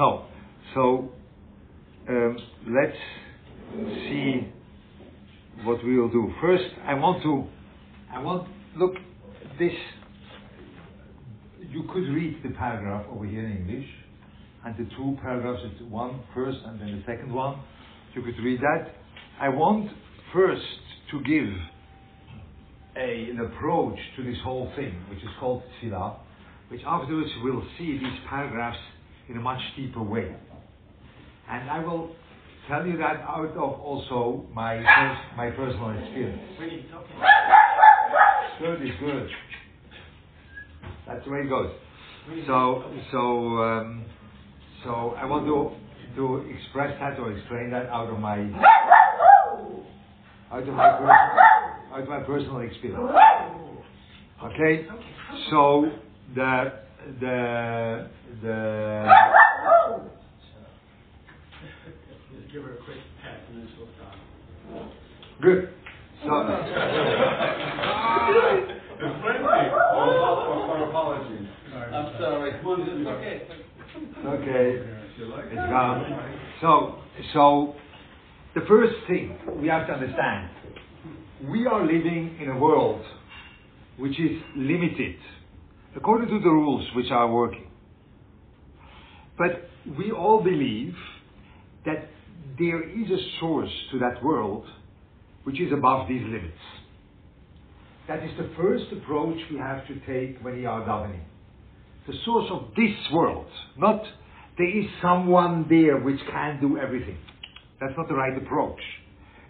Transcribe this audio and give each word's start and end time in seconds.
No. 0.00 0.24
So 0.72 1.10
um, 2.08 2.38
let's 2.68 2.96
see 4.08 4.48
what 5.62 5.84
we 5.84 6.00
will 6.00 6.08
do. 6.08 6.32
First, 6.40 6.64
I 6.86 6.94
want 6.94 7.22
to, 7.22 7.44
I 8.10 8.22
want, 8.22 8.48
look, 8.78 8.94
this, 9.58 9.74
you 11.68 11.82
could 11.92 12.08
read 12.14 12.40
the 12.42 12.48
paragraph 12.56 13.04
over 13.12 13.26
here 13.26 13.44
in 13.44 13.58
English, 13.58 13.86
and 14.64 14.74
the 14.78 14.90
two 14.96 15.18
paragraphs, 15.20 15.60
it's 15.66 15.82
one 15.90 16.22
first 16.34 16.56
and 16.64 16.80
then 16.80 16.96
the 16.96 17.02
second 17.12 17.30
one. 17.34 17.60
You 18.14 18.22
could 18.22 18.38
read 18.42 18.60
that. 18.60 18.94
I 19.38 19.50
want 19.50 19.90
first 20.32 20.62
to 21.10 21.20
give 21.24 21.52
a, 22.96 23.30
an 23.30 23.40
approach 23.40 23.98
to 24.16 24.24
this 24.24 24.38
whole 24.42 24.72
thing, 24.76 24.94
which 25.10 25.18
is 25.18 25.28
called 25.38 25.62
Tfilah, 25.82 26.16
which 26.70 26.80
afterwards 26.86 27.28
we'll 27.42 27.66
see 27.76 27.98
these 27.98 28.18
paragraphs 28.30 28.78
in 29.30 29.36
a 29.36 29.40
much 29.40 29.60
deeper 29.76 30.02
way. 30.02 30.34
And 31.48 31.70
I 31.70 31.78
will 31.78 32.14
tell 32.68 32.86
you 32.86 32.96
that 32.98 33.20
out 33.20 33.50
of 33.56 33.80
also 33.80 34.44
my 34.52 34.76
pers- 34.76 35.36
my 35.36 35.50
personal 35.50 35.90
experience. 35.90 36.42
Good 38.58 38.82
is 38.82 38.90
good. 39.00 39.30
That's 41.06 41.24
the 41.24 41.30
way 41.30 41.38
it 41.40 41.48
goes. 41.48 41.72
So 42.46 42.84
so 43.10 43.18
um, 43.62 44.04
so 44.84 45.14
I 45.16 45.24
want 45.24 45.46
to 45.46 45.70
to 46.16 46.36
express 46.54 46.98
that 47.00 47.18
or 47.18 47.32
explain 47.32 47.70
that 47.70 47.86
out 47.86 48.10
of 48.10 48.18
my 48.18 48.38
out 50.52 50.62
of 50.68 50.74
my 50.74 50.90
personal, 50.90 51.10
out 51.94 52.02
of 52.02 52.08
my 52.08 52.20
personal 52.20 52.58
experience. 52.60 53.12
Okay, 54.44 54.86
so 55.50 55.90
the 56.34 56.72
the 57.20 58.08
the 58.42 58.58
Just 62.32 62.52
give 62.52 62.62
her 62.62 62.74
a 62.74 62.76
quick 62.84 62.98
pat 63.22 63.40
and 63.48 63.58
then 63.58 63.68
she'll 63.76 63.88
stop. 63.96 64.14
good. 65.40 65.68
So 66.22 66.30
It's 69.02 69.22
friendly. 69.22 69.70
Or, 69.70 70.14
or 70.76 70.88
apologies. 70.88 71.48
I'm 71.74 72.08
sorry. 72.18 72.50
It's 72.52 73.08
okay. 73.08 73.36
okay. 74.26 74.68
It's 75.18 75.70
gone. 75.70 75.98
So, 76.60 76.98
so 77.32 77.74
the 78.54 78.60
first 78.68 78.94
thing 79.08 79.38
we 79.60 79.68
have 79.68 79.86
to 79.86 79.94
understand, 79.94 80.50
we 81.48 81.66
are 81.66 81.82
living 81.84 82.36
in 82.40 82.50
a 82.50 82.58
world 82.58 83.02
which 83.96 84.18
is 84.20 84.40
limited 84.56 85.16
according 85.96 86.28
to 86.28 86.38
the 86.38 86.50
rules 86.50 86.86
which 86.94 87.10
are 87.10 87.30
working. 87.30 87.66
But 89.36 89.68
we 89.98 90.12
all 90.12 90.42
believe 90.42 90.94
that 91.86 92.08
there 92.58 92.82
is 92.82 93.10
a 93.10 93.40
source 93.40 93.70
to 93.92 93.98
that 94.00 94.22
world 94.22 94.66
which 95.44 95.60
is 95.60 95.72
above 95.72 96.08
these 96.08 96.22
limits. 96.22 96.58
That 98.08 98.22
is 98.22 98.30
the 98.36 98.50
first 98.56 98.84
approach 98.92 99.38
we 99.50 99.58
have 99.58 99.86
to 99.86 99.94
take 100.00 100.42
when 100.44 100.56
we 100.56 100.66
are 100.66 100.82
davening. 100.82 101.22
The 102.06 102.14
source 102.24 102.50
of 102.50 102.68
this 102.76 102.94
world, 103.12 103.46
not 103.78 104.02
there 104.58 104.78
is 104.78 104.86
someone 105.00 105.66
there 105.68 105.98
which 105.98 106.20
can 106.30 106.60
do 106.60 106.76
everything. 106.76 107.16
That's 107.80 107.94
not 107.96 108.08
the 108.08 108.14
right 108.14 108.36
approach. 108.36 108.80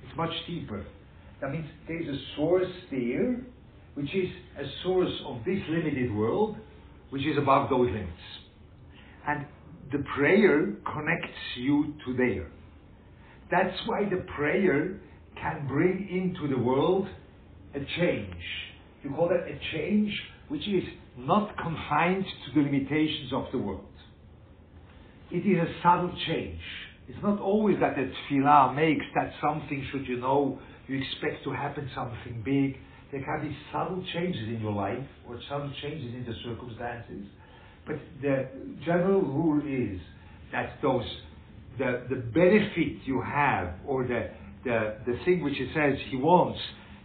It's 0.07 0.17
much 0.17 0.31
deeper. 0.47 0.85
That 1.41 1.53
means 1.53 1.67
there 1.89 2.01
is 2.01 2.09
a 2.09 2.21
source 2.37 2.71
there, 2.91 3.41
which 3.95 4.15
is 4.15 4.29
a 4.59 4.65
source 4.83 5.13
of 5.27 5.39
this 5.45 5.61
limited 5.69 6.15
world, 6.15 6.57
which 7.11 7.23
is 7.23 7.37
above 7.39 7.71
those 7.71 7.87
limits. 7.87 8.13
And 9.27 9.47
the 9.93 10.05
prayer 10.17 10.75
connects 10.93 11.39
you 11.57 11.95
to 12.07 12.17
there. 12.17 12.51
That's 13.51 13.77
why 13.87 14.05
the 14.09 14.25
prayer 14.37 15.01
can 15.41 15.67
bring 15.67 16.09
into 16.09 16.49
the 16.55 16.61
world 16.61 17.09
a 17.75 17.81
change. 17.99 18.35
You 19.03 19.11
call 19.11 19.29
that 19.29 19.49
a 19.49 19.59
change 19.73 20.13
which 20.49 20.67
is 20.69 20.85
not 21.17 21.57
confined 21.57 22.25
to 22.25 22.55
the 22.55 22.67
limitations 22.67 23.33
of 23.33 23.47
the 23.53 23.59
world. 23.59 23.85
It 25.31 25.47
is 25.47 25.59
a 25.59 25.83
subtle 25.83 26.13
change. 26.27 26.61
It's 27.09 27.23
not 27.23 27.41
always 27.41 27.77
that 27.81 27.97
the 27.97 28.11
tefillah 28.31 28.75
makes 28.75 29.05
that 29.15 29.33
something, 29.41 29.87
should 29.91 30.07
you 30.07 30.19
know, 30.19 30.59
you 30.87 31.01
expect 31.01 31.45
to 31.45 31.53
happen 31.53 31.91
something 31.95 32.43
big. 32.45 32.79
There 33.13 33.23
can 33.23 33.49
be 33.49 33.57
subtle 33.73 34.05
changes 34.15 34.43
in 34.49 34.61
your 34.61 34.73
life 34.73 35.05
or 35.29 35.41
subtle 35.49 35.73
changes 35.83 36.15
in 36.15 36.25
the 36.25 36.35
circumstances. 36.45 37.27
But 37.87 37.97
the 38.23 38.49
general 38.85 39.23
rule 39.23 39.63
is 39.67 40.01
that 40.53 40.79
those 40.83 41.05
the, 41.79 42.05
the 42.11 42.17
benefit 42.17 43.05
you 43.05 43.23
have 43.23 43.75
or 43.87 44.07
the, 44.07 44.31
the, 44.65 44.97
the 45.07 45.19
thing 45.25 45.43
which 45.43 45.55
he 45.57 45.71
says 45.75 45.99
he 46.11 46.17
wants, 46.17 46.61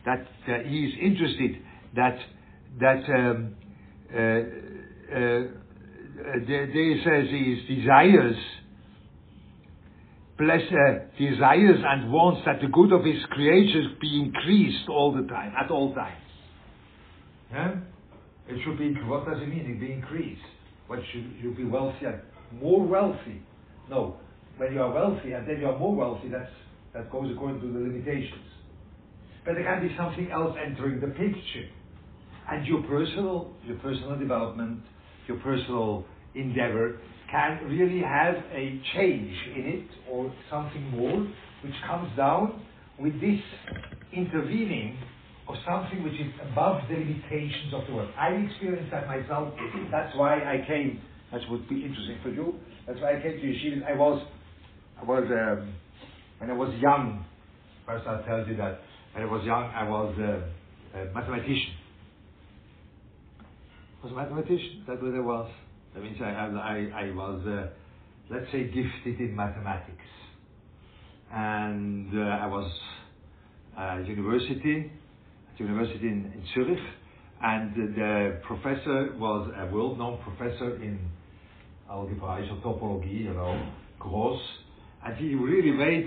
that, 0.06 0.28
that 0.48 0.66
he 0.66 0.86
is 0.86 0.94
interested, 1.02 1.62
that 1.96 2.18
that 2.80 3.04
um, 3.10 3.56
uh, 4.14 4.18
uh, 4.18 5.44
there, 6.48 6.68
there 6.68 6.98
says 7.04 7.30
his 7.32 7.78
desires, 7.78 8.36
bless, 10.38 10.62
uh, 10.72 11.06
desires 11.18 11.80
and 11.86 12.12
wants 12.12 12.42
that 12.46 12.62
the 12.62 12.68
good 12.68 12.92
of 12.92 13.06
his 13.06 13.24
creatures 13.32 13.88
be 14.02 14.22
increased 14.22 14.90
all 14.90 15.14
the 15.14 15.28
time, 15.28 15.54
at 15.58 15.72
all 15.72 15.94
times. 15.94 16.22
Yeah? 17.52 17.76
It 18.48 18.62
should 18.64 18.78
be, 18.78 18.94
what 19.06 19.26
does 19.26 19.42
it 19.42 19.48
mean, 19.48 19.66
it 19.66 19.80
be 19.80 19.92
increased? 19.92 20.42
What 20.88 21.00
should 21.12 21.34
you 21.42 21.54
be 21.56 21.64
wealthy 21.64 22.06
more 22.62 22.86
wealthy? 22.86 23.42
No, 23.90 24.18
when 24.58 24.74
you 24.74 24.82
are 24.82 24.92
wealthy 24.94 25.34
and 25.34 25.48
then 25.48 25.60
you 25.60 25.68
are 25.68 25.78
more 25.78 25.96
wealthy, 25.96 26.30
that's, 26.30 26.52
that 26.94 27.12
goes 27.12 27.32
according 27.34 27.62
to 27.62 27.68
the 27.68 27.80
limitations. 27.80 28.46
But 29.46 29.56
there 29.56 29.64
can 29.64 29.88
be 29.88 29.96
something 29.96 30.32
else 30.32 30.56
entering 30.64 31.00
the 31.00 31.08
picture. 31.08 31.70
And 32.50 32.66
your 32.66 32.82
personal, 32.84 33.54
your 33.66 33.78
personal 33.78 34.18
development, 34.18 34.82
your 35.28 35.38
personal 35.38 36.06
endeavor 36.36 37.00
can 37.36 37.66
really 37.68 38.02
have 38.02 38.36
a 38.54 38.82
change 38.96 39.36
in 39.56 39.66
it 39.66 39.88
or 40.10 40.34
something 40.50 40.90
more 40.92 41.28
which 41.64 41.74
comes 41.86 42.10
down 42.16 42.64
with 42.98 43.14
this 43.20 43.42
intervening 44.14 44.98
of 45.50 45.56
something 45.68 46.02
which 46.04 46.14
is 46.14 46.32
above 46.50 46.82
the 46.88 46.96
limitations 46.96 47.74
of 47.74 47.86
the 47.88 47.94
world. 47.94 48.10
I 48.18 48.30
experienced 48.30 48.90
that 48.92 49.08
myself. 49.08 49.54
That's 49.92 50.16
why 50.16 50.38
I 50.38 50.64
came. 50.66 51.02
That 51.32 51.42
would 51.50 51.68
be 51.68 51.84
interesting 51.84 52.20
for 52.24 52.30
you. 52.30 52.56
That's 52.88 53.02
why 53.02 53.18
I 53.18 53.22
came 53.22 53.34
to 53.34 53.46
Yeshiva. 53.46 53.92
I 53.92 53.96
was, 53.98 54.26
I 55.02 55.04
was, 55.04 55.24
um, 55.30 55.74
when 56.40 56.50
I 56.50 56.54
was 56.54 56.74
young. 56.80 57.26
First, 57.86 58.08
I'll 58.08 58.24
tell 58.24 58.48
you 58.48 58.56
that 58.56 58.80
when 59.14 59.24
I 59.24 59.32
was 59.32 59.44
young, 59.46 59.64
I 59.66 59.88
was 59.88 60.16
uh, 60.18 61.00
a 61.00 61.14
mathematician. 61.14 61.74
I 64.02 64.06
was 64.06 64.14
a 64.14 64.16
mathematician. 64.16 64.86
That's 64.88 65.02
what 65.02 65.14
I 65.14 65.20
was. 65.20 65.52
That 65.96 66.04
means 66.04 66.18
I, 66.22 66.26
I, 66.26 67.06
I 67.06 67.16
was, 67.16 67.42
uh, 67.48 67.68
let's 68.30 68.52
say, 68.52 68.66
gifted 68.66 69.20
in 69.22 69.34
mathematics. 69.34 69.96
And 71.34 72.10
uh, 72.14 72.22
I 72.22 72.48
was 72.48 72.70
at 73.78 74.06
university, 74.06 74.92
at 75.54 75.60
university 75.60 76.08
in, 76.08 76.34
in 76.36 76.44
Zurich, 76.54 76.80
and 77.42 77.96
the 77.96 78.42
professor 78.46 79.16
was 79.18 79.50
a 79.58 79.74
world-known 79.74 80.20
professor 80.22 80.76
in 80.84 81.00
algebraic 81.90 82.50
topology, 82.62 83.22
you 83.24 83.34
know, 83.34 83.72
Gross, 83.98 84.42
and 85.06 85.16
he 85.16 85.34
really 85.36 85.72
made, 85.72 86.06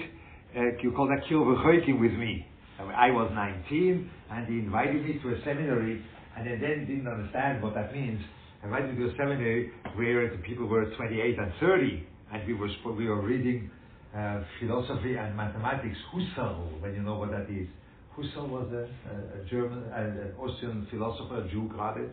uh, 0.57 0.61
you 0.83 0.93
call 0.93 1.09
that 1.09 1.25
Kilvergeuking 1.31 1.99
with 1.99 2.13
me. 2.13 2.47
I 2.79 3.11
was 3.11 3.31
19, 3.35 4.11
and 4.31 4.47
he 4.47 4.59
invited 4.59 5.05
me 5.05 5.19
to 5.23 5.29
a 5.31 5.39
seminary, 5.45 6.05
and 6.37 6.49
I 6.49 6.53
then 6.53 6.87
didn't 6.87 7.09
understand 7.09 7.63
what 7.63 7.75
that 7.75 7.93
means. 7.93 8.21
I 8.65 8.81
me 8.81 8.97
to 8.97 9.09
a 9.09 9.17
seminary 9.17 9.71
where 9.95 10.31
the 10.31 10.43
people 10.43 10.67
were 10.67 10.85
28 10.97 11.39
and 11.39 11.53
30, 11.61 12.07
and 12.33 12.47
we 12.47 12.55
were 12.55 12.69
we 12.97 13.07
were 13.09 13.23
reading 13.23 13.71
uh, 14.17 14.41
philosophy 14.59 15.17
and 15.17 15.37
mathematics. 15.37 15.97
Husserl, 16.13 16.81
when 16.83 16.95
you 16.95 17.03
know 17.03 17.17
what 17.17 17.31
that 17.31 17.49
is. 17.49 17.69
Husserl 18.17 18.49
was 18.49 18.69
a, 18.73 18.89
a, 19.11 19.43
a 19.43 19.45
German, 19.49 19.85
uh, 19.93 19.97
an 19.97 20.33
Austrian 20.39 20.87
philosopher, 20.91 21.49
Jew, 21.53 21.71
gerade. 21.73 22.11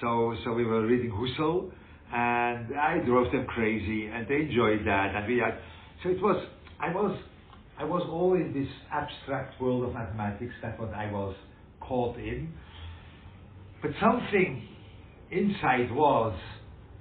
So, 0.00 0.34
so 0.44 0.52
we 0.52 0.64
were 0.64 0.84
reading 0.84 1.12
Husserl, 1.12 1.70
and 2.12 2.76
I 2.76 2.98
drove 3.06 3.30
them 3.32 3.46
crazy, 3.46 4.06
and 4.06 4.26
they 4.28 4.48
enjoyed 4.50 4.80
that, 4.84 5.14
and 5.14 5.28
we 5.28 5.38
had. 5.38 5.58
So 6.02 6.10
it 6.10 6.20
was, 6.20 6.44
I 6.80 6.92
was, 6.92 7.16
I 7.78 7.84
was 7.84 8.02
all 8.10 8.34
in 8.34 8.52
this 8.52 8.68
abstract 8.92 9.60
world 9.60 9.84
of 9.84 9.94
mathematics. 9.94 10.52
That's 10.60 10.78
what 10.78 10.92
I 10.92 11.10
was 11.12 11.36
caught 11.80 12.16
in. 12.18 12.52
But 13.80 13.92
something 14.00 14.66
inside 15.30 15.90
was 15.92 16.38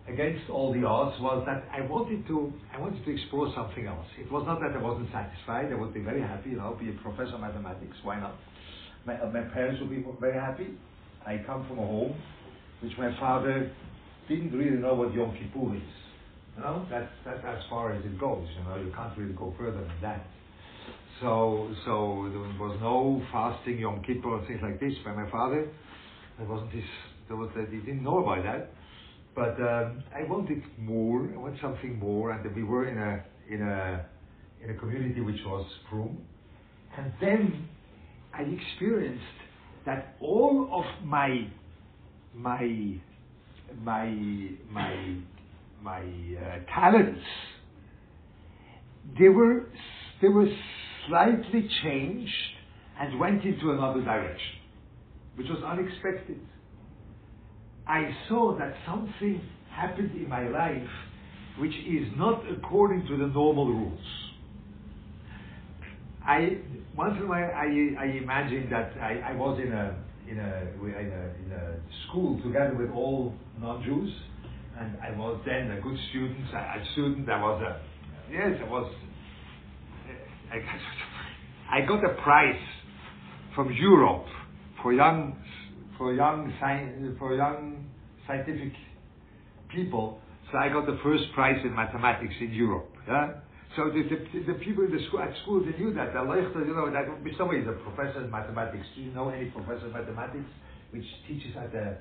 against 0.08 0.50
all 0.50 0.74
the 0.74 0.86
odds 0.86 1.20
was 1.20 1.44
that 1.46 1.68
I 1.72 1.82
wanted 1.86 2.26
to 2.28 2.54
I 2.74 2.80
wanted 2.80 3.04
to 3.04 3.12
explore 3.12 3.52
something 3.56 3.88
else. 3.88 4.06
It 4.20 4.32
was 4.32 4.44
not 4.48 4.60
that 4.62 4.78
I 4.78 4.82
wasn't 4.82 5.10
satisfied. 5.12 5.72
I 5.72 5.76
would 5.76 5.94
be 5.94 6.02
very 6.02 6.22
happy, 6.22 6.52
you 6.52 6.58
know, 6.58 6.78
be 6.80 6.90
a 6.90 6.94
professor 7.04 7.36
of 7.36 7.42
mathematics. 7.42 7.98
Why 8.04 8.20
not? 8.20 8.36
My, 9.06 9.20
uh, 9.20 9.30
my 9.30 9.42
parents 9.54 9.82
would 9.82 9.90
be 9.90 10.04
very 10.20 10.40
happy. 10.40 10.68
I 11.26 11.44
come 11.46 11.68
from 11.68 11.80
a 11.80 11.86
home 11.86 12.16
which 12.82 12.94
my 12.98 13.18
father 13.20 13.72
didn't 14.30 14.52
really 14.52 14.78
know 14.78 14.94
what 14.94 15.14
Yom 15.14 15.36
Kippur 15.36 15.76
is. 15.76 15.82
You 16.56 16.64
know, 16.64 16.86
that's 16.90 17.12
that's 17.26 17.44
as 17.46 17.60
far 17.70 17.94
as 17.94 18.04
it 18.04 18.20
goes. 18.20 18.48
You 18.58 18.64
know, 18.64 18.78
you 18.78 18.92
can't 18.96 19.18
really 19.18 19.34
go 19.34 19.54
further 19.58 19.80
than 19.80 20.02
that. 20.02 20.26
So 21.22 21.74
so 21.86 22.30
there 22.32 22.40
was 22.40 22.78
no 22.82 23.22
fasting 23.32 23.80
Yom 23.80 24.02
Kippur 24.04 24.40
and 24.40 24.48
things 24.48 24.60
like 24.62 24.80
this 24.80 24.94
by 25.04 25.12
my 25.12 25.30
father. 25.30 25.68
There 26.38 26.48
wasn't 26.48 26.72
his. 26.72 26.84
Was 27.30 27.50
that 27.56 27.70
he 27.70 27.78
didn't 27.78 28.04
know 28.04 28.20
about 28.20 28.44
that. 28.44 28.72
But 29.36 29.62
um, 29.62 30.04
I 30.16 30.24
wanted 30.28 30.64
more. 30.80 31.30
I 31.34 31.38
want 31.38 31.58
something 31.62 32.00
more, 32.00 32.32
and 32.32 32.56
we 32.56 32.64
were 32.64 32.88
in 32.88 32.98
a 32.98 33.24
in 33.54 33.62
a 33.62 34.06
in 34.64 34.72
a 34.72 34.80
community 34.80 35.22
which 35.22 35.40
was 35.46 35.66
frum. 35.90 36.18
And 36.98 37.14
then 37.22 37.68
I 38.34 38.42
experienced 38.42 39.24
that 39.86 40.16
all 40.20 40.70
of 40.72 41.06
my 41.06 41.48
my 42.34 42.96
my 43.84 44.10
my 44.72 45.16
my 45.84 46.02
uh, 46.02 46.60
talents 46.74 47.22
they 49.20 49.30
were 49.30 49.66
they 50.22 50.28
were 50.28 50.48
slightly 51.08 51.70
changed 51.84 52.34
and 53.00 53.20
went 53.20 53.44
into 53.44 53.72
another 53.72 54.02
direction, 54.02 54.60
which 55.36 55.48
was 55.48 55.64
unexpected. 55.64 56.40
I 57.88 58.10
saw 58.28 58.58
that 58.58 58.74
something 58.86 59.42
happened 59.72 60.12
in 60.12 60.28
my 60.28 60.48
life 60.50 60.90
which 61.60 61.74
is 61.74 62.08
not 62.18 62.44
according 62.52 63.08
to 63.08 63.18
the 63.18 63.28
normal 63.28 63.68
rules. 63.68 64.00
I 66.26 66.58
once 66.96 67.16
in 67.18 67.24
a 67.24 67.28
while 67.28 67.52
I, 67.56 67.96
I 68.00 68.06
imagine 68.22 68.70
that 68.70 68.92
I, 69.02 69.32
I 69.32 69.36
was 69.36 69.60
in 69.64 69.72
a 69.72 69.96
in 70.30 70.40
a, 70.40 70.68
in 70.84 70.92
a 70.92 71.46
in 71.46 71.52
a 71.54 71.80
school 72.08 72.42
together 72.44 72.76
with 72.78 72.92
all 72.92 73.34
non-Jews, 73.60 74.14
and 74.78 74.98
I 75.02 75.18
was 75.18 75.40
then 75.46 75.72
a 75.72 75.82
good 75.82 75.98
student. 76.10 76.54
A 76.54 76.84
student. 76.94 77.30
I 77.30 77.42
was 77.42 77.64
a 77.64 77.82
yes, 78.32 78.60
I 78.64 78.70
was. 78.70 78.94
I 80.52 80.60
got, 80.60 80.80
I 81.72 82.02
got 82.02 82.12
a 82.12 82.22
prize 82.22 82.62
from 83.56 83.72
Europe 83.74 84.26
for 84.82 84.94
young 84.94 85.38
for 85.98 86.14
young 86.14 86.54
for 87.18 87.36
young 87.36 87.77
scientific 88.28 88.74
people. 89.74 90.20
So 90.52 90.58
I 90.58 90.70
got 90.70 90.86
the 90.86 91.00
first 91.04 91.24
prize 91.34 91.60
in 91.64 91.74
mathematics 91.76 92.36
in 92.40 92.54
Europe. 92.54 92.90
Yeah. 93.08 93.32
So 93.76 93.90
the, 93.90 94.04
the, 94.04 94.54
the 94.54 94.60
people 94.60 94.86
in 94.86 94.92
the 94.92 95.06
school, 95.08 95.20
at 95.20 95.34
school, 95.44 95.64
they 95.64 95.78
knew 95.78 95.94
that. 95.94 96.14
The 96.14 96.20
you 96.20 96.74
know, 96.74 96.90
that 96.92 97.06
somebody 97.38 97.60
is 97.60 97.68
a 97.68 97.74
professor 97.74 98.24
in 98.24 98.32
mathematics. 98.32 98.86
Do 98.96 99.02
you 99.02 99.12
know 99.12 99.30
any 99.30 99.50
professor 99.52 99.88
in 99.88 99.94
mathematics 99.94 100.50
which 100.92 101.06
teaches 101.28 101.56
at 101.58 101.72
the 101.72 101.98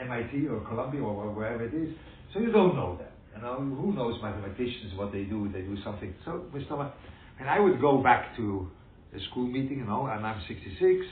MIT 0.00 0.48
or 0.48 0.60
Columbia 0.68 1.00
or 1.00 1.30
wherever 1.32 1.64
it 1.64 1.74
is? 1.74 1.94
So 2.34 2.40
you 2.40 2.50
don't 2.50 2.74
know 2.74 2.98
that. 2.98 3.12
You 3.36 3.42
know, 3.42 3.56
who 3.56 3.92
knows 3.94 4.20
mathematicians, 4.20 4.96
what 4.96 5.12
they 5.12 5.22
do, 5.22 5.48
they 5.52 5.62
do 5.62 5.76
something. 5.84 6.12
So, 6.24 6.44
Mr. 6.52 6.92
And 7.38 7.48
I 7.48 7.60
would 7.60 7.80
go 7.80 8.02
back 8.02 8.36
to 8.36 8.68
the 9.12 9.20
school 9.30 9.46
meeting, 9.46 9.78
you 9.78 9.84
know, 9.84 10.06
and 10.06 10.26
I'm 10.26 10.42
66. 10.46 11.06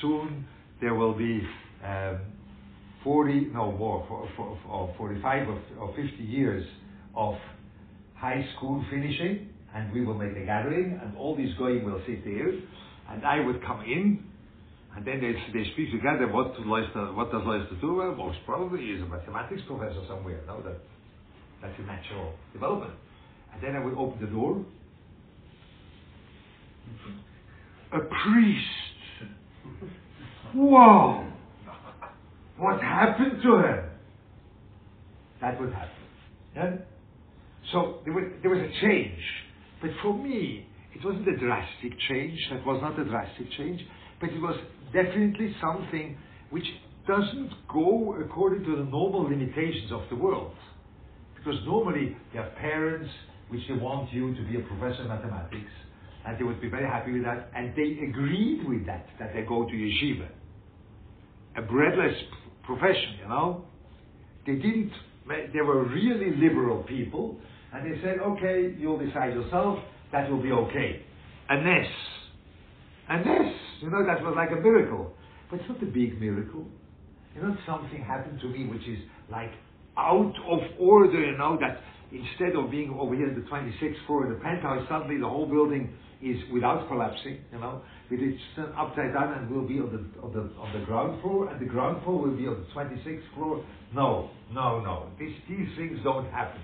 Soon 0.00 0.46
there 0.80 0.94
will 0.94 1.14
be 1.14 1.42
um, 1.84 2.18
40, 3.04 3.50
no 3.52 3.72
more, 3.72 4.04
for, 4.08 4.28
for, 4.36 4.58
for 4.66 4.94
45 4.96 5.48
or, 5.48 5.62
or 5.78 5.94
50 5.94 6.24
years 6.24 6.66
of 7.14 7.34
high 8.16 8.44
school 8.56 8.82
finishing, 8.90 9.48
and 9.74 9.92
we 9.92 10.04
will 10.04 10.14
make 10.14 10.36
a 10.36 10.44
gathering, 10.46 10.98
and 11.02 11.16
all 11.16 11.36
these 11.36 11.54
going 11.58 11.84
will 11.84 12.00
sit 12.06 12.24
there, 12.24 12.48
and 13.10 13.24
I 13.24 13.40
would 13.40 13.62
come 13.64 13.82
in, 13.82 14.24
and 14.96 15.04
then 15.04 15.20
they, 15.20 15.32
they 15.52 15.68
speak 15.72 15.90
together. 15.90 16.28
What 16.32 16.54
Leuchter, 16.54 17.14
what 17.14 17.30
does 17.30 17.42
Leuchter 17.42 17.80
do? 17.80 17.96
Well, 17.96 18.14
most 18.14 18.38
probably 18.46 18.80
he 18.80 18.92
is 18.92 19.02
a 19.02 19.06
mathematics 19.06 19.62
professor 19.66 20.02
somewhere. 20.08 20.40
No, 20.46 20.62
that 20.62 20.78
that's 21.60 21.74
a 21.78 21.82
natural 21.82 22.32
development. 22.52 22.92
And 23.52 23.62
then 23.62 23.74
I 23.74 23.84
would 23.84 23.94
open 23.94 24.20
the 24.20 24.28
door. 24.28 24.64
A 27.92 27.98
priest. 27.98 28.64
Wow! 30.54 31.33
What 32.64 32.80
happened 32.80 33.42
to 33.42 33.50
her? 33.56 33.92
That 35.42 35.60
would 35.60 35.70
happen. 35.70 35.90
Yeah? 36.56 36.76
So 37.70 37.98
there 38.06 38.14
was, 38.14 38.24
there 38.40 38.50
was 38.50 38.60
a 38.60 38.80
change. 38.80 39.20
But 39.82 39.90
for 40.02 40.14
me, 40.14 40.66
it 40.94 41.04
wasn't 41.04 41.28
a 41.28 41.36
drastic 41.36 41.92
change. 42.08 42.38
That 42.50 42.64
was 42.64 42.80
not 42.80 42.98
a 42.98 43.04
drastic 43.04 43.50
change. 43.58 43.82
But 44.18 44.30
it 44.30 44.40
was 44.40 44.56
definitely 44.94 45.54
something 45.60 46.16
which 46.48 46.64
doesn't 47.06 47.52
go 47.70 48.16
according 48.24 48.64
to 48.64 48.76
the 48.76 48.84
normal 48.84 49.24
limitations 49.24 49.92
of 49.92 50.04
the 50.08 50.16
world. 50.16 50.54
Because 51.36 51.60
normally 51.66 52.16
you 52.32 52.40
have 52.40 52.54
parents 52.54 53.10
which 53.50 53.60
they 53.68 53.74
want 53.74 54.10
you 54.10 54.34
to 54.34 54.42
be 54.44 54.56
a 54.56 54.60
professor 54.60 55.02
in 55.02 55.08
mathematics, 55.08 55.70
and 56.26 56.40
they 56.40 56.44
would 56.44 56.62
be 56.62 56.70
very 56.70 56.86
happy 56.86 57.12
with 57.12 57.24
that, 57.24 57.50
and 57.54 57.76
they 57.76 58.08
agreed 58.08 58.66
with 58.66 58.86
that, 58.86 59.04
that 59.18 59.34
they 59.34 59.42
go 59.42 59.66
to 59.66 59.72
yeshiva. 59.72 60.28
A 61.56 61.62
breadless 61.62 62.16
profession, 62.66 63.18
you 63.22 63.28
know. 63.28 63.64
They 64.46 64.54
didn't, 64.54 64.92
they 65.28 65.60
were 65.60 65.84
really 65.88 66.36
liberal 66.36 66.82
people, 66.82 67.36
and 67.72 67.84
they 67.84 68.00
said, 68.02 68.18
okay, 68.20 68.74
you'll 68.78 68.98
decide 68.98 69.34
yourself, 69.34 69.78
that 70.12 70.30
will 70.30 70.42
be 70.42 70.52
okay. 70.52 71.02
Unless, 71.48 71.90
unless, 73.08 73.54
you 73.80 73.90
know, 73.90 74.04
that 74.06 74.22
was 74.22 74.34
like 74.36 74.50
a 74.50 74.60
miracle. 74.60 75.12
But 75.50 75.60
it's 75.60 75.68
not 75.68 75.82
a 75.82 75.86
big 75.86 76.20
miracle. 76.20 76.66
You 77.34 77.42
know, 77.42 77.56
something 77.66 78.02
happened 78.02 78.40
to 78.40 78.48
me 78.48 78.66
which 78.66 78.82
is 78.82 78.98
like 79.30 79.50
out 79.98 80.32
of 80.48 80.60
order, 80.78 81.20
you 81.20 81.36
know, 81.36 81.58
that 81.60 81.80
instead 82.12 82.56
of 82.56 82.70
being 82.70 82.96
over 82.98 83.14
here 83.14 83.28
at 83.28 83.34
the 83.34 83.42
26th 83.42 84.06
floor 84.06 84.26
in 84.26 84.32
the 84.32 84.38
penthouse, 84.38 84.86
suddenly 84.88 85.18
the 85.18 85.28
whole 85.28 85.46
building 85.46 85.92
is 86.24 86.40
without 86.50 86.88
collapsing, 86.88 87.38
you 87.52 87.58
know, 87.58 87.82
with 88.10 88.20
it 88.20 88.36
turned 88.56 88.72
upside 88.78 89.12
down 89.12 89.34
and 89.34 89.50
will 89.50 89.68
be 89.68 89.78
on 89.78 89.92
the, 89.92 90.22
on 90.22 90.32
the, 90.32 90.40
on 90.58 90.72
the 90.78 90.84
ground 90.86 91.20
floor, 91.20 91.48
and 91.48 91.60
the 91.60 91.70
ground 91.70 92.02
floor 92.02 92.22
will 92.22 92.36
be 92.36 92.46
on 92.46 92.64
the 92.64 92.66
26th 92.74 93.34
floor. 93.34 93.64
No, 93.94 94.30
no, 94.52 94.80
no. 94.80 95.10
These, 95.18 95.36
these 95.48 95.68
things 95.76 95.98
don't 96.02 96.30
happen. 96.30 96.60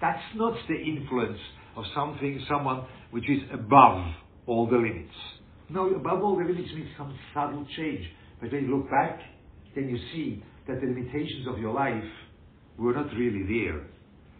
That's 0.00 0.22
not 0.34 0.54
the 0.68 0.76
influence 0.76 1.38
of 1.76 1.84
something, 1.94 2.44
someone 2.48 2.86
which 3.10 3.28
is 3.28 3.42
above 3.52 4.04
all 4.46 4.66
the 4.66 4.76
limits. 4.76 5.14
No, 5.68 5.88
above 5.94 6.22
all 6.22 6.36
the 6.36 6.44
limits 6.44 6.70
means 6.74 6.88
some 6.96 7.16
subtle 7.34 7.66
change. 7.76 8.04
But 8.40 8.52
when 8.52 8.64
you 8.64 8.76
look 8.76 8.90
back, 8.90 9.20
then 9.74 9.88
you 9.88 9.98
see 10.12 10.42
that 10.66 10.80
the 10.80 10.86
limitations 10.86 11.46
of 11.48 11.58
your 11.58 11.74
life 11.74 12.04
were 12.78 12.92
not 12.92 13.06
really 13.14 13.44
there. 13.44 13.86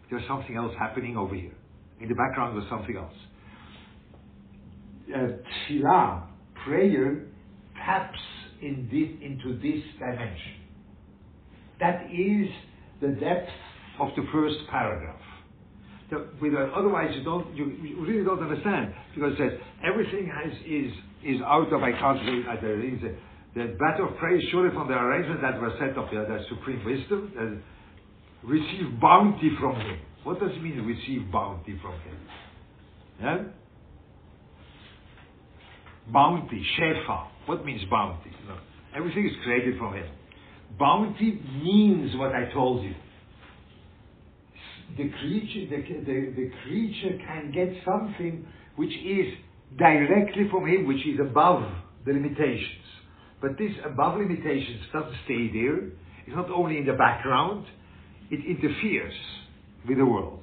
There's 0.09 0.27
something 0.27 0.55
else 0.55 0.73
happening 0.77 1.17
over 1.17 1.35
here. 1.35 1.53
In 2.01 2.09
the 2.09 2.15
background 2.15 2.55
was 2.55 2.65
something 2.69 2.95
else. 2.97 3.13
Uh, 5.13 5.27
tefillah, 5.69 6.23
prayer, 6.65 7.25
taps 7.85 8.19
in 8.61 8.89
this, 8.91 9.09
into 9.25 9.57
this 9.59 9.83
dimension. 9.99 10.55
That 11.79 12.05
is 12.11 12.49
the 13.01 13.19
depth 13.19 13.49
of 13.99 14.09
the 14.15 14.25
first 14.31 14.55
paragraph. 14.69 15.19
The, 16.09 16.71
otherwise, 16.75 17.11
you 17.15 17.23
don't, 17.23 17.55
you, 17.55 17.65
you, 17.81 18.05
really 18.05 18.23
don't 18.23 18.41
understand 18.41 18.93
because 19.15 19.33
it 19.33 19.37
says 19.37 19.59
everything 19.83 20.31
has, 20.31 20.53
is 20.65 20.91
is 21.25 21.41
out 21.41 21.73
of 21.73 21.81
I 21.81 21.91
can't. 21.91 22.19
Uh, 22.47 22.61
there 22.61 22.79
is 22.79 23.01
a, 23.01 23.15
the 23.57 23.75
battle 23.79 24.09
of 24.09 24.17
praise 24.17 24.43
surely 24.51 24.73
from 24.73 24.87
the 24.87 24.93
arrangement 24.93 25.41
that 25.41 25.59
was 25.59 25.71
set 25.79 25.97
up 25.97 26.09
here, 26.09 26.25
the 26.25 26.45
supreme 26.49 26.85
wisdom, 26.85 27.33
uh, 27.39 28.47
receive 28.47 28.99
bounty 29.01 29.51
from 29.59 29.75
him. 29.79 29.99
What 30.23 30.39
does 30.39 30.51
it 30.51 30.61
mean, 30.61 30.85
receive 30.85 31.31
bounty 31.31 31.79
from 31.81 31.93
him? 32.01 32.17
Yeah? 33.21 33.43
Bounty, 36.11 36.65
shefa. 36.79 37.27
What 37.45 37.65
means 37.65 37.81
bounty? 37.89 38.31
No. 38.47 38.57
Everything 38.95 39.25
is 39.27 39.33
created 39.43 39.77
from 39.77 39.93
him. 39.93 40.07
Bounty 40.79 41.41
means 41.63 42.15
what 42.15 42.33
I 42.33 42.51
told 42.53 42.83
you. 42.83 42.93
The 44.97 45.09
creature, 45.19 45.69
the, 45.69 45.81
the, 46.05 46.33
the 46.35 46.51
creature 46.63 47.17
can 47.25 47.51
get 47.51 47.69
something 47.83 48.47
which 48.75 48.91
is 48.91 49.33
directly 49.77 50.47
from 50.49 50.67
him, 50.67 50.87
which 50.87 51.05
is 51.05 51.19
above 51.19 51.63
the 52.05 52.13
limitations. 52.13 52.85
But 53.41 53.57
this 53.57 53.71
above 53.85 54.17
limitations 54.17 54.81
doesn't 54.93 55.15
stay 55.25 55.51
there. 55.51 55.77
It's 56.25 56.35
not 56.35 56.49
only 56.49 56.77
in 56.77 56.85
the 56.85 56.93
background, 56.93 57.65
it 58.31 58.39
interferes 58.45 59.13
with 59.87 59.97
the 59.97 60.05
world. 60.05 60.41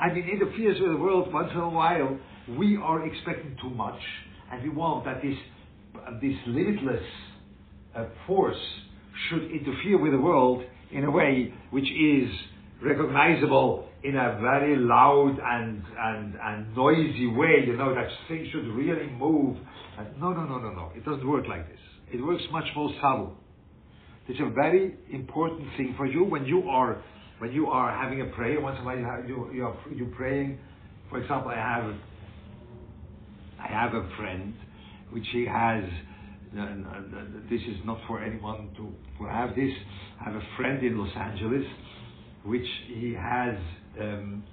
And 0.00 0.16
it 0.16 0.28
interferes 0.28 0.80
with 0.80 0.90
the 0.90 0.96
world 0.96 1.32
once 1.32 1.50
in 1.52 1.60
a 1.60 1.68
while. 1.68 2.18
We 2.58 2.76
are 2.76 3.06
expecting 3.06 3.56
too 3.60 3.70
much, 3.70 4.00
and 4.54 4.62
we 4.62 4.68
want 4.68 5.04
that 5.04 5.20
this, 5.20 5.36
this 6.22 6.36
limitless 6.46 7.02
uh, 7.96 8.06
force 8.26 8.56
should 9.28 9.50
interfere 9.50 9.98
with 10.00 10.12
the 10.12 10.18
world 10.18 10.62
in 10.92 11.04
a 11.04 11.10
way 11.10 11.52
which 11.70 11.84
is 11.84 12.30
recognizable 12.82 13.88
in 14.04 14.16
a 14.16 14.38
very 14.40 14.76
loud 14.76 15.38
and, 15.42 15.82
and, 15.98 16.34
and 16.40 16.76
noisy 16.76 17.26
way, 17.26 17.64
you 17.66 17.76
know, 17.76 17.94
that 17.94 18.06
things 18.28 18.46
should 18.52 18.66
really 18.68 19.08
move. 19.10 19.56
And 19.98 20.08
no, 20.20 20.32
no, 20.32 20.44
no, 20.44 20.58
no, 20.58 20.70
no. 20.70 20.92
It 20.94 21.04
doesn't 21.04 21.26
work 21.26 21.46
like 21.48 21.68
this. 21.68 21.80
It 22.12 22.24
works 22.24 22.42
much 22.52 22.66
more 22.76 22.92
subtle. 23.00 23.36
It's 24.28 24.38
a 24.40 24.50
very 24.50 24.94
important 25.12 25.68
thing 25.76 25.94
for 25.96 26.06
you 26.06 26.24
when 26.24 26.44
you 26.44 26.68
are 26.68 27.02
when 27.40 27.52
you 27.52 27.66
are 27.66 27.90
having 27.92 28.20
a 28.22 28.26
prayer, 28.26 28.60
once 28.60 28.78
in 28.78 28.82
a 28.82 28.86
while 28.86 28.96
you 28.96 29.04
you, 29.26 29.50
you 29.52 29.64
are 29.64 29.76
you 29.92 30.12
praying. 30.16 30.58
For 31.10 31.20
example, 31.20 31.50
I 31.50 31.56
have 31.56 31.94
I 33.64 33.68
have 33.68 33.94
a 33.94 34.08
friend 34.16 34.54
which 35.10 35.26
he 35.32 35.46
has. 35.46 35.84
Uh, 36.56 36.60
uh, 36.60 37.00
this 37.50 37.60
is 37.62 37.78
not 37.84 37.98
for 38.06 38.22
anyone 38.22 38.70
to, 38.76 39.26
have 39.26 39.56
this. 39.56 39.72
I 40.20 40.24
have 40.24 40.34
a 40.36 40.46
friend 40.56 40.84
in 40.84 40.98
Los 40.98 41.10
Angeles, 41.16 41.64
which 42.44 42.66
he 42.86 43.14
has 43.18 43.56
um, 44.00 44.44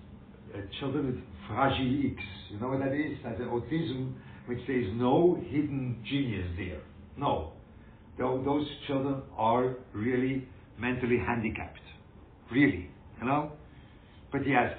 children 0.80 1.08
with 1.08 1.24
Fragile 1.48 2.12
X. 2.12 2.24
You 2.50 2.60
know 2.60 2.70
what 2.70 2.80
that 2.80 2.94
is? 2.94 3.18
That's 3.24 3.40
an 3.40 3.48
autism, 3.48 4.14
which 4.48 4.60
there 4.66 4.80
is 4.80 4.88
no 4.94 5.38
hidden 5.50 6.04
genius 6.10 6.48
there. 6.58 6.82
No, 7.18 7.52
those 8.18 8.68
children 8.88 9.22
are 9.38 9.76
really 9.94 10.48
mentally 10.80 11.18
handicapped. 11.18 11.80
Really, 12.52 12.90
you 13.20 13.28
know? 13.28 13.52
But 14.32 14.42
he 14.42 14.52
has 14.52 14.72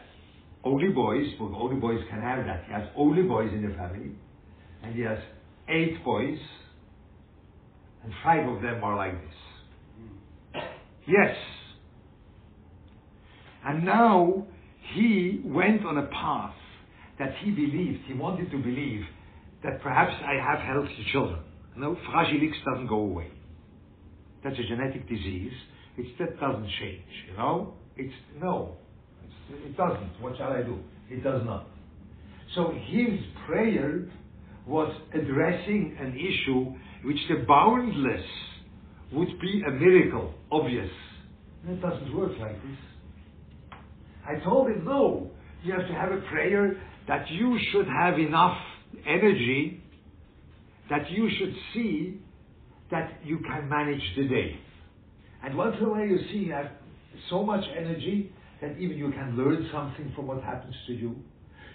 only 0.64 0.88
boys, 0.88 1.26
well, 1.40 1.54
only 1.56 1.76
boys 1.76 2.00
can 2.10 2.20
have 2.20 2.44
that. 2.46 2.64
He 2.66 2.72
has 2.72 2.84
only 2.96 3.22
boys 3.22 3.50
in 3.52 3.62
the 3.62 3.74
family, 3.74 4.12
and 4.82 4.94
he 4.94 5.02
has 5.02 5.18
eight 5.68 6.04
boys, 6.04 6.38
and 8.04 8.12
five 8.24 8.48
of 8.48 8.62
them 8.62 8.82
are 8.82 8.96
like 8.96 9.14
this. 9.20 10.62
Yes. 11.06 11.36
And 13.64 13.84
now 13.84 14.46
he 14.94 15.40
went 15.44 15.84
on 15.84 15.98
a 15.98 16.06
path 16.06 16.54
that 17.18 17.34
he 17.42 17.50
believed, 17.50 18.00
he 18.06 18.14
wanted 18.14 18.50
to 18.50 18.58
believe, 18.58 19.02
that 19.62 19.80
perhaps 19.82 20.12
I 20.24 20.34
have 20.34 20.58
healthy 20.60 21.06
children. 21.12 21.40
No, 21.76 21.96
Fragile 22.10 22.40
X 22.48 22.56
doesn't 22.64 22.88
go 22.88 22.96
away. 22.96 23.28
That's 24.42 24.58
a 24.58 24.62
genetic 24.64 25.08
disease. 25.08 25.52
It's, 25.96 26.08
that 26.18 26.40
doesn't 26.40 26.68
change, 26.80 27.04
you 27.30 27.36
know? 27.36 27.74
It's, 27.96 28.14
no, 28.40 28.76
it's, 29.24 29.64
it 29.64 29.76
doesn't. 29.76 30.20
What 30.20 30.36
shall 30.36 30.52
I 30.52 30.62
do? 30.62 30.78
It 31.10 31.22
does 31.22 31.42
not. 31.44 31.68
So 32.54 32.72
his 32.86 33.20
prayer 33.46 34.08
was 34.66 34.94
addressing 35.12 35.96
an 36.00 36.14
issue 36.16 36.72
which 37.04 37.18
the 37.28 37.44
boundless 37.46 38.24
would 39.12 39.40
be 39.40 39.62
a 39.66 39.70
miracle, 39.70 40.34
obvious. 40.50 40.90
And 41.66 41.78
it 41.78 41.82
doesn't 41.82 42.16
work 42.16 42.32
like 42.40 42.54
this. 42.62 42.78
I 44.26 44.42
told 44.44 44.68
him, 44.68 44.84
no, 44.84 45.30
you 45.62 45.72
have 45.72 45.86
to 45.88 45.94
have 45.94 46.12
a 46.12 46.20
prayer 46.28 46.80
that 47.08 47.30
you 47.30 47.58
should 47.72 47.86
have 47.86 48.18
enough 48.18 48.56
energy, 49.06 49.82
that 50.90 51.10
you 51.10 51.28
should 51.38 51.54
see 51.74 52.20
that 52.90 53.10
you 53.24 53.38
can 53.38 53.68
manage 53.68 54.02
the 54.16 54.28
day. 54.28 54.56
And 55.42 55.56
once 55.56 55.76
in 55.80 55.86
a 55.86 55.90
while 55.90 56.06
you 56.06 56.18
see 56.30 56.38
you 56.38 56.52
have 56.52 56.70
so 57.30 57.42
much 57.42 57.64
energy 57.76 58.32
that 58.60 58.78
even 58.78 58.96
you 58.96 59.10
can 59.10 59.36
learn 59.36 59.68
something 59.72 60.12
from 60.14 60.28
what 60.28 60.42
happens 60.42 60.74
to 60.86 60.92
you. 60.92 61.16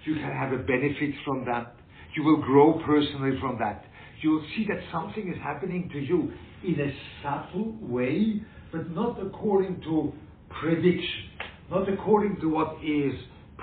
You 0.05 0.15
can 0.15 0.31
have 0.31 0.53
a 0.53 0.57
benefit 0.57 1.15
from 1.25 1.45
that. 1.45 1.75
You 2.17 2.23
will 2.23 2.41
grow 2.41 2.81
personally 2.83 3.39
from 3.39 3.59
that. 3.59 3.85
You 4.21 4.31
will 4.31 4.45
see 4.55 4.65
that 4.69 4.79
something 4.91 5.31
is 5.31 5.39
happening 5.43 5.87
to 5.93 5.99
you 5.99 6.33
in 6.63 6.79
a 6.79 6.91
subtle 7.21 7.77
way, 7.79 8.41
but 8.71 8.89
not 8.89 9.21
according 9.21 9.81
to 9.81 10.11
prediction, 10.59 11.29
not 11.69 11.87
according 11.87 12.39
to 12.41 12.49
what 12.49 12.77
is 12.83 13.13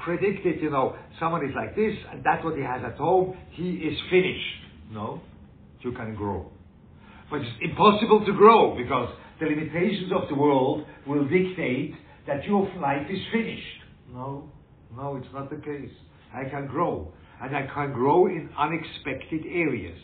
predicted, 0.04 0.62
you 0.62 0.70
know, 0.70 0.94
someone 1.18 1.44
is 1.44 1.50
like 1.56 1.74
this, 1.74 1.94
and 2.12 2.22
that's 2.22 2.44
what 2.44 2.56
he 2.56 2.62
has 2.62 2.80
at 2.86 2.96
home, 2.96 3.36
he 3.50 3.70
is 3.70 3.98
finished. 4.08 4.46
No, 4.92 5.20
you 5.80 5.90
can 5.90 6.14
grow. 6.14 6.48
But 7.32 7.40
it's 7.40 7.50
impossible 7.60 8.24
to 8.24 8.32
grow 8.34 8.76
because 8.76 9.12
the 9.40 9.46
limitations 9.46 10.12
of 10.14 10.28
the 10.28 10.36
world 10.36 10.86
will 11.08 11.26
dictate 11.26 11.94
that 12.28 12.44
your 12.44 12.70
life 12.80 13.08
is 13.10 13.18
finished. 13.32 13.82
No, 14.12 14.48
no, 14.96 15.16
it's 15.16 15.26
not 15.34 15.50
the 15.50 15.56
case. 15.56 15.90
I 16.32 16.48
can 16.48 16.68
grow. 16.68 17.12
And 17.42 17.56
I 17.56 17.66
can 17.72 17.92
grow 17.92 18.26
in 18.26 18.50
unexpected 18.56 19.44
areas. 19.46 19.98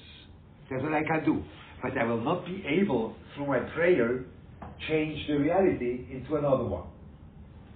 That's 0.70 0.82
what 0.82 0.92
I 0.92 1.02
can 1.02 1.24
do. 1.24 1.42
But 1.82 1.96
I 1.96 2.04
will 2.04 2.20
not 2.20 2.44
be 2.44 2.64
able, 2.66 3.16
through 3.34 3.46
my 3.46 3.60
prayer, 3.74 4.24
change 4.88 5.26
the 5.26 5.38
reality 5.38 6.06
into 6.10 6.36
another 6.36 6.64
one. 6.64 6.84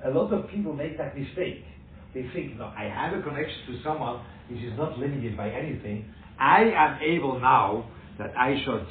A 0.05 0.11
lot 0.11 0.33
of 0.33 0.51
people 0.51 0.73
make 0.75 0.99
that 0.99 1.19
mistake. 1.19 1.65
They 2.13 2.29
think, 2.33 2.59
no, 2.59 2.67
I 2.67 2.85
have 2.85 3.19
a 3.19 3.23
connection 3.23 3.57
to 3.69 3.83
someone 3.83 4.25
which 4.49 4.61
is 4.61 4.77
not 4.77 4.99
limited 4.99 5.37
by 5.37 5.51
anything. 5.51 6.13
I 6.39 6.63
am 6.63 7.01
able 7.03 7.41
now 7.41 7.91
that 8.19 8.37
I 8.37 8.63
should 8.65 8.87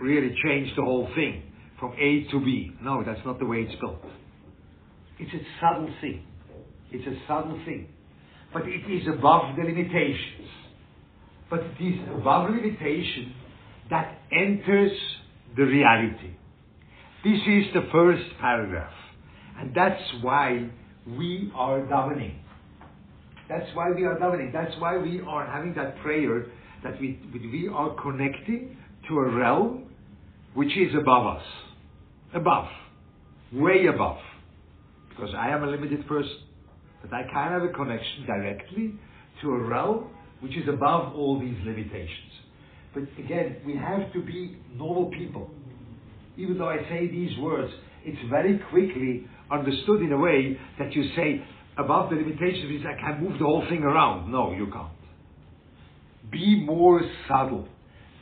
really 0.00 0.36
change 0.44 0.74
the 0.76 0.82
whole 0.82 1.08
thing 1.14 1.42
from 1.78 1.92
A 1.92 2.24
to 2.30 2.40
B. 2.44 2.72
No, 2.82 3.02
that's 3.04 3.24
not 3.24 3.38
the 3.38 3.46
way 3.46 3.58
it's 3.58 3.80
built. 3.80 4.02
It's 5.18 5.32
a 5.32 5.46
subtle 5.60 5.88
thing. 6.00 6.26
It's 6.90 7.06
a 7.06 7.16
subtle 7.26 7.58
thing. 7.64 7.88
But 8.56 8.68
it 8.68 8.90
is 8.90 9.06
above 9.06 9.54
the 9.54 9.64
limitations. 9.64 10.48
But 11.50 11.60
it 11.60 11.84
is 11.84 12.00
above 12.16 12.48
limitation 12.48 13.34
that 13.90 14.18
enters 14.32 14.92
the 15.58 15.64
reality. 15.64 16.30
This 17.22 17.38
is 17.46 17.64
the 17.74 17.86
first 17.92 18.22
paragraph. 18.40 18.94
And 19.58 19.74
that's 19.74 20.00
why 20.22 20.70
we 21.06 21.52
are 21.54 21.80
davening. 21.80 22.38
That's 23.46 23.68
why 23.74 23.90
we 23.94 24.04
are 24.04 24.16
davening. 24.16 24.54
That's 24.54 24.74
why 24.80 24.96
we 24.96 25.20
are 25.20 25.46
having 25.46 25.74
that 25.74 25.98
prayer 25.98 26.46
that 26.82 26.98
we, 26.98 27.20
we 27.34 27.68
are 27.68 27.94
connecting 28.00 28.74
to 29.06 29.18
a 29.18 29.36
realm 29.36 29.84
which 30.54 30.74
is 30.78 30.94
above 30.98 31.36
us. 31.36 31.46
Above. 32.32 32.68
Way 33.52 33.84
above. 33.94 34.16
Because 35.10 35.34
I 35.36 35.50
am 35.50 35.62
a 35.62 35.66
limited 35.66 36.08
person. 36.08 36.45
But 37.02 37.12
I 37.12 37.22
can 37.22 37.52
have 37.52 37.62
a 37.62 37.72
connection 37.72 38.26
directly 38.26 38.94
to 39.42 39.50
a 39.50 39.58
realm 39.58 40.10
which 40.40 40.56
is 40.56 40.68
above 40.68 41.14
all 41.14 41.40
these 41.40 41.56
limitations. 41.64 42.32
But 42.94 43.04
again, 43.18 43.56
we 43.66 43.76
have 43.76 44.12
to 44.12 44.22
be 44.22 44.56
normal 44.74 45.10
people. 45.10 45.50
Even 46.36 46.58
though 46.58 46.68
I 46.68 46.78
say 46.88 47.08
these 47.08 47.36
words, 47.38 47.72
it's 48.04 48.30
very 48.30 48.58
quickly 48.70 49.26
understood 49.50 50.02
in 50.02 50.12
a 50.12 50.18
way 50.18 50.58
that 50.78 50.92
you 50.94 51.10
say, 51.16 51.42
above 51.78 52.10
the 52.10 52.16
limitations 52.16 52.68
means 52.68 52.84
I 52.86 53.00
can 53.00 53.22
move 53.22 53.38
the 53.38 53.44
whole 53.44 53.66
thing 53.68 53.82
around. 53.82 54.30
No, 54.30 54.52
you 54.52 54.66
can't. 54.72 54.92
Be 56.30 56.62
more 56.64 57.00
subtle. 57.28 57.68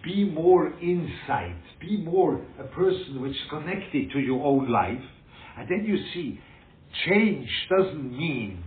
Be 0.04 0.24
more 0.24 0.72
insight. 0.80 1.56
Be 1.80 1.96
more 1.98 2.44
a 2.58 2.64
person 2.64 3.20
which 3.22 3.32
is 3.32 3.38
connected 3.50 4.10
to 4.12 4.18
your 4.18 4.44
own 4.44 4.70
life. 4.70 5.00
And 5.56 5.68
then 5.68 5.84
you 5.86 5.96
see, 6.12 6.40
change 7.06 7.48
doesn't 7.70 8.16
mean, 8.16 8.62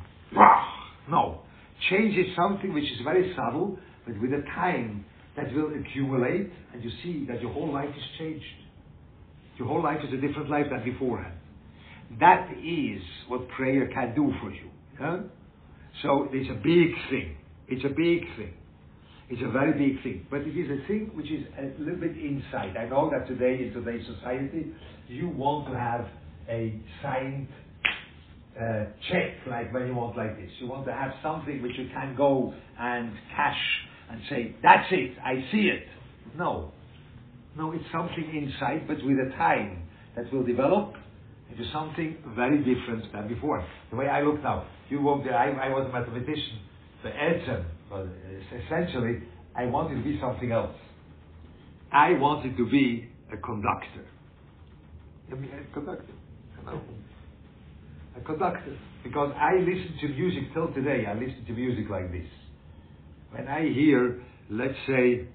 no. 1.10 1.42
Change 1.90 2.18
is 2.18 2.36
something 2.36 2.74
which 2.74 2.86
is 2.86 3.00
very 3.04 3.34
subtle, 3.36 3.78
but 4.06 4.20
with 4.22 4.32
a 4.32 4.44
time 4.56 5.06
that 5.36 5.54
will 5.54 5.72
accumulate, 5.80 6.52
and 6.74 6.84
you 6.84 6.90
see 7.04 7.26
that 7.30 7.42
your 7.42 7.54
whole 7.54 7.72
life 7.72 7.90
is 7.90 8.04
changed. 8.18 8.46
Your 9.58 9.68
whole 9.68 9.84
life 9.84 10.00
is 10.08 10.14
a 10.14 10.18
different 10.18 10.50
life 10.50 10.66
than 10.72 10.84
beforehand. 10.84 11.36
That 12.20 12.50
is 12.64 13.02
what 13.28 13.48
prayer 13.50 13.88
can 13.94 14.16
do 14.16 14.32
for 14.42 14.52
you. 14.52 14.70
Huh? 15.00 15.18
So 16.02 16.28
it's 16.32 16.50
a 16.50 16.56
big 16.56 16.94
thing. 17.10 17.38
It's 17.68 17.84
a 17.86 17.90
big 17.90 18.22
thing. 18.38 18.54
It's 19.30 19.42
a 19.44 19.52
very 19.52 19.74
big 19.74 20.02
thing. 20.04 20.26
But 20.30 20.42
it 20.42 20.58
is 20.58 20.70
a 20.70 20.88
thing 20.88 21.12
which 21.14 21.30
is 21.30 21.46
a 21.60 21.80
little 21.82 22.00
bit 22.00 22.18
inside. 22.18 22.78
I 22.78 22.88
know 22.88 23.12
that 23.12 23.28
today, 23.28 23.66
in 23.66 23.74
today's 23.74 24.06
society, 24.16 24.68
you 25.08 25.28
want 25.28 25.68
to 25.72 25.78
have 25.78 26.06
a 26.50 26.80
signed 27.04 27.48
uh, 28.60 28.86
check, 29.12 29.32
like 29.48 29.74
when 29.74 29.88
you 29.88 29.94
want 29.94 30.18
like 30.18 30.38
this. 30.38 30.50
You 30.60 30.68
want 30.68 30.86
to 30.88 30.94
have 30.94 31.12
something 31.22 31.62
which 31.62 31.78
you 31.78 31.90
can 31.94 32.16
go 32.16 32.54
and 32.80 33.14
cash 33.36 33.60
and 34.10 34.22
say, 34.30 34.56
that's 34.64 34.88
it, 34.92 35.18
I 35.24 35.46
see 35.52 35.70
it. 35.70 35.84
No. 36.38 36.72
No, 37.58 37.72
it's 37.72 37.84
something 37.92 38.36
inside, 38.36 38.88
but 38.88 38.98
with 39.04 39.18
a 39.18 39.32
time 39.38 39.84
that 40.16 40.32
will 40.32 40.44
develop 40.44 40.94
into 41.52 41.64
something 41.72 42.18
very 42.36 42.60
different 42.60 43.12
than 43.14 43.28
before. 43.28 43.66
The 43.92 43.96
way 43.96 44.08
I 44.08 44.22
look 44.22 44.42
now, 44.44 44.68
you 44.90 45.02
won't, 45.02 45.28
I, 45.28 45.52
I 45.52 45.70
was 45.70 45.88
a 45.90 45.92
mathematician, 45.92 46.60
the 47.04 47.10
answer, 47.10 47.66
but 47.90 48.08
essentially, 48.66 49.24
I 49.56 49.66
wanted 49.66 49.96
to 49.96 50.04
be 50.04 50.20
something 50.20 50.52
else. 50.52 50.76
I 51.92 52.14
wanted 52.14 52.58
to 52.58 52.70
be 52.70 53.10
a 53.32 53.38
conductor. 53.38 54.06
A 55.32 55.74
conductor? 55.74 56.14
A 58.18 58.22
conductor. 58.26 58.78
Because 59.04 59.32
I 59.38 59.56
listen 59.60 59.96
to 60.02 60.08
music 60.10 60.54
till 60.54 60.74
today, 60.74 61.06
I 61.08 61.14
listen 61.14 61.46
to 61.48 61.54
music 61.54 61.90
like 61.90 62.12
this. 62.12 62.28
When 63.32 63.48
I 63.48 63.70
hear, 63.70 64.22
let's 64.50 64.74
say, 64.88 65.28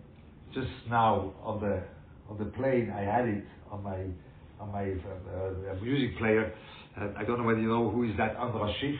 just 0.54 0.68
now 0.90 1.32
on 1.42 1.60
the 1.60 1.82
on 2.28 2.38
the 2.38 2.46
plane, 2.56 2.92
I 2.94 3.00
had 3.00 3.26
it 3.26 3.44
on 3.70 3.82
my 3.82 4.00
on 4.60 4.72
my 4.72 4.84
uh, 4.84 5.72
uh, 5.72 5.82
music 5.82 6.18
player. 6.18 6.52
Uh, 7.00 7.08
I 7.16 7.24
don't 7.24 7.38
know 7.38 7.44
whether 7.44 7.60
you 7.60 7.68
know 7.68 7.90
who 7.90 8.04
is 8.04 8.16
that 8.18 8.36
Andras 8.36 8.74
Schiff, 8.80 8.96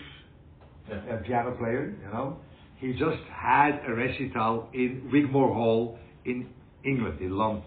yeah. 0.89 1.15
a 1.15 1.23
piano 1.23 1.57
player. 1.59 1.95
You 2.03 2.12
know, 2.12 2.39
he 2.79 2.93
just 2.93 3.23
had 3.31 3.81
a 3.87 3.93
recital 3.93 4.69
in 4.73 5.11
Wigmore 5.12 5.53
Hall 5.53 5.99
in 6.25 6.49
England, 6.85 7.21
in 7.21 7.37
London, 7.37 7.65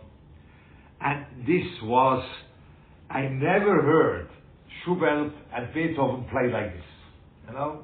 and 1.02 1.26
this 1.46 1.68
was 1.84 2.24
I 3.10 3.22
never 3.28 3.82
heard 3.82 4.30
Schubert 4.86 5.34
and 5.54 5.74
Beethoven 5.74 6.25
played 6.32 6.51
like 6.51 6.74
this. 6.74 6.84
You 7.48 7.54
know? 7.54 7.84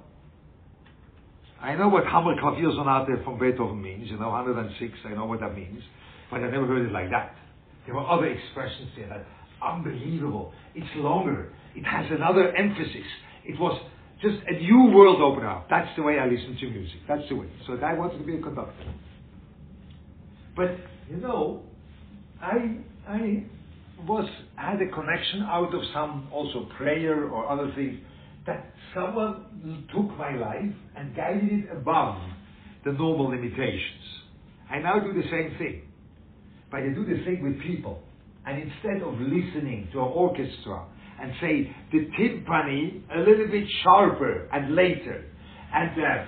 I 1.60 1.76
know 1.76 1.90
what 1.90 2.06
Hammer 2.06 2.36
Sonate 2.36 3.24
from 3.24 3.40
Beethoven 3.40 3.82
means, 3.82 4.10
you 4.10 4.18
know, 4.18 4.30
106, 4.30 4.94
I 5.06 5.10
know 5.10 5.26
what 5.26 5.42
that 5.42 5.56
means, 5.56 5.82
but 6.32 6.38
I 6.38 6.50
never 6.50 6.66
heard 6.66 6.88
it 6.88 6.92
like 6.92 7.10
that. 7.12 7.36
There 7.86 7.96
were 7.96 8.08
other 8.08 8.26
expressions 8.26 8.90
there 8.96 9.10
that 9.10 9.26
unbelievable. 9.62 10.54
It's 10.74 10.88
longer. 10.96 11.54
It 11.76 11.84
has 11.84 12.06
another 12.12 12.56
emphasis. 12.56 13.06
It 13.46 13.60
was 13.60 13.80
just 14.22 14.38
a 14.48 14.54
new 14.60 14.92
world 14.96 15.22
opened 15.22 15.48
up. 15.48 15.68
That's 15.70 15.90
the 15.96 16.04
way 16.04 16.20
I 16.20 16.26
listen 16.26 16.58
to 16.60 16.70
music. 16.70 17.00
That's 17.08 17.28
the 17.30 17.36
way. 17.36 17.48
So 17.68 17.74
I 17.74 17.94
wanted 17.94 18.20
to 18.20 18.24
be 18.24 18.36
a 18.36 18.42
conductor. 18.42 18.94
But 20.56 20.78
you 21.10 21.18
know, 21.18 21.64
I 22.42 22.78
I 23.08 23.44
was 24.08 24.30
had 24.56 24.82
a 24.82 24.92
connection 24.92 25.44
out 25.44 25.74
of 25.74 25.82
some 25.94 26.28
also 26.32 26.68
prayer 26.78 27.26
or 27.30 27.50
other 27.50 27.72
things 27.76 28.00
that 28.46 28.74
someone 28.96 29.88
took 29.94 30.18
my 30.18 30.36
life 30.36 30.74
and 30.96 31.16
guided 31.16 31.52
it 31.52 31.66
above 31.72 32.18
the 32.86 32.92
normal 32.92 33.30
limitations. 33.30 34.02
I 34.70 34.80
now 34.80 35.00
do 35.00 35.14
the 35.14 35.28
same 35.30 35.56
thing, 35.58 35.84
but 36.72 36.80
I 36.80 36.90
do 36.90 37.06
the 37.06 37.24
thing 37.26 37.42
with 37.44 37.62
people. 37.62 38.02
And 38.46 38.58
instead 38.58 39.04
of 39.08 39.14
listening 39.20 39.90
to 39.94 40.00
an 40.00 40.08
orchestra 40.08 40.86
and 41.22 41.32
say 41.40 41.76
the 41.92 42.08
timpani 42.18 43.04
a 43.16 43.20
little 43.20 43.48
bit 43.48 43.68
sharper 43.84 44.50
and 44.52 44.76
later, 44.76 45.26
and 45.74 45.92
uh, 45.92 46.26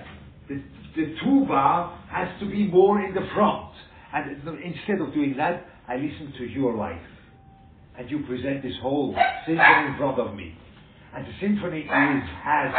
the, 0.48 0.62
the 0.94 1.16
tuba 1.24 1.98
has 2.10 2.28
to 2.40 2.48
be 2.48 2.68
more 2.68 3.04
in 3.04 3.14
the 3.14 3.26
front, 3.34 3.72
and 4.12 4.36
instead 4.62 5.00
of 5.00 5.12
doing 5.12 5.34
that, 5.36 5.66
I 5.88 5.96
listen 5.96 6.32
to 6.38 6.44
your 6.44 6.76
life. 6.76 7.00
And 7.98 8.10
you 8.10 8.20
present 8.26 8.62
this 8.62 8.74
whole 8.82 9.14
symphony 9.46 9.86
in 9.86 9.96
front 9.98 10.18
of 10.18 10.34
me. 10.34 10.54
And 11.14 11.24
the 11.26 11.32
symphony 11.40 11.80
is, 11.80 12.22
has 12.42 12.74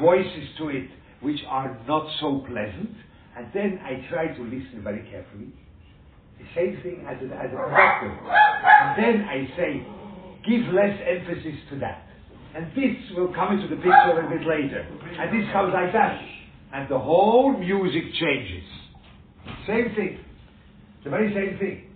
voices 0.00 0.48
to 0.58 0.68
it 0.68 0.88
which 1.20 1.38
are 1.48 1.78
not 1.86 2.06
so 2.20 2.44
pleasant. 2.48 2.90
And 3.36 3.46
then 3.54 3.78
I 3.84 4.04
try 4.10 4.34
to 4.34 4.42
listen 4.42 4.82
very 4.82 5.08
carefully. 5.10 5.52
The 6.38 6.46
same 6.56 6.80
thing 6.82 7.06
as 7.06 7.16
a, 7.22 7.26
as 7.36 7.52
a 7.52 7.56
conductor. 7.56 8.10
And 8.10 8.98
then 8.98 9.28
I 9.28 9.46
say, 9.56 9.86
give 10.48 10.72
less 10.74 10.98
emphasis 11.06 11.60
to 11.70 11.78
that. 11.80 12.06
And 12.56 12.66
this 12.74 12.96
will 13.16 13.32
come 13.32 13.52
into 13.54 13.68
the 13.68 13.76
picture 13.76 14.18
a 14.18 14.28
bit 14.28 14.46
later. 14.46 14.82
And 15.18 15.30
this 15.30 15.46
comes 15.52 15.72
like 15.72 15.92
that. 15.92 16.20
And 16.72 16.88
the 16.88 16.98
whole 16.98 17.56
music 17.56 18.02
changes. 18.18 18.64
Same 19.66 19.94
thing. 19.94 20.18
The 21.04 21.10
very 21.10 21.32
same 21.32 21.58
thing. 21.58 21.89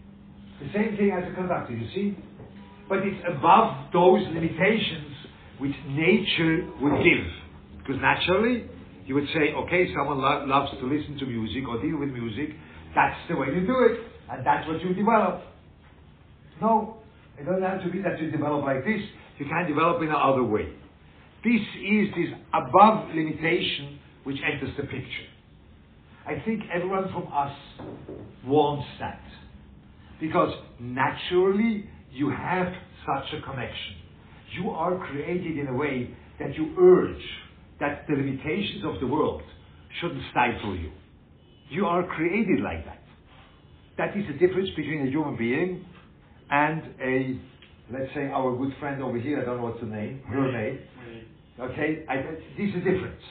The 0.60 0.70
same 0.72 0.96
thing 0.96 1.10
as 1.10 1.30
a 1.30 1.34
conductor, 1.34 1.72
you 1.74 1.88
see? 1.94 2.16
But 2.88 2.98
it's 2.98 3.22
above 3.26 3.92
those 3.92 4.22
limitations 4.32 5.14
which 5.58 5.74
nature 5.88 6.68
would 6.80 7.02
give. 7.02 7.26
Because 7.78 8.00
naturally, 8.00 8.64
you 9.06 9.14
would 9.14 9.26
say, 9.34 9.52
okay, 9.52 9.92
someone 9.94 10.18
lo- 10.18 10.44
loves 10.46 10.70
to 10.80 10.86
listen 10.86 11.18
to 11.18 11.26
music 11.26 11.68
or 11.68 11.80
deal 11.80 11.98
with 11.98 12.10
music, 12.10 12.56
that's 12.94 13.16
the 13.28 13.36
way 13.36 13.48
you 13.48 13.66
do 13.66 13.86
it, 13.90 14.00
and 14.30 14.46
that's 14.46 14.66
what 14.68 14.80
you 14.82 14.94
develop. 14.94 15.42
No, 16.60 16.98
it 17.38 17.44
doesn't 17.44 17.62
have 17.62 17.82
to 17.82 17.90
be 17.90 18.00
that 18.02 18.20
you 18.20 18.30
develop 18.30 18.64
like 18.64 18.84
this, 18.84 19.00
you 19.38 19.46
can 19.46 19.66
develop 19.68 20.00
in 20.02 20.08
another 20.08 20.44
way. 20.44 20.72
This 21.42 21.60
is 21.82 22.08
this 22.14 22.30
above 22.54 23.08
limitation 23.08 23.98
which 24.22 24.38
enters 24.44 24.74
the 24.76 24.84
picture. 24.84 25.28
I 26.26 26.40
think 26.44 26.62
everyone 26.72 27.12
from 27.12 27.28
us 27.32 27.52
wants 28.46 28.86
that. 29.00 29.20
Because 30.20 30.52
naturally 30.80 31.88
you 32.12 32.30
have 32.30 32.72
such 33.06 33.38
a 33.38 33.42
connection. 33.42 33.96
You 34.56 34.70
are 34.70 34.96
created 35.10 35.58
in 35.58 35.68
a 35.68 35.74
way 35.74 36.10
that 36.38 36.54
you 36.54 36.74
urge 36.78 37.22
that 37.80 38.06
the 38.08 38.14
limitations 38.14 38.84
of 38.84 39.00
the 39.00 39.06
world 39.06 39.42
shouldn't 40.00 40.22
stifle 40.30 40.76
you. 40.76 40.90
You 41.70 41.86
are 41.86 42.06
created 42.06 42.60
like 42.62 42.84
that. 42.84 43.02
That 43.96 44.16
is 44.16 44.24
the 44.26 44.34
difference 44.34 44.68
between 44.76 45.06
a 45.06 45.10
human 45.10 45.36
being 45.36 45.84
and 46.50 46.82
a, 47.00 47.40
let's 47.92 48.12
say, 48.14 48.26
our 48.26 48.56
good 48.56 48.72
friend 48.78 49.02
over 49.02 49.18
here, 49.18 49.40
I 49.40 49.44
don't 49.44 49.58
know 49.58 49.64
what's 49.64 49.80
the 49.80 49.86
name, 49.86 50.22
her 50.28 50.52
name. 50.52 50.78
Okay, 51.58 52.04
I, 52.08 52.16
this 52.58 52.70
is 52.70 52.76
a 52.76 52.78
difference. 52.78 53.22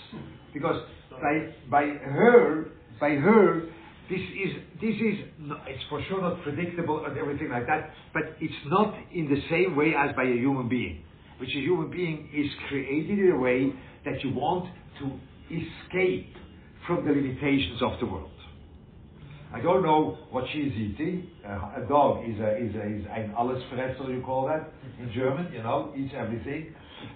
Because 0.53 0.81
by, 1.11 1.53
by 1.69 1.83
her, 1.83 2.67
by 2.99 3.09
her, 3.09 3.63
this 4.09 4.19
is 4.19 4.51
this 4.81 4.95
is 4.95 5.25
it's 5.67 5.83
for 5.89 6.01
sure 6.09 6.21
not 6.21 6.43
predictable 6.43 7.05
and 7.05 7.17
everything 7.17 7.49
like 7.49 7.67
that, 7.67 7.91
but 8.13 8.23
it's 8.41 8.53
not 8.67 8.93
in 9.13 9.29
the 9.29 9.41
same 9.49 9.75
way 9.75 9.93
as 9.97 10.15
by 10.15 10.23
a 10.23 10.35
human 10.35 10.67
being, 10.67 11.03
which 11.39 11.49
a 11.55 11.59
human 11.59 11.89
being 11.89 12.29
is 12.33 12.47
created 12.67 13.19
in 13.19 13.31
a 13.31 13.37
way 13.37 13.71
that 14.05 14.21
you 14.23 14.33
want 14.33 14.69
to 14.99 15.19
escape 15.47 16.33
from 16.85 17.05
the 17.05 17.11
limitations 17.11 17.81
of 17.81 17.99
the 17.99 18.05
world. 18.05 18.29
I 19.53 19.61
don't 19.61 19.83
know 19.83 20.17
what 20.31 20.45
she 20.51 20.59
is 20.59 20.73
eating. 20.73 21.29
Uh, 21.47 21.83
a 21.83 21.85
dog 21.87 22.27
is 22.27 22.39
a 22.39 22.57
is 22.57 22.75
a 22.75 22.85
is 22.87 23.05
ein 23.13 23.33
Allesfresser, 23.37 24.09
you 24.09 24.21
call 24.25 24.47
that 24.47 24.73
in 24.99 25.13
German. 25.13 25.53
You 25.53 25.61
know, 25.61 25.93
eats 25.95 26.13
everything. 26.17 26.73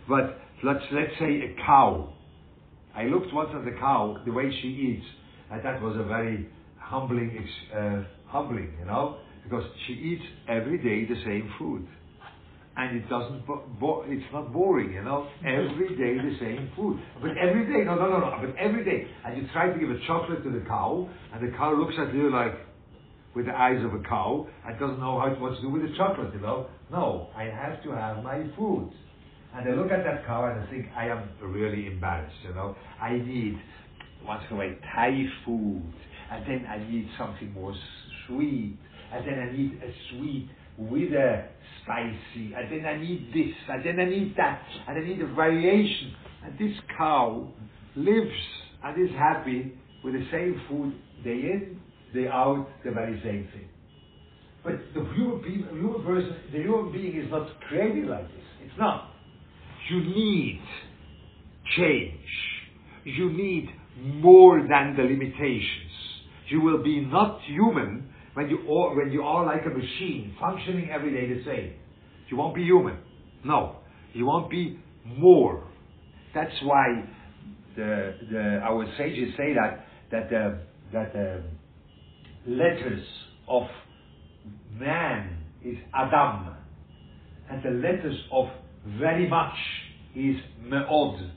But 0.08 0.40
let's 0.64 0.84
let's 0.92 1.12
say 1.20 1.42
a 1.42 1.56
cow. 1.66 2.14
I 2.96 3.06
looked 3.06 3.34
once 3.34 3.50
at 3.56 3.66
the 3.66 3.76
cow, 3.80 4.18
the 4.26 4.32
way 4.32 4.52
she 4.62 4.68
eats, 4.68 5.06
and 5.52 5.66
that 5.66 5.82
was 5.82 5.98
a 5.98 6.04
very 6.04 6.48
humbling, 6.90 7.48
uh, 7.76 8.04
humbling, 8.28 8.74
you 8.80 8.86
know, 8.86 9.18
because 9.44 9.64
she 9.86 9.94
eats 9.94 10.24
every 10.48 10.78
day 10.78 11.06
the 11.06 11.20
same 11.24 11.52
food, 11.60 11.88
and 12.78 12.98
it 12.98 13.10
doesn't, 13.10 13.44
it's 14.08 14.34
not 14.34 14.54
boring, 14.54 14.94
you 14.94 15.04
know, 15.04 15.28
every 15.46 15.90
day 15.98 16.16
the 16.18 16.38
same 16.40 16.70
food, 16.76 17.00
but 17.22 17.32
every 17.38 17.66
day, 17.66 17.84
no, 17.86 17.96
no, 17.96 18.08
no, 18.10 18.20
no, 18.20 18.38
but 18.40 18.56
every 18.58 18.86
day, 18.86 19.08
and 19.26 19.38
you 19.38 19.48
try 19.54 19.72
to 19.72 19.80
give 19.80 19.90
a 19.90 20.00
chocolate 20.08 20.44
to 20.44 20.52
the 20.52 20.64
cow, 20.68 21.10
and 21.34 21.48
the 21.48 21.56
cow 21.58 21.74
looks 21.74 21.96
at 22.00 22.14
you 22.14 22.32
like, 22.32 22.54
with 23.36 23.46
the 23.46 23.56
eyes 23.56 23.84
of 23.86 23.94
a 23.94 24.04
cow, 24.04 24.48
and 24.66 24.80
doesn't 24.80 25.00
know 25.00 25.20
how 25.20 25.30
to, 25.30 25.40
what 25.40 25.56
to 25.56 25.62
do 25.62 25.70
with 25.70 25.84
the 25.84 25.96
chocolate, 25.96 26.34
you 26.34 26.40
know. 26.40 26.68
No, 26.92 27.30
I 27.36 27.44
have 27.44 27.84
to 27.84 27.92
have 27.92 28.24
my 28.24 28.44
food. 28.58 28.92
And 29.54 29.70
I 29.70 29.74
look 29.76 29.92
at 29.92 30.04
that 30.04 30.26
cow 30.26 30.46
and 30.46 30.60
I 30.62 30.70
think 30.72 30.88
I 30.96 31.08
am 31.08 31.30
really 31.42 31.88
embarrassed, 31.88 32.36
you 32.48 32.54
know. 32.54 32.76
I 33.02 33.14
need 33.14 33.60
once 34.26 34.44
in 34.50 34.56
a 34.56 34.60
while 34.60 34.76
Thai 34.96 35.26
food, 35.46 35.94
and 36.32 36.46
then 36.46 36.66
I 36.70 36.78
need 36.80 37.10
something 37.18 37.52
more 37.54 37.74
sweet, 38.28 38.78
and 39.14 39.26
then 39.26 39.40
I 39.40 39.56
need 39.56 39.80
a 39.84 39.92
sweet 40.12 40.50
with 40.78 41.14
a 41.14 41.50
spicy, 41.84 42.54
and 42.54 42.72
then 42.72 42.86
I 42.86 42.98
need 42.98 43.32
this, 43.34 43.56
and 43.70 43.86
then 43.86 44.00
I 44.00 44.06
need 44.06 44.36
that, 44.38 44.62
and 44.88 44.98
I 44.98 45.08
need 45.08 45.22
a 45.22 45.28
variation. 45.34 46.14
And 46.44 46.58
this 46.60 46.78
cow 46.98 47.48
lives 47.96 48.32
and 48.84 49.10
is 49.10 49.16
happy 49.16 49.74
with 50.04 50.14
the 50.14 50.26
same 50.32 50.62
food 50.70 50.94
day 51.24 51.32
in, 51.32 51.82
day 52.14 52.28
out, 52.28 52.68
the 52.86 52.92
very 52.92 53.20
same 53.24 53.48
thing. 53.54 53.70
But 54.64 54.74
the 54.94 55.04
human, 55.16 55.42
being, 55.42 55.66
human 55.72 56.04
person, 56.04 56.36
the 56.52 56.60
human 56.60 56.92
being 56.92 57.22
is 57.22 57.32
not 57.32 57.48
created 57.68 58.08
like 58.08 58.28
this. 58.28 58.44
It's 58.66 58.78
not. 58.78 59.12
You 59.90 60.02
need 60.02 60.62
change. 61.78 62.20
You 63.06 63.32
need 63.32 63.70
more 64.04 64.60
than 64.60 64.96
the 64.96 65.04
limitations. 65.04 65.87
You 66.50 66.62
will 66.62 66.84
be 66.84 67.02
not 67.02 67.42
human 67.48 68.10
when 68.34 68.50
you 68.50 68.60
are, 68.72 68.96
when 68.96 69.12
you 69.12 69.24
are 69.24 69.46
like 69.46 69.66
a 69.66 69.70
machine, 69.70 70.36
functioning 70.40 70.90
every 70.92 71.12
day 71.12 71.34
the 71.34 71.44
same. 71.46 71.74
You 72.30 72.38
won't 72.38 72.56
be 72.56 72.64
human. 72.64 72.98
No. 73.44 73.78
You 74.14 74.26
won't 74.26 74.50
be 74.50 74.80
more. 75.06 75.64
That's 76.34 76.54
why 76.64 77.04
the, 77.76 78.16
the, 78.32 78.60
our 78.64 78.86
sages 78.98 79.34
say 79.38 79.54
that, 79.54 79.86
that 80.12 80.30
the, 80.30 80.60
that 80.94 81.14
the 81.14 81.44
letters 82.46 83.04
of 83.48 83.64
man 84.74 85.38
is 85.64 85.76
Adam, 85.94 86.56
and 87.50 87.64
the 87.64 87.70
letters 87.70 88.18
of 88.32 88.48
very 89.00 89.28
much 89.28 89.54
is 90.16 90.36
Me'od. 90.64 91.32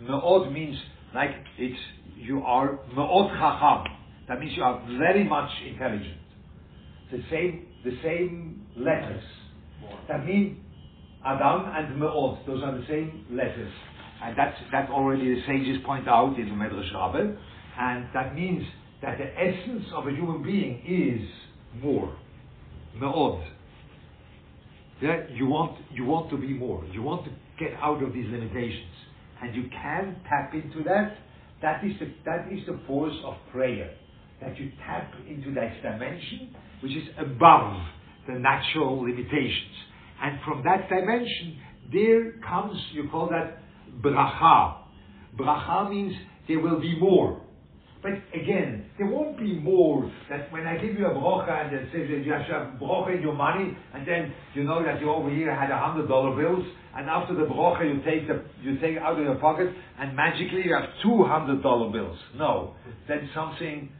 Me'od 0.00 0.52
means 0.52 0.76
like 1.14 1.30
it's 1.58 1.78
you 2.16 2.42
are 2.42 2.78
Me'od 2.94 3.30
Chacham. 3.38 3.96
That 4.30 4.38
means 4.38 4.52
you 4.56 4.62
are 4.62 4.80
very 4.96 5.24
much 5.24 5.50
intelligent. 5.66 6.20
The 7.10 7.20
same 7.32 7.66
the 7.82 7.98
same 8.00 8.64
letters. 8.76 9.24
That 10.06 10.24
mean 10.24 10.62
Adam 11.26 11.64
and 11.66 11.98
Me'od. 11.98 12.46
Those 12.46 12.62
are 12.62 12.78
the 12.78 12.86
same 12.86 13.26
letters. 13.32 13.72
And 14.22 14.38
that's 14.38 14.56
that 14.70 14.88
already 14.88 15.34
the 15.34 15.40
sages 15.48 15.78
point 15.84 16.06
out 16.06 16.38
in 16.38 16.48
the 16.48 16.54
Medrash 16.54 16.94
Rabbah. 16.94 17.32
And 17.76 18.06
that 18.14 18.36
means 18.36 18.62
that 19.02 19.18
the 19.18 19.26
essence 19.36 19.86
of 19.92 20.06
a 20.06 20.12
human 20.12 20.44
being 20.44 20.80
is 20.86 21.82
more. 21.82 22.16
Me'od. 23.00 23.42
Yeah, 25.02 25.24
you 25.34 25.46
want 25.46 25.76
you 25.90 26.04
want 26.04 26.30
to 26.30 26.36
be 26.36 26.54
more. 26.54 26.84
You 26.92 27.02
want 27.02 27.24
to 27.24 27.32
get 27.58 27.76
out 27.82 28.00
of 28.00 28.12
these 28.12 28.26
limitations, 28.30 28.94
and 29.42 29.56
you 29.56 29.64
can 29.70 30.20
tap 30.28 30.54
into 30.54 30.84
that. 30.84 31.16
That 31.62 31.84
is 31.84 31.98
the 31.98 32.12
that 32.26 32.52
is 32.52 32.64
the 32.66 32.78
force 32.86 33.16
of 33.24 33.34
prayer. 33.50 33.96
That 34.40 34.58
you 34.58 34.70
tap 34.86 35.12
into 35.28 35.52
that 35.54 35.82
dimension 35.82 36.54
which 36.82 36.92
is 36.92 37.08
above 37.18 37.76
the 38.26 38.38
natural 38.38 39.02
limitations, 39.02 39.76
and 40.22 40.38
from 40.44 40.62
that 40.64 40.88
dimension, 40.88 41.58
there 41.92 42.32
comes, 42.40 42.78
you 42.92 43.08
call 43.10 43.28
that 43.28 43.58
bracha. 44.02 44.76
Bracha 45.38 45.90
means 45.90 46.14
there 46.48 46.60
will 46.60 46.80
be 46.80 46.98
more. 46.98 47.42
But 48.02 48.12
again, 48.32 48.86
there 48.96 49.08
won't 49.08 49.38
be 49.38 49.58
more 49.58 50.10
that 50.30 50.50
when 50.50 50.66
I 50.66 50.78
give 50.78 50.94
you 50.98 51.06
a 51.06 51.10
brocha 51.10 51.66
and 51.66 51.74
it 51.74 51.88
says 51.92 52.08
that 52.08 52.24
you 52.24 52.32
have 52.32 52.46
to 52.46 52.52
have 52.52 52.80
brocha 52.80 53.16
in 53.16 53.22
your 53.22 53.34
money, 53.34 53.76
and 53.92 54.08
then 54.08 54.32
you 54.54 54.64
know 54.64 54.82
that 54.82 55.00
you 55.00 55.10
over 55.10 55.28
here 55.28 55.54
had 55.54 55.70
a 55.70 55.76
hundred 55.78 56.08
dollar 56.08 56.34
bills, 56.34 56.64
and 56.96 57.10
after 57.10 57.34
the 57.34 57.42
brocha 57.42 57.84
you 57.84 58.00
take 58.02 58.26
the 58.26 58.42
you 58.62 58.78
take 58.80 58.96
out 58.96 59.18
of 59.18 59.24
your 59.24 59.34
pocket, 59.34 59.68
and 59.98 60.16
magically 60.16 60.62
you 60.64 60.72
have 60.72 60.88
two 61.02 61.24
hundred 61.24 61.62
dollar 61.62 61.92
bills. 61.92 62.16
No, 62.36 62.74
then 63.06 63.28
something. 63.34 63.90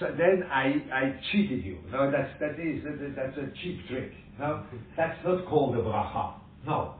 So 0.00 0.06
then 0.16 0.44
I, 0.50 0.82
I 0.92 1.20
cheated 1.32 1.64
you. 1.64 1.78
No, 1.90 2.10
that's 2.10 2.30
that 2.40 2.60
is 2.60 2.84
that, 2.84 3.14
that's 3.16 3.36
a 3.36 3.50
cheap 3.62 3.86
trick. 3.88 4.12
No, 4.38 4.64
that's 4.96 5.18
not 5.24 5.46
called 5.46 5.76
a 5.76 5.82
bracha. 5.82 6.34
No, 6.66 6.94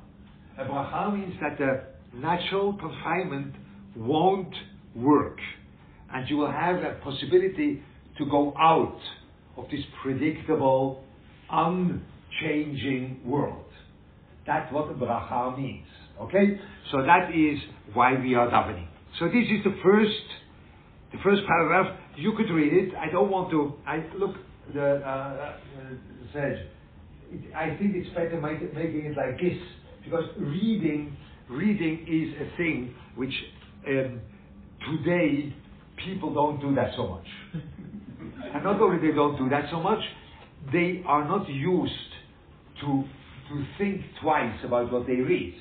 a 0.58 0.64
bracha 0.64 1.16
means 1.16 1.34
that 1.40 1.58
the 1.58 1.82
natural 2.18 2.72
confinement 2.74 3.54
won't 3.96 4.54
work 4.94 5.38
and 6.12 6.28
you 6.28 6.38
will 6.38 6.50
have 6.50 6.76
a 6.82 6.98
possibility 7.02 7.82
to 8.16 8.26
go 8.26 8.54
out 8.58 8.98
of 9.56 9.66
this 9.70 9.80
predictable, 10.02 11.04
unchanging 11.50 13.20
world. 13.24 13.64
That's 14.46 14.72
what 14.72 14.88
the 14.88 14.94
bracha 14.94 15.56
means. 15.56 15.87
Okay? 16.20 16.58
So 16.90 17.02
that 17.02 17.30
is 17.34 17.58
why 17.92 18.14
we 18.18 18.34
are 18.34 18.48
davening. 18.48 18.88
So 19.18 19.26
this 19.26 19.44
is 19.50 19.62
the 19.64 19.76
first, 19.82 20.12
the 21.12 21.18
first 21.22 21.42
paragraph. 21.46 21.97
You 22.18 22.33
could 22.33 22.50
read 22.50 22.72
it. 22.72 22.94
I 22.96 23.11
don't 23.12 23.31
want 23.31 23.50
to. 23.52 23.74
I 23.87 24.04
look 24.18 24.35
the 24.74 24.96
uh, 24.96 25.09
uh, 25.09 25.52
Serge, 26.33 26.59
it, 27.31 27.54
I 27.54 27.76
think 27.78 27.94
it's 27.94 28.09
better 28.11 28.40
make, 28.40 28.74
making 28.74 29.07
it 29.07 29.16
like 29.16 29.38
this 29.40 29.57
because 30.04 30.24
reading, 30.38 31.16
reading 31.48 32.04
is 32.09 32.46
a 32.46 32.57
thing 32.57 32.94
which 33.16 33.33
um, 33.87 34.20
today 34.90 35.54
people 36.04 36.35
don't 36.35 36.61
do 36.61 36.74
that 36.74 36.90
so 36.96 37.07
much. 37.07 37.26
and 38.54 38.64
not 38.64 38.81
only 38.81 39.07
they 39.07 39.14
don't 39.14 39.38
do 39.38 39.48
that 39.50 39.66
so 39.70 39.81
much, 39.81 40.00
they 40.72 41.02
are 41.07 41.26
not 41.26 41.48
used 41.48 41.92
to 42.81 43.04
to 43.48 43.64
think 43.78 44.02
twice 44.20 44.59
about 44.64 44.92
what 44.92 45.07
they 45.07 45.14
read. 45.14 45.54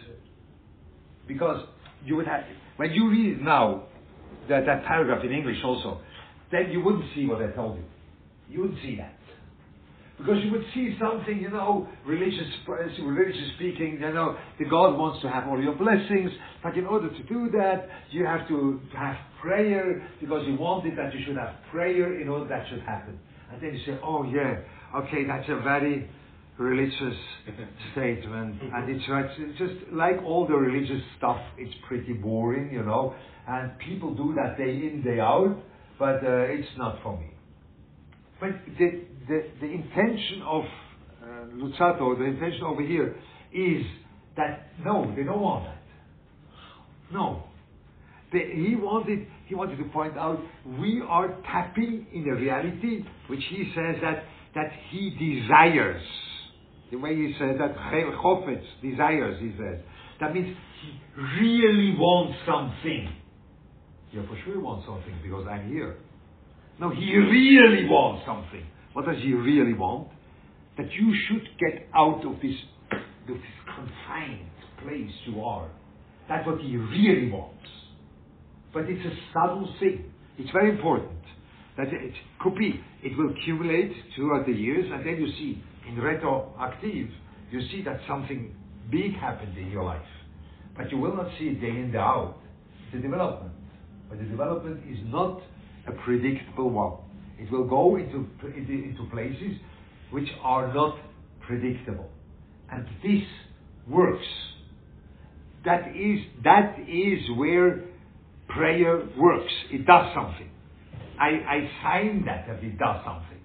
Because 1.28 1.66
you 2.04 2.16
would 2.18 2.28
have 2.28 2.42
when 2.78 2.92
you 2.92 3.10
read 3.10 3.42
now 3.42 3.84
that, 4.50 4.66
that 4.66 4.86
paragraph 4.86 5.24
in 5.24 5.32
English 5.32 5.58
also, 5.64 6.02
then 6.52 6.72
you 6.72 6.82
wouldn't 6.82 7.06
see 7.16 7.26
what 7.26 7.42
I 7.42 7.52
told 7.52 7.78
you. 7.78 7.84
You 8.50 8.62
wouldn't 8.62 8.80
see 8.82 8.96
that. 8.98 9.14
Because 10.18 10.38
you 10.44 10.52
would 10.52 10.66
see 10.74 10.98
something, 11.00 11.40
you 11.40 11.50
know, 11.50 11.88
religious, 12.06 12.48
religious 12.68 13.52
speaking, 13.56 14.00
you 14.02 14.14
know, 14.14 14.36
the 14.58 14.66
God 14.66 14.98
wants 14.98 15.22
to 15.22 15.30
have 15.30 15.48
all 15.48 15.62
your 15.62 15.76
blessings, 15.76 16.32
but 16.64 16.76
in 16.76 16.88
order 16.88 17.10
to 17.10 17.24
do 17.24 17.52
that, 17.52 17.88
you 18.10 18.26
have 18.26 18.48
to 18.48 18.82
have 18.98 19.16
prayer, 19.40 20.10
because 20.20 20.44
He 20.48 20.54
wanted 20.54 20.98
that 20.98 21.14
you 21.14 21.24
should 21.26 21.38
have 21.38 21.54
prayer 21.72 22.20
in 22.20 22.30
order 22.30 22.48
that 22.50 22.68
should 22.68 22.82
happen. 22.82 23.20
And 23.52 23.62
then 23.62 23.76
you 23.76 23.86
say, 23.86 24.00
oh 24.04 24.24
yeah, 24.24 24.58
okay, 24.96 25.24
that's 25.28 25.48
a 25.50 25.62
very 25.62 26.10
religious 26.58 27.18
statement, 27.92 28.60
and 28.74 28.90
it's, 28.90 29.04
it's 29.08 29.60
just 29.60 29.94
like 29.94 30.16
all 30.26 30.48
the 30.48 30.56
religious 30.56 31.04
stuff, 31.20 31.40
it's 31.60 31.76
pretty 31.88 32.14
boring, 32.14 32.74
you 32.74 32.82
know, 32.82 33.14
and 33.48 33.78
people 33.78 34.16
do 34.16 34.34
that 34.36 34.58
day 34.58 34.72
in, 34.72 35.04
day 35.06 35.20
out, 35.20 35.56
but 36.00 36.16
uh, 36.24 36.54
it's 36.54 36.68
not 36.78 37.00
for 37.04 37.18
me. 37.20 37.32
But 38.40 38.50
the, 38.78 39.04
the, 39.28 39.42
the 39.60 39.68
intention 39.68 40.42
of 40.46 40.64
uh, 41.24 41.46
the 42.16 42.24
intention 42.24 42.64
over 42.64 42.82
here, 42.82 43.16
is 43.54 43.86
that 44.36 44.68
no, 44.86 45.14
they 45.16 45.24
don't 45.24 45.42
want 45.42 45.66
that. 45.66 45.82
No. 47.12 47.44
He 48.32 48.76
wanted 48.76 49.26
he 49.46 49.56
wanted 49.56 49.78
to 49.78 49.86
point 49.86 50.18
out 50.18 50.40
we 50.80 51.02
are 51.08 51.38
tapping 51.46 52.06
in 52.14 52.28
a 52.28 52.36
reality 52.36 53.06
which 53.28 53.40
he 53.50 53.72
says 53.74 53.96
that 54.02 54.26
that 54.54 54.72
he 54.90 55.12
desires. 55.12 56.04
The 56.92 56.98
way 56.98 57.16
he 57.16 57.34
says 57.40 57.56
that 57.60 57.76
desires, 58.82 59.40
he 59.40 59.52
says. 59.58 59.80
That 60.20 60.34
means 60.34 60.56
he 60.82 61.42
really 61.42 61.96
wants 61.98 62.38
something. 62.46 63.10
Yeah, 64.14 64.26
for 64.28 64.38
sure 64.44 64.54
he 64.54 64.60
wants 64.60 64.86
something 64.86 65.16
because 65.22 65.46
I'm 65.50 65.70
here. 65.70 65.98
No, 66.80 66.90
he 66.90 67.16
really 67.16 67.86
wants 67.90 68.26
something. 68.26 68.66
What 68.94 69.06
does 69.06 69.18
he 69.22 69.34
really 69.34 69.74
want? 69.74 70.10
That 70.78 70.92
you 70.92 71.14
should 71.28 71.48
get 71.60 71.88
out 71.96 72.24
of 72.26 72.40
this, 72.42 72.56
of 72.92 73.00
this 73.28 73.38
confined 73.66 74.50
place 74.84 75.12
you 75.26 75.44
are. 75.44 75.70
That's 76.30 76.46
what 76.46 76.60
he 76.60 76.78
really 76.78 77.32
wants. 77.32 77.66
But 78.74 78.84
it's 78.84 79.06
a 79.06 79.18
subtle 79.34 79.74
thing. 79.80 80.12
It's 80.38 80.52
very 80.52 80.70
important. 80.70 81.18
That 81.78 81.88
it 81.88 82.14
could 82.40 82.56
be, 82.56 82.80
it 83.04 83.18
will 83.18 83.32
accumulate 83.32 83.94
throughout 84.16 84.46
the 84.46 84.52
years, 84.54 84.86
and 84.92 85.06
then 85.06 85.18
you 85.18 85.28
see 85.38 85.62
in 85.88 85.96
retroactive, 85.98 87.10
you 87.52 87.62
see 87.72 87.82
that 87.86 88.02
something 88.08 88.54
big 88.92 89.14
happened 89.16 89.58
in 89.58 89.70
your 89.72 89.84
life. 89.84 90.02
But 90.76 90.92
you 90.92 90.98
will 90.98 91.16
not 91.16 91.28
see 91.40 91.46
it 91.46 91.62
day 91.62 91.70
in, 91.70 91.92
day 91.92 91.98
out. 91.98 92.38
It's 92.88 93.00
a 93.00 93.02
development. 93.02 93.54
But 94.10 94.20
the 94.20 94.26
development 94.26 94.82
is 94.90 94.98
not 95.06 95.42
a 95.88 95.92
predictable 96.04 96.70
one. 96.70 96.98
It 97.40 97.52
will 97.52 97.68
go 97.68 97.98
into, 97.98 98.28
into 98.44 99.08
places 99.12 99.60
which 100.12 100.28
are 100.42 100.74
not 100.74 100.98
predictable. 101.46 102.10
And 102.72 102.86
this 103.04 103.24
works. 103.88 104.26
That 105.66 105.96
is, 105.96 106.20
that 106.44 106.78
is 106.80 107.20
where 107.38 107.86
prayer 108.50 109.08
works. 109.18 109.52
It 109.72 109.86
does 109.86 110.14
something. 110.16 110.50
I, 111.20 111.28
I 111.28 111.70
sign 111.84 112.26
that 112.26 112.48
that 112.48 112.64
it 112.64 112.78
does 112.78 113.04
something. 113.06 113.38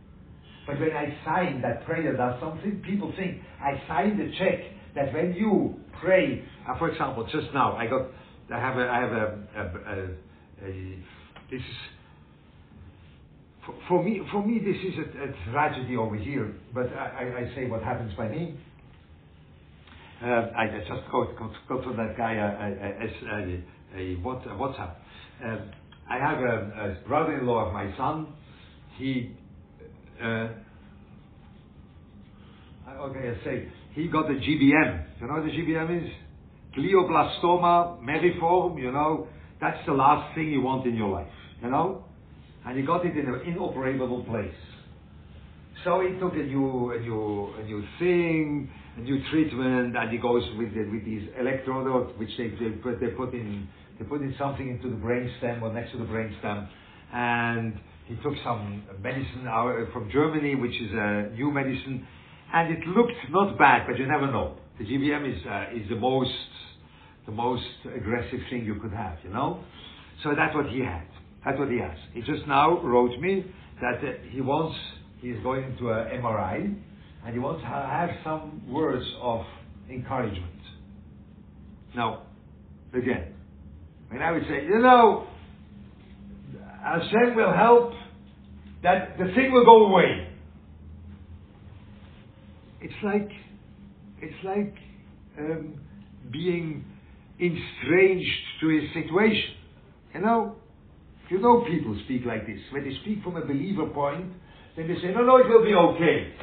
But 0.67 0.79
when 0.79 0.93
I 0.93 1.17
sign 1.25 1.63
that 1.63 1.85
prayer 1.85 2.17
does 2.17 2.41
something, 2.41 2.83
people 2.87 3.13
think 3.17 3.43
I 3.61 3.83
signed 3.89 4.21
the 4.21 4.31
check 4.39 4.61
that 4.95 5.13
when 5.13 5.35
you 5.35 5.77
pray, 6.01 6.45
uh, 6.69 6.79
for 6.79 6.91
example, 6.91 7.25
just 7.25 7.53
now 7.53 7.77
I 7.77 7.87
got, 7.87 8.09
I 8.53 8.61
have 8.61 8.77
a, 8.77 8.89
I 8.89 9.01
have 9.01 9.13
a, 9.13 9.39
a, 9.57 9.63
a, 9.63 10.05
a 10.05 10.09
this 11.51 11.61
is 11.61 11.77
for, 13.67 13.75
for, 13.89 14.03
me, 14.03 14.21
for 14.31 14.45
me, 14.45 14.59
this 14.59 14.77
is 14.77 14.99
a, 14.99 15.03
a, 15.23 15.53
tragedy 15.53 15.97
over 15.97 16.17
here. 16.17 16.53
But 16.75 16.93
I, 16.93 17.49
I, 17.51 17.55
say 17.55 17.67
what 17.67 17.83
happens 17.83 18.13
by 18.17 18.29
me. 18.29 18.57
Uh, 20.21 20.51
I 20.57 20.67
just 20.89 21.11
got, 21.11 21.29
got, 21.69 21.85
from 21.85 21.97
that 21.97 22.17
guy 22.17 22.35
a, 22.35 22.47
a, 23.29 24.01
a, 24.01 24.15
what, 24.17 24.45
a 24.47 24.51
WhatsApp. 24.51 24.95
Uh, 25.45 25.59
I 26.09 26.19
have 26.19 26.39
a, 26.39 26.99
a, 27.03 27.09
brother-in-law 27.09 27.67
of 27.67 27.73
my 27.73 27.97
son. 27.97 28.29
He, 28.99 29.33
uh, 30.21 30.49
okay, 32.89 33.31
I 33.31 33.45
say 33.45 33.69
he 33.95 34.09
got 34.09 34.27
the 34.29 34.35
GBM. 34.35 35.05
You 35.21 35.27
know 35.27 35.35
what 35.35 35.45
the 35.45 35.51
GBM 35.51 36.05
is? 36.05 36.11
Glioblastoma. 36.77 38.01
You 38.79 38.93
know, 38.93 39.29
that's 39.63 39.79
the 39.87 39.95
last 39.95 40.35
thing 40.35 40.51
you 40.51 40.61
want 40.61 40.87
in 40.87 40.95
your 40.95 41.09
life. 41.09 41.33
You 41.63 41.71
know 41.71 42.05
and 42.65 42.79
he 42.79 42.85
got 42.85 43.05
it 43.05 43.17
in 43.17 43.27
an 43.27 43.41
inoperable 43.47 44.25
place. 44.25 44.55
So 45.85 46.01
he 46.01 46.19
took 46.21 46.35
a 46.35 46.45
new, 46.45 46.93
a 46.93 47.01
new, 47.01 47.53
a 47.59 47.65
new 47.65 47.85
thing, 47.99 48.71
a 48.97 49.01
new 49.01 49.21
treatment, 49.31 49.97
and 49.97 50.11
he 50.11 50.19
goes 50.19 50.45
with 50.57 50.73
the, 50.75 50.89
with 50.91 51.05
these 51.05 51.29
electrodes, 51.39 52.17
which 52.19 52.31
they, 52.39 52.49
they 52.49 52.71
put, 52.77 53.01
they 53.01 53.09
put 53.09 53.35
in, 53.35 53.67
they 53.99 54.05
put 54.05 54.21
in 54.21 54.35
something 54.39 54.69
into 54.69 54.89
the 54.89 54.97
brainstem 54.97 55.61
or 55.61 55.73
next 55.73 55.91
to 55.93 55.99
the 55.99 56.05
brainstem, 56.05 56.69
and 57.13 57.81
he 58.07 58.15
took 58.17 58.35
some 58.45 58.85
medicine 59.03 59.49
from 59.93 60.09
Germany, 60.13 60.55
which 60.55 60.75
is 60.81 60.91
a 60.93 61.31
new 61.35 61.51
medicine, 61.51 62.07
and 62.55 62.73
it 62.73 62.87
looked 62.87 63.19
not 63.31 63.59
bad, 63.59 63.87
but 63.89 63.99
you 63.99 64.07
never 64.07 64.31
know. 64.31 64.57
The 64.79 64.85
GBM 64.85 65.37
is 65.37 65.47
uh, 65.47 65.77
is 65.77 65.89
the 65.89 65.97
most 65.97 66.31
the 67.27 67.33
most 67.33 67.65
aggressive 67.97 68.41
thing 68.51 68.65
you 68.65 68.77
could 68.77 68.93
have, 68.93 69.19
you 69.23 69.31
know. 69.31 69.63
So 70.23 70.35
that's 70.37 70.55
what 70.55 70.67
he 70.67 70.81
had. 70.81 71.07
That's 71.45 71.59
what 71.59 71.71
he 71.71 71.79
has. 71.79 71.97
He 72.13 72.21
just 72.21 72.47
now 72.47 72.81
wrote 72.81 73.19
me 73.21 73.45
that 73.81 73.99
uh, 73.99 74.13
he 74.31 74.41
wants, 74.41 74.79
he's 75.21 75.37
going 75.43 75.77
to 75.79 75.91
an 75.91 76.21
MRI, 76.21 76.75
and 77.25 77.33
he 77.33 77.39
wants 77.39 77.63
to 77.63 77.67
have 77.67 78.11
some 78.25 78.63
words 78.71 79.05
of 79.21 79.45
encouragement. 79.91 80.53
Now, 81.95 82.23
again, 82.95 83.35
and 84.11 84.23
I 84.23 84.33
would 84.33 84.43
say, 84.45 84.65
you 84.65 84.79
know, 84.79 85.27
Hashem 86.83 87.35
will 87.35 87.53
help, 87.53 87.93
that 88.83 89.17
the 89.19 89.33
thing 89.35 89.53
will 89.53 89.65
go 89.65 89.87
away. 89.87 90.29
It's 92.81 92.95
like, 93.05 93.31
it's 94.21 94.45
like 94.45 94.75
um, 95.39 95.81
being 96.33 96.85
estranged 97.43 98.29
to 98.61 98.69
his 98.69 98.85
situation. 98.95 99.55
You 100.15 100.21
know, 100.21 100.57
you 101.29 101.41
know 101.41 101.65
people 101.69 101.99
speak 102.05 102.23
like 102.25 102.47
this. 102.47 102.61
When 102.71 102.85
they 102.85 102.95
speak 103.03 103.23
from 103.25 103.37
a 103.37 103.41
believer 103.45 103.87
point, 103.87 104.33
then 104.77 104.87
they 104.87 104.95
say, 104.97 105.13
no, 105.13 105.23
no, 105.23 105.39
it 105.39 105.49
will 105.49 105.65
be 105.65 105.75
okay. 105.75 106.35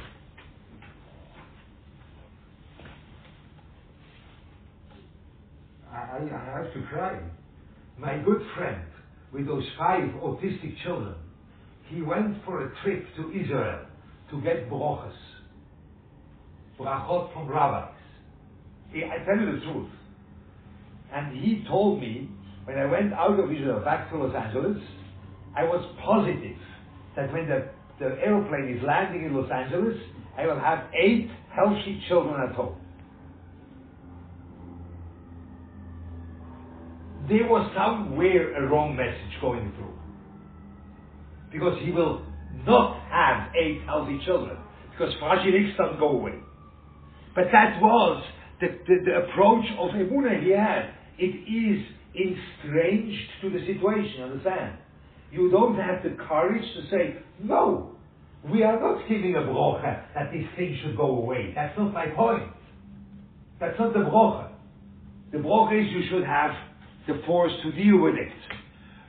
I, 5.91 6.17
I 6.17 6.63
have 6.63 6.73
to 6.73 6.81
cry. 6.89 7.19
My 7.97 8.17
good 8.17 8.41
friend 8.55 8.81
with 9.31 9.45
those 9.45 9.63
five 9.77 10.03
autistic 10.21 10.75
children, 10.83 11.15
he 11.87 12.01
went 12.01 12.43
for 12.45 12.65
a 12.65 12.71
trip 12.83 13.05
to 13.15 13.31
Israel 13.31 13.85
to 14.31 14.41
get 14.41 14.69
brochas, 14.69 15.13
brachot 16.79 17.33
from 17.33 17.47
rabbis. 17.47 17.89
I 18.91 19.23
tell 19.25 19.37
you 19.37 19.59
the 19.59 19.65
truth. 19.65 19.89
And 21.13 21.37
he 21.37 21.65
told 21.67 21.99
me, 22.01 22.29
when 22.65 22.77
I 22.77 22.85
went 22.85 23.13
out 23.13 23.39
of 23.39 23.51
Israel 23.51 23.81
back 23.83 24.11
to 24.11 24.17
Los 24.17 24.35
Angeles, 24.35 24.77
I 25.55 25.63
was 25.63 25.83
positive 26.05 26.57
that 27.15 27.33
when 27.33 27.47
the, 27.49 27.69
the 27.99 28.17
aeroplane 28.23 28.77
is 28.77 28.83
landing 28.85 29.25
in 29.25 29.35
Los 29.35 29.49
Angeles, 29.51 29.97
I 30.37 30.45
will 30.45 30.59
have 30.59 30.85
eight 30.93 31.29
healthy 31.53 32.01
children 32.07 32.49
at 32.49 32.55
home. 32.55 32.75
There 37.27 37.47
was 37.47 37.71
somewhere 37.75 38.55
a 38.55 38.67
wrong 38.69 38.95
message 38.95 39.41
going 39.41 39.71
through. 39.75 39.93
Because 41.51 41.79
he 41.83 41.91
will 41.91 42.25
not 42.65 42.99
have 43.09 43.53
eight 43.55 43.81
healthy 43.85 44.19
children. 44.25 44.57
Because 44.91 45.13
fragile 45.19 45.53
X 45.53 45.77
doesn't 45.77 45.99
go 45.99 46.09
away. 46.09 46.35
But 47.35 47.45
that 47.51 47.81
was 47.81 48.23
the, 48.59 48.67
the, 48.87 48.95
the 49.05 49.15
approach 49.25 49.65
of 49.77 49.91
Emunah 49.91 50.43
he 50.43 50.51
had. 50.51 50.93
It 51.19 51.35
is 51.35 51.85
estranged 52.15 53.29
to 53.41 53.49
the 53.49 53.59
situation, 53.65 54.23
understand? 54.23 54.77
You 55.31 55.51
don't 55.51 55.75
have 55.75 56.01
the 56.03 56.15
courage 56.23 56.63
to 56.75 56.89
say, 56.89 57.17
no, 57.43 57.95
we 58.49 58.63
are 58.63 58.79
not 58.79 59.07
giving 59.07 59.35
a 59.35 59.39
brocha 59.39 60.05
that 60.15 60.31
this 60.31 60.45
thing 60.55 60.79
should 60.81 60.95
go 60.95 61.17
away. 61.17 61.51
That's 61.53 61.77
not 61.77 61.93
my 61.93 62.07
point. 62.07 62.49
That's 63.59 63.77
not 63.77 63.93
the 63.93 63.99
brocha. 63.99 64.49
The 65.31 65.39
brocha 65.39 65.85
is 65.85 65.91
you 65.91 66.03
should 66.09 66.25
have 66.25 66.51
the 67.07 67.21
force 67.27 67.51
to 67.63 67.71
deal 67.73 67.99
with 68.01 68.15
it. 68.15 68.31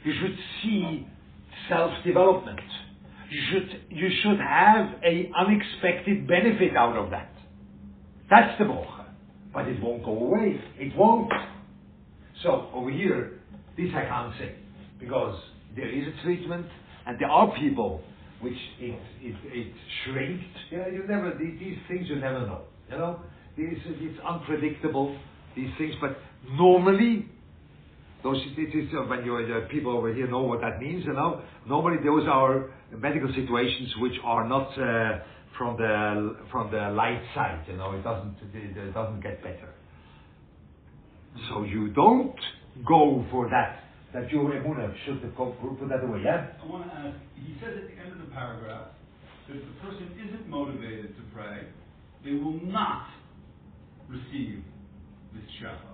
You 0.05 0.12
should 0.20 0.37
see 0.62 1.07
self-development. 1.68 2.61
You 3.31 3.40
should, 3.53 3.81
you 3.90 4.11
should 4.23 4.40
have 4.40 4.94
a 5.05 5.31
unexpected 5.38 6.27
benefit 6.27 6.77
out 6.77 6.96
of 6.96 7.11
that. 7.11 7.33
That's 8.29 8.59
the 8.59 8.64
brocha. 8.64 9.07
But 9.55 9.68
it 9.68 9.81
won't 9.81 10.05
go 10.05 10.12
away. 10.12 10.61
It 10.79 10.96
won't. 10.96 11.33
So 12.42 12.68
over 12.74 12.90
here, 12.90 13.40
this 13.76 13.90
I 13.94 14.05
can't 14.07 14.33
say 14.38 14.55
because 14.98 15.38
there 15.76 15.88
is 15.88 16.07
a 16.09 16.22
treatment 16.22 16.66
and 17.07 17.18
there 17.20 17.31
are 17.31 17.55
people 17.57 18.03
which 18.40 18.57
it 18.79 18.98
it, 19.20 19.35
it 19.44 19.72
shrinked. 20.05 20.44
Yeah, 20.70 20.88
you 20.88 21.05
never 21.07 21.37
these, 21.38 21.79
things 21.88 22.09
you 22.09 22.16
never 22.16 22.40
know. 22.40 22.62
You 22.90 22.98
know, 22.98 23.20
these 23.57 23.79
it's 23.87 24.20
unpredictable 24.26 25.18
these 25.55 25.70
things. 25.76 25.94
But 26.00 26.16
normally, 26.53 27.26
those 28.22 28.38
it 28.57 28.74
is 28.74 28.88
uh, 28.94 29.03
when 29.03 29.24
you 29.24 29.37
uh, 29.37 29.68
people 29.68 29.96
over 29.96 30.12
here 30.12 30.26
know 30.26 30.42
what 30.42 30.61
that 30.62 30.81
means. 30.81 31.05
You 31.05 31.12
know, 31.12 31.42
normally 31.66 31.98
those 32.05 32.26
are 32.26 32.70
medical 32.96 33.29
situations 33.35 33.94
which 33.98 34.14
are 34.24 34.48
not. 34.48 34.79
Uh, 34.79 35.18
from 35.59 35.76
the 35.76 36.37
from 36.50 36.70
the 36.70 36.90
light 36.96 37.20
side, 37.35 37.62
you 37.68 37.76
know, 37.76 37.92
it 37.92 38.03
doesn't 38.03 38.35
it, 38.55 38.74
it 38.74 38.94
doesn't 38.94 39.20
get 39.20 39.42
better. 39.42 39.68
So 41.49 41.62
you 41.64 41.88
don't 41.88 42.37
go 42.87 43.25
for 43.31 43.49
that, 43.51 43.85
that 44.12 44.31
your 44.31 44.51
emunah 44.51 44.95
should 45.05 45.23
put 45.37 45.88
that 45.88 46.05
away, 46.05 46.23
yeah? 46.25 46.49
I 46.62 46.66
want 46.66 46.90
to 46.90 46.97
ask, 46.97 47.16
he 47.37 47.55
says 47.61 47.77
at 47.77 47.88
the 47.88 48.03
end 48.03 48.12
of 48.12 48.19
the 48.19 48.35
paragraph 48.35 48.88
that 49.49 49.57
if 49.57 49.62
the 49.62 49.87
person 49.87 50.11
isn't 50.27 50.49
motivated 50.49 51.14
to 51.16 51.23
pray, 51.35 51.66
they 52.25 52.33
will 52.33 52.61
not 52.64 53.07
receive 54.09 54.62
this 55.33 55.45
shefa. 55.62 55.90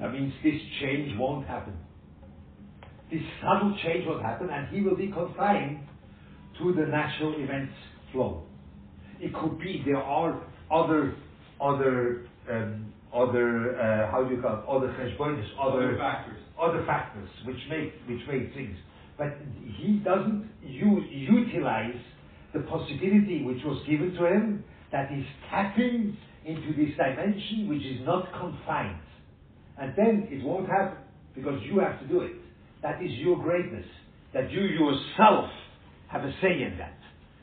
That 0.00 0.12
means 0.12 0.32
this 0.42 0.60
change 0.80 1.16
won't 1.18 1.46
happen. 1.46 1.74
This 3.10 3.22
subtle 3.40 3.76
change 3.84 4.06
will 4.06 4.20
happen 4.20 4.48
and 4.50 4.68
he 4.74 4.82
will 4.82 4.96
be 4.96 5.08
confined 5.08 5.86
to 6.58 6.72
the 6.72 6.86
natural 6.86 7.34
events 7.38 7.72
flow. 8.12 8.42
It 9.20 9.32
could 9.34 9.58
be 9.60 9.82
there 9.86 10.02
are 10.02 10.42
other 10.72 11.14
other 11.60 12.26
um, 12.50 12.92
other 13.14 13.78
uh, 13.78 14.10
how 14.10 14.24
do 14.24 14.34
you 14.34 14.42
call 14.42 14.58
it 14.58 14.64
other 14.68 14.88
cheshbonis, 14.98 15.46
other, 15.60 15.84
Other 15.94 15.98
factors. 15.98 16.40
other 16.60 16.84
factors 16.86 17.28
which 17.46 17.58
make 17.70 17.92
which 18.08 18.20
make 18.28 18.54
things. 18.54 18.76
But 19.16 19.28
he 19.78 20.00
doesn't 20.04 20.50
use, 20.62 21.04
utilize 21.10 21.94
the 22.52 22.60
possibility 22.62 23.44
which 23.44 23.62
was 23.64 23.84
given 23.88 24.12
to 24.14 24.26
him 24.26 24.64
that 24.90 25.12
is 25.12 25.24
tapping 25.50 26.16
into 26.44 26.68
this 26.74 26.96
dimension 26.96 27.68
which 27.68 27.82
is 27.82 28.04
not 28.04 28.32
confined. 28.32 29.00
And 29.78 29.94
then 29.96 30.28
it 30.30 30.44
won't 30.44 30.68
happen 30.68 30.98
because 31.34 31.60
you 31.64 31.78
have 31.80 32.00
to 32.00 32.06
do 32.08 32.20
it. 32.22 32.32
That 32.82 33.02
is 33.02 33.10
your 33.18 33.40
greatness. 33.42 33.86
That 34.34 34.50
you 34.50 34.62
yourself 34.62 35.50
have 36.08 36.22
a 36.24 36.32
say 36.42 36.62
in 36.62 36.76
that. 36.78 36.98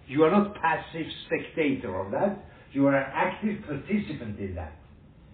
You 0.08 0.24
are 0.24 0.32
not 0.32 0.56
passive 0.56 1.08
spectator 1.26 2.00
of 2.00 2.12
that. 2.12 2.44
You 2.74 2.88
are 2.88 2.96
an 2.96 3.12
active 3.14 3.64
participant 3.66 4.40
in 4.40 4.56
that. 4.56 4.74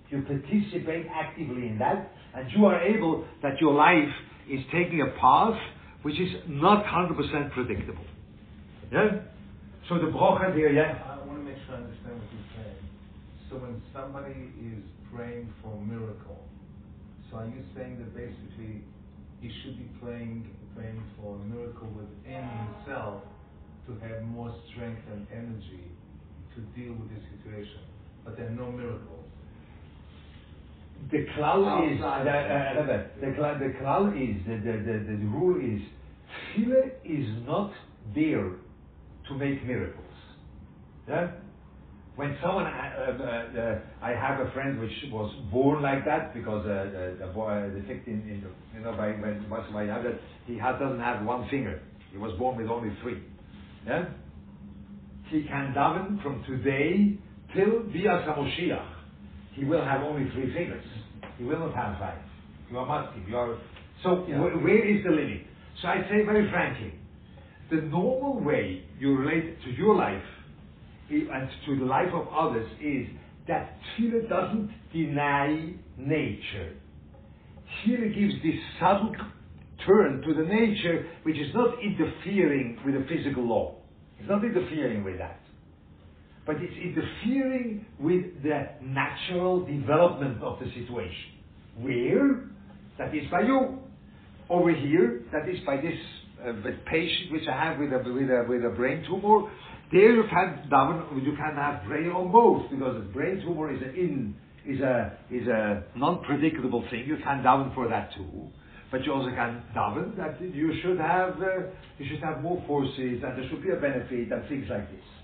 You 0.10 0.22
participate 0.22 1.08
actively 1.14 1.68
in 1.68 1.78
that, 1.80 2.12
and 2.36 2.50
you 2.52 2.66
are 2.66 2.82
able 2.82 3.26
that 3.44 3.60
your 3.60 3.74
life 3.74 4.10
is 4.50 4.62
taking 4.72 5.02
a 5.02 5.20
path 5.20 5.60
which 6.04 6.20
is 6.20 6.30
not 6.48 6.86
100% 6.86 7.52
predictable. 7.52 8.06
Yeah? 8.92 9.20
So 9.90 9.96
the 9.96 10.08
brocha 10.08 10.54
there, 10.56 10.72
yeah? 10.72 11.04
I 11.04 11.26
want 11.26 11.40
to 11.40 11.44
make 11.44 11.58
sure 11.66 11.76
I 11.76 11.80
understand 11.80 12.16
what 12.16 12.28
you're 12.32 12.64
saying. 12.64 12.78
So 13.50 13.56
when 13.58 13.82
somebody 13.94 14.52
is 14.62 14.84
praying 15.14 15.54
for 15.62 15.74
a 15.74 15.82
miracle, 15.82 16.40
so 17.30 17.38
are 17.38 17.48
you 17.48 17.64
saying 17.76 18.00
that 18.00 18.16
basically 18.16 18.84
he 19.42 19.52
should 19.62 19.78
be 19.78 19.90
praying 20.00 20.48
praying 20.78 21.04
for 21.18 21.36
a 21.36 21.40
miracle 21.40 21.90
within 21.90 22.46
himself 22.46 23.24
to 23.88 23.98
have 24.06 24.22
more 24.24 24.54
strength 24.70 25.02
and 25.12 25.26
energy 25.34 25.90
to 26.54 26.62
deal 26.78 26.94
with 26.94 27.10
the 27.10 27.22
situation, 27.34 27.82
but 28.24 28.38
there 28.38 28.48
are 28.48 28.52
no 28.52 28.72
miracles. 28.72 29.27
The 31.12 31.26
cloud 31.36 31.92
is, 31.92 32.00
the, 32.00 32.06
uh, 32.06 32.10
uh, 32.10 32.86
the, 32.86 33.66
the 33.66 33.74
klal 33.80 34.12
is, 34.12 34.46
the, 34.46 34.56
the, 34.56 34.78
the, 34.78 35.18
the 35.18 35.26
rule 35.28 35.56
is, 35.58 35.82
tefillah 36.56 36.92
is 37.06 37.28
not 37.48 37.72
there 38.14 38.52
to 39.28 39.34
make 39.36 39.66
miracles. 39.66 40.04
Yeah? 41.08 41.32
When 42.18 42.36
someone, 42.42 42.66
uh, 42.66 42.70
uh, 42.70 43.60
uh, 43.62 43.80
I 44.02 44.10
have 44.10 44.46
a 44.46 44.52
friend 44.52 44.80
which 44.80 44.92
was 45.12 45.34
born 45.52 45.82
like 45.84 46.04
that 46.06 46.34
because 46.34 46.66
uh, 46.66 46.90
the, 46.92 47.18
the 47.20 47.32
boy, 47.32 47.70
the 47.74 47.82
victim, 47.82 48.24
in 48.28 48.42
the, 48.42 48.78
you 48.78 48.84
know, 48.84 48.92
by 48.98 49.12
when 49.12 49.46
by 49.50 49.86
that, 49.86 50.20
he 50.46 50.58
had, 50.58 50.80
doesn't 50.80 51.00
have 51.00 51.24
one 51.26 51.48
finger. 51.50 51.82
He 52.12 52.18
was 52.18 52.34
born 52.40 52.58
with 52.58 52.70
only 52.70 52.94
three. 53.02 53.24
Yeah? 53.86 54.06
He 55.30 55.44
can 55.44 55.74
daven 55.74 56.22
from 56.24 56.44
today 56.46 57.18
till 57.56 57.84
Bias 57.84 58.28
HaMoshiach. 58.28 58.97
He 59.58 59.66
will 59.66 59.84
have 59.84 60.02
only 60.04 60.30
three 60.32 60.54
fingers. 60.54 60.84
He 61.40 61.44
will 61.44 61.60
not 61.60 61.74
have 61.76 61.98
five. 62.00 62.20
You 62.70 62.78
are 62.78 62.86
masking. 62.86 63.26
You 63.28 63.38
are. 63.38 63.58
So 64.04 64.26
Yeah. 64.28 64.38
wh- 64.38 64.64
where 64.64 64.84
is 64.86 65.04
the 65.04 65.10
limit? 65.12 65.48
So 65.82 65.88
I 65.88 66.04
say 66.10 66.24
very 66.24 66.48
frankly, 66.50 66.94
the 67.70 67.82
normal 67.82 68.40
way 68.40 68.84
you 69.00 69.16
relate 69.18 69.62
to 69.64 69.72
your 69.72 69.96
life 69.96 70.24
and 71.10 71.50
to 71.66 71.76
the 71.76 71.86
life 71.86 72.14
of 72.14 72.28
others 72.30 72.70
is 72.80 73.08
that 73.48 73.80
Tefillah 73.96 74.28
doesn't 74.30 74.70
deny 74.94 75.74
nature. 75.98 76.74
Tefillah 77.84 78.14
gives 78.14 78.36
this 78.44 78.60
subtle 78.80 79.16
turn 79.86 80.22
to 80.22 80.34
the 80.34 80.44
nature 80.44 81.08
which 81.24 81.38
is 81.38 81.54
not 81.56 81.82
interfering 81.82 82.78
with 82.86 82.94
the 82.96 83.04
physical 83.08 83.44
law. 83.44 83.76
It's 84.20 84.30
not 84.30 84.44
interfering 84.44 85.04
with 85.04 85.18
that. 85.18 85.40
But 86.48 86.56
it's 86.60 86.74
interfering 86.74 87.86
with 88.00 88.42
the 88.42 88.70
natural 88.82 89.66
development 89.66 90.42
of 90.42 90.60
the 90.60 90.68
situation. 90.68 91.36
Where? 91.82 92.46
That 92.98 93.14
is 93.14 93.30
by 93.30 93.42
you. 93.42 93.80
Over 94.50 94.74
here, 94.74 95.24
that 95.34 95.50
is 95.50 95.60
by 95.66 95.76
this 95.76 96.00
uh, 96.42 96.54
patient 96.90 97.34
which 97.34 97.44
I 97.52 97.66
have 97.66 97.80
with 97.80 97.92
a, 97.92 97.98
with 97.98 98.30
a, 98.30 98.46
with 98.48 98.64
a 98.64 98.74
brain 98.76 99.04
tumor. 99.06 99.52
There 99.92 100.14
you 100.14 100.24
can 100.30 100.70
you 101.24 101.36
can 101.36 101.56
have 101.56 101.86
brain 101.86 102.10
on 102.10 102.32
both 102.32 102.70
because 102.72 102.96
a 102.98 103.14
brain 103.14 103.42
tumor 103.42 103.74
is 103.74 103.82
a 103.82 103.94
in 103.94 104.36
is 104.66 104.82
a 104.82 105.18
is 105.32 105.48
a 105.48 105.84
non-predictable 105.96 106.86
thing. 106.90 107.06
You 107.08 107.18
can't 107.24 107.44
daven 107.44 107.74
for 107.74 107.88
that 107.88 108.14
too, 108.16 108.48
but 108.92 109.04
you 109.06 109.14
also 109.14 109.30
can 109.30 109.64
daven 109.76 110.16
that 110.18 110.42
you 110.42 110.74
should 110.82 111.00
have 111.00 111.42
uh, 111.42 111.72
you 111.98 112.08
should 112.10 112.22
have 112.22 112.42
more 112.42 112.62
forces 112.68 113.24
and 113.24 113.38
there 113.38 113.50
should 113.50 113.64
be 113.64 113.70
a 113.70 113.80
benefit 113.80 114.32
and 114.32 114.48
things 114.50 114.68
like 114.70 114.92
this. 114.92 115.17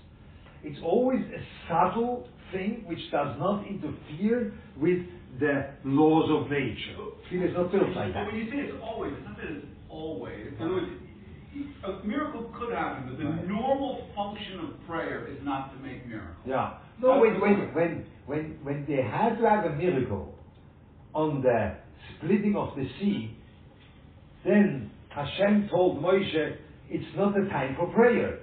It's 0.64 0.80
always 0.82 1.20
a 1.20 1.42
subtle 1.68 2.26
thing 2.52 2.84
which 2.86 2.98
does 3.12 3.36
not 3.38 3.66
interfere 3.66 4.52
with 4.80 4.98
the 5.38 5.66
laws 5.84 6.30
of 6.30 6.50
nature. 6.50 6.96
It 7.30 7.50
is 7.50 7.54
not 7.54 7.70
built 7.70 7.90
like 7.94 8.14
that. 8.14 8.24
But 8.26 8.32
when 8.32 8.36
you 8.36 8.50
say 8.50 8.58
it's 8.58 8.78
always, 8.82 9.12
it's 9.12 9.26
not 9.26 9.36
that 9.36 9.50
it's 9.50 9.66
always. 9.90 10.46
In 10.58 10.62
other 10.64 10.74
words, 10.74 10.86
a 11.84 12.06
miracle 12.06 12.50
could 12.58 12.72
happen, 12.74 13.08
but 13.08 13.18
the 13.18 13.26
Right. 13.28 13.46
normal 13.48 14.08
function 14.16 14.60
of 14.60 14.86
prayer 14.86 15.26
is 15.28 15.38
not 15.44 15.72
to 15.72 15.78
make 15.82 16.06
miracles. 16.06 16.46
Yeah. 16.46 16.74
No, 17.00 17.20
wait, 17.20 17.40
wait. 17.40 17.58
When 17.74 18.06
when 18.26 18.58
when 18.62 18.84
they 18.86 19.02
had 19.02 19.38
to 19.38 19.48
have 19.48 19.64
a 19.66 19.74
miracle, 19.76 20.34
on 21.14 21.42
the 21.42 21.76
splitting 22.16 22.56
of 22.56 22.74
the 22.76 22.88
sea, 22.98 23.36
then 24.44 24.90
Hashem 25.10 25.68
told 25.68 26.02
Moshe, 26.02 26.56
it's 26.88 27.16
not 27.16 27.34
the 27.34 27.48
time 27.50 27.76
for 27.76 27.86
prayer. 27.92 28.38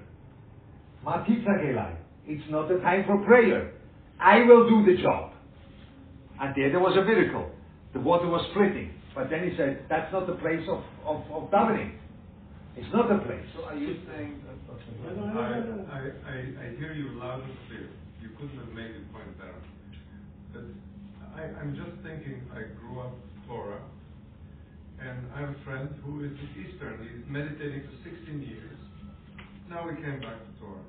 It's 2.28 2.44
not 2.50 2.70
the 2.70 2.78
time 2.80 3.06
for 3.06 3.18
prayer. 3.26 3.74
I 4.20 4.44
will 4.44 4.70
do 4.70 4.86
the 4.86 5.02
job. 5.02 5.34
And 6.40 6.54
there 6.56 6.70
there 6.72 6.80
was 6.80 6.98
a 6.98 7.04
miracle. 7.04 7.50
The 7.94 8.00
water 8.00 8.28
was 8.28 8.46
splitting. 8.52 8.92
But 9.14 9.30
then 9.30 9.50
he 9.50 9.58
said, 9.58 9.86
that's 9.90 10.12
not 10.14 10.26
the 10.28 10.36
place 10.36 10.64
of, 10.70 10.84
of, 11.06 11.24
of 11.32 11.52
davening. 11.52 11.92
It's 12.78 12.88
not 12.94 13.10
the 13.10 13.20
place. 13.26 13.44
So 13.56 13.66
are 13.66 13.76
you 13.76 14.00
saying 14.08 14.40
that? 14.48 14.52
I, 15.36 15.60
I, 15.92 16.00
I, 16.24 16.38
I 16.64 16.76
hear 16.80 16.94
you 16.94 17.20
loud 17.20 17.44
and 17.44 17.54
clear. 17.68 17.90
You 18.22 18.30
couldn't 18.40 18.58
have 18.58 18.74
made 18.74 18.92
it 18.96 19.12
point 19.12 19.38
better. 19.38 19.62
But 20.54 20.64
I, 21.36 21.60
I'm 21.60 21.76
just 21.76 21.92
thinking, 22.04 22.42
I 22.54 22.72
grew 22.80 23.02
up 23.02 23.14
Torah, 23.48 23.82
and 25.02 25.28
I 25.36 25.42
have 25.42 25.50
a 25.50 25.64
friend 25.66 25.90
who 26.06 26.24
is 26.24 26.32
Eastern. 26.56 27.04
He's 27.04 27.28
meditating 27.28 27.84
for 27.84 28.10
16 28.10 28.42
years. 28.42 28.78
Now 29.70 29.88
we 29.88 29.96
came 29.96 30.20
back 30.22 30.40
to 30.40 30.52
Torah. 30.60 30.86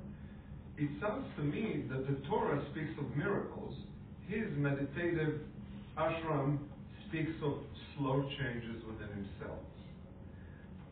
It 0.77 0.89
sounds 1.01 1.27
to 1.37 1.43
me 1.43 1.85
that 1.89 2.07
the 2.07 2.17
Torah 2.27 2.61
speaks 2.71 2.91
of 2.97 3.05
miracles. 3.15 3.75
His 4.27 4.47
meditative 4.57 5.41
ashram 5.97 6.57
speaks 7.07 7.33
of 7.43 7.61
slow 7.95 8.27
changes 8.39 8.81
within 8.87 9.09
himself. 9.13 9.59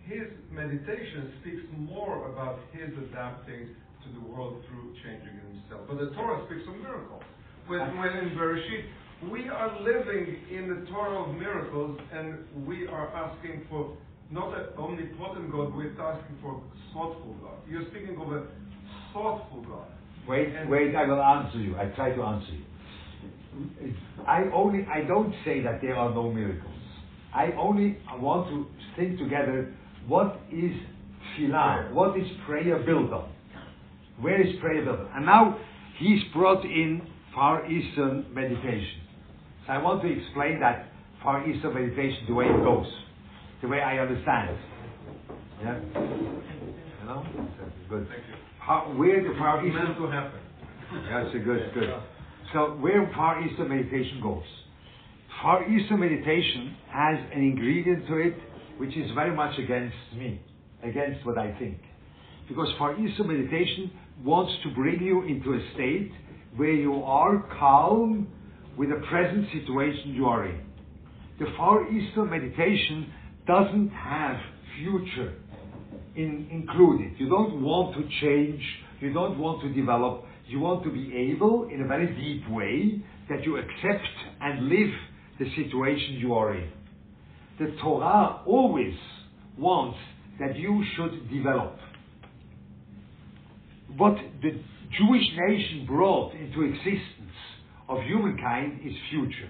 His 0.06 0.30
meditation 0.52 1.34
speaks 1.42 1.64
more 1.78 2.30
about 2.30 2.60
his 2.74 2.90
adapting 3.10 3.74
to 4.04 4.08
the 4.14 4.26
world 4.30 4.62
through 4.68 4.94
changing 5.04 5.40
himself. 5.50 5.88
But 5.88 5.98
the 5.98 6.10
Torah 6.14 6.46
speaks 6.46 6.68
of 6.68 6.76
miracles. 6.76 7.24
When, 7.68 7.80
when 7.98 8.14
in 8.18 8.30
Bereshit, 8.38 8.86
we 9.32 9.50
are 9.50 9.80
living 9.82 10.42
in 10.50 10.68
the 10.68 10.90
Torah 10.92 11.30
of 11.30 11.38
miracles 11.38 12.00
and 12.14 12.40
we 12.66 12.88
are 12.88 13.08
asking 13.14 13.66
for 13.70 13.96
not 14.32 14.58
an 14.58 14.66
omnipotent 14.78 15.52
God, 15.52 15.76
we're 15.76 15.94
asking 16.02 16.38
for 16.42 16.58
a 16.58 16.94
thoughtful 16.94 17.36
God. 17.42 17.58
You're 17.70 17.86
speaking 17.92 18.18
of 18.20 18.32
a 18.32 18.46
thoughtful 19.14 19.66
God. 19.68 19.88
Wait, 20.28 20.50
and 20.56 20.70
wait, 20.70 20.96
I 20.96 21.06
will 21.06 21.22
answer 21.22 21.58
you. 21.58 21.76
I 21.78 21.86
try 21.96 22.12
to 22.16 22.22
answer 22.22 22.52
you. 22.52 23.94
I 24.28 24.44
only, 24.54 24.86
I 24.86 25.02
don't 25.02 25.34
say 25.44 25.62
that 25.62 25.82
there 25.82 25.96
are 25.96 26.14
no 26.14 26.32
miracles. 26.32 26.72
I 27.34 27.52
only 27.58 27.98
want 28.20 28.50
to 28.50 28.68
think 28.96 29.18
together 29.18 29.74
what 30.08 30.40
is 30.52 30.72
tefillah, 31.38 31.92
what 31.92 32.18
is 32.18 32.28
prayer 32.46 32.80
built 32.80 33.12
on? 33.12 33.32
Where 34.20 34.42
is 34.42 34.56
prayer 34.60 34.84
built 34.84 35.00
on? 35.00 35.10
And 35.16 35.26
now 35.26 35.58
he's 35.98 36.22
brought 36.34 36.64
in 36.64 37.02
Far 37.34 37.66
Eastern 37.70 38.26
meditation. 38.34 39.02
So 39.66 39.74
I 39.74 39.78
want 39.82 40.02
to 40.04 40.10
explain 40.10 40.60
that 40.60 40.90
Far 41.24 41.48
Eastern 41.50 41.74
meditation 41.74 42.26
the 42.28 42.34
way 42.34 42.46
it 42.46 42.64
goes, 42.64 42.88
the 43.62 43.68
way 43.68 43.82
I 43.82 44.00
understand 44.00 44.50
it. 44.50 44.60
Yeah? 45.64 45.80
You 45.80 47.06
know? 47.06 47.26
Good. 47.90 48.08
Thank 48.10 48.24
you. 48.28 48.41
How, 48.62 48.94
where 48.96 49.24
the 49.24 49.34
Far 49.40 49.66
Eastern... 49.66 49.96
to 49.96 50.12
happen. 50.12 50.40
That's 51.10 51.34
a 51.36 51.40
good, 51.40 51.74
good. 51.74 51.90
So 52.54 52.78
where 52.80 53.12
Far 53.16 53.44
Eastern 53.44 53.70
meditation 53.70 54.20
goes. 54.22 54.44
Far 55.42 55.68
Eastern 55.68 56.00
meditation 56.00 56.76
has 56.92 57.18
an 57.34 57.42
ingredient 57.42 58.08
to 58.08 58.18
it 58.18 58.36
which 58.78 58.96
is 58.96 59.10
very 59.16 59.36
much 59.36 59.58
against 59.58 59.96
me, 60.16 60.42
against 60.84 61.26
what 61.26 61.38
I 61.38 61.58
think. 61.58 61.80
Because 62.48 62.68
Far 62.78 62.94
Eastern 63.00 63.28
meditation 63.28 63.92
wants 64.24 64.54
to 64.64 64.74
bring 64.76 65.02
you 65.02 65.24
into 65.24 65.54
a 65.54 65.74
state 65.74 66.12
where 66.56 66.74
you 66.74 66.96
are 67.04 67.44
calm 67.60 68.28
with 68.78 68.90
the 68.90 69.02
present 69.10 69.48
situation 69.54 70.14
you 70.14 70.28
are 70.28 70.46
in. 70.48 70.62
The 71.40 71.46
Far 71.58 71.92
Eastern 71.92 72.30
meditation 72.30 73.12
doesn't 73.48 73.90
have 73.90 74.38
future 74.78 75.34
in, 76.16 76.48
included. 76.52 77.14
You 77.18 77.30
don't 77.30 77.62
want 77.62 77.96
to 77.96 78.04
change, 78.22 78.62
you 79.00 79.14
don't 79.14 79.38
want 79.40 79.62
to 79.62 79.74
develop, 79.74 80.26
you 80.48 80.60
want 80.60 80.84
to 80.84 80.92
be 80.92 81.32
able, 81.34 81.70
in 81.72 81.82
a 81.82 81.88
very 81.88 82.08
deep 82.08 82.50
way, 82.50 83.04
that 83.30 83.44
you 83.46 83.58
accept 83.58 84.08
and 84.42 84.68
live 84.68 84.94
the 85.40 85.46
situation 85.56 86.16
you 86.20 86.34
are 86.34 86.56
in. 86.56 86.70
The 87.60 87.76
Torah 87.82 88.42
always 88.46 88.96
wants 89.58 89.98
that 90.40 90.58
you 90.58 90.84
should 90.96 91.30
develop. 91.32 91.78
What 93.98 94.16
the 94.42 94.52
Jewish 94.98 95.26
nation 95.38 95.86
brought 95.88 96.34
into 96.34 96.64
existence 96.64 97.36
of 97.88 98.04
humankind 98.04 98.80
is 98.86 98.94
future. 99.10 99.50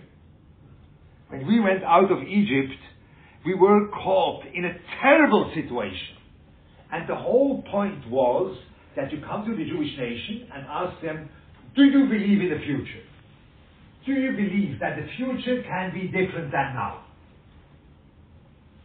When 1.29 1.47
we 1.47 1.59
went 1.59 1.83
out 1.83 2.11
of 2.11 2.23
Egypt, 2.23 2.79
we 3.45 3.55
were 3.55 3.87
caught 3.89 4.43
in 4.53 4.65
a 4.65 4.73
terrible 5.01 5.51
situation. 5.55 6.17
And 6.91 7.07
the 7.07 7.15
whole 7.15 7.63
point 7.71 8.09
was 8.09 8.57
that 8.95 9.11
you 9.11 9.21
come 9.25 9.45
to 9.45 9.55
the 9.55 9.65
Jewish 9.65 9.97
nation 9.97 10.47
and 10.53 10.65
ask 10.67 11.01
them, 11.01 11.29
do 11.75 11.83
you 11.83 12.05
believe 12.05 12.41
in 12.41 12.49
the 12.49 12.63
future? 12.65 13.03
Do 14.05 14.13
you 14.13 14.31
believe 14.31 14.79
that 14.79 14.97
the 14.97 15.07
future 15.15 15.63
can 15.63 15.93
be 15.93 16.07
different 16.07 16.51
than 16.51 16.73
now? 16.73 17.05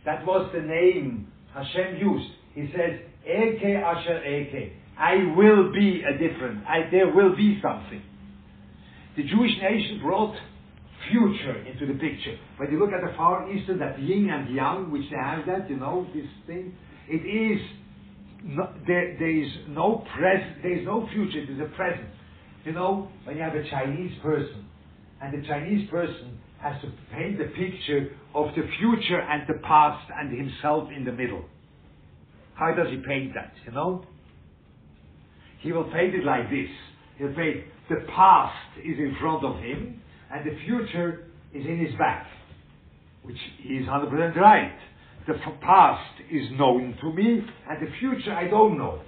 That 0.04 0.24
was 0.24 0.50
the 0.54 0.60
name 0.60 1.32
Hashem 1.52 1.96
used. 1.96 2.30
He 2.54 2.70
says, 2.72 3.00
Eke 3.24 3.82
Asher 3.82 4.24
Eke. 4.24 4.72
I 4.98 5.16
will 5.36 5.72
be 5.72 6.02
a 6.02 6.12
different. 6.12 6.64
I, 6.66 6.88
there 6.90 7.12
will 7.12 7.34
be 7.34 7.60
something. 7.60 8.02
The 9.16 9.24
Jewish 9.24 9.50
nation 9.60 10.00
brought 10.02 10.36
future 11.10 11.66
into 11.66 11.86
the 11.86 11.98
picture. 11.98 12.36
When 12.58 12.70
you 12.70 12.78
look 12.78 12.90
at 12.92 13.00
the 13.00 13.16
Far 13.16 13.50
Eastern, 13.50 13.78
that 13.80 14.00
yin 14.00 14.30
and 14.30 14.54
yang, 14.54 14.90
which 14.92 15.10
they 15.10 15.16
have 15.16 15.44
that, 15.46 15.68
you 15.68 15.76
know, 15.76 16.06
this 16.14 16.26
thing, 16.46 16.74
it 17.08 17.24
is 17.24 17.60
there, 18.86 19.16
there 19.18 19.30
is 19.30 19.50
no 19.68 20.04
present, 20.16 20.62
there 20.62 20.78
is 20.78 20.84
no 20.84 21.08
future, 21.12 21.40
is 21.40 21.60
a 21.60 21.74
present. 21.76 22.08
You 22.64 22.72
know, 22.72 23.08
when 23.24 23.36
you 23.36 23.42
have 23.42 23.54
a 23.54 23.68
Chinese 23.68 24.12
person, 24.22 24.66
and 25.20 25.42
the 25.42 25.46
Chinese 25.46 25.88
person 25.90 26.38
has 26.60 26.80
to 26.82 26.92
paint 27.14 27.38
the 27.38 27.44
picture 27.44 28.10
of 28.34 28.48
the 28.54 28.62
future 28.78 29.20
and 29.20 29.42
the 29.48 29.60
past 29.62 30.10
and 30.16 30.36
himself 30.36 30.88
in 30.94 31.04
the 31.04 31.12
middle. 31.12 31.44
How 32.54 32.74
does 32.74 32.88
he 32.90 33.02
paint 33.06 33.34
that, 33.34 33.52
you 33.66 33.72
know? 33.72 34.04
He 35.60 35.72
will 35.72 35.90
paint 35.90 36.14
it 36.14 36.24
like 36.24 36.48
this. 36.50 36.68
He'll 37.18 37.34
paint 37.34 37.64
the 37.88 38.06
past 38.14 38.78
is 38.78 38.98
in 38.98 39.16
front 39.20 39.44
of 39.44 39.56
him 39.56 40.00
and 40.32 40.46
the 40.46 40.58
future 40.64 41.28
is 41.54 41.64
in 41.64 41.84
his 41.84 41.94
back, 41.98 42.26
which 43.22 43.38
is 43.64 43.86
100% 43.86 44.36
right. 44.36 44.76
The 45.26 45.34
past 45.60 46.20
is 46.30 46.48
known 46.52 46.96
to 47.00 47.12
me, 47.12 47.42
and 47.68 47.86
the 47.86 47.90
future 47.98 48.32
I 48.32 48.48
don't 48.48 48.78
know. 48.78 49.00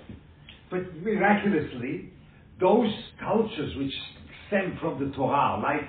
But 0.71 0.97
miraculously, 0.97 2.11
those 2.61 2.93
cultures 3.21 3.77
which 3.77 3.93
stem 4.49 4.79
from 4.81 4.99
the 4.99 5.15
Torah, 5.15 5.61
like 5.63 5.89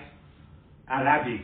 Arabic 0.88 1.42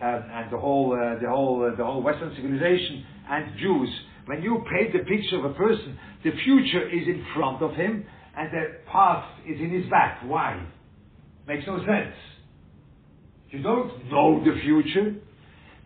and, 0.00 0.30
and 0.30 0.52
the 0.52 0.58
whole, 0.58 0.92
uh, 0.92 1.20
the 1.20 1.28
whole, 1.28 1.70
uh, 1.72 1.76
the 1.76 1.84
whole 1.84 2.02
Western 2.02 2.34
civilization, 2.36 3.04
and 3.30 3.58
Jews, 3.58 3.88
when 4.26 4.42
you 4.42 4.62
paint 4.70 4.92
the 4.92 5.00
picture 5.00 5.38
of 5.38 5.46
a 5.50 5.54
person, 5.54 5.98
the 6.22 6.30
future 6.44 6.86
is 6.86 7.06
in 7.06 7.24
front 7.34 7.62
of 7.62 7.72
him, 7.72 8.04
and 8.36 8.50
the 8.52 8.78
past 8.92 9.40
is 9.48 9.58
in 9.58 9.70
his 9.70 9.90
back. 9.90 10.20
Why? 10.24 10.64
Makes 11.46 11.66
no 11.66 11.78
sense. 11.78 12.14
You 13.50 13.62
don't 13.62 14.10
know 14.10 14.44
the 14.44 14.60
future, 14.60 15.14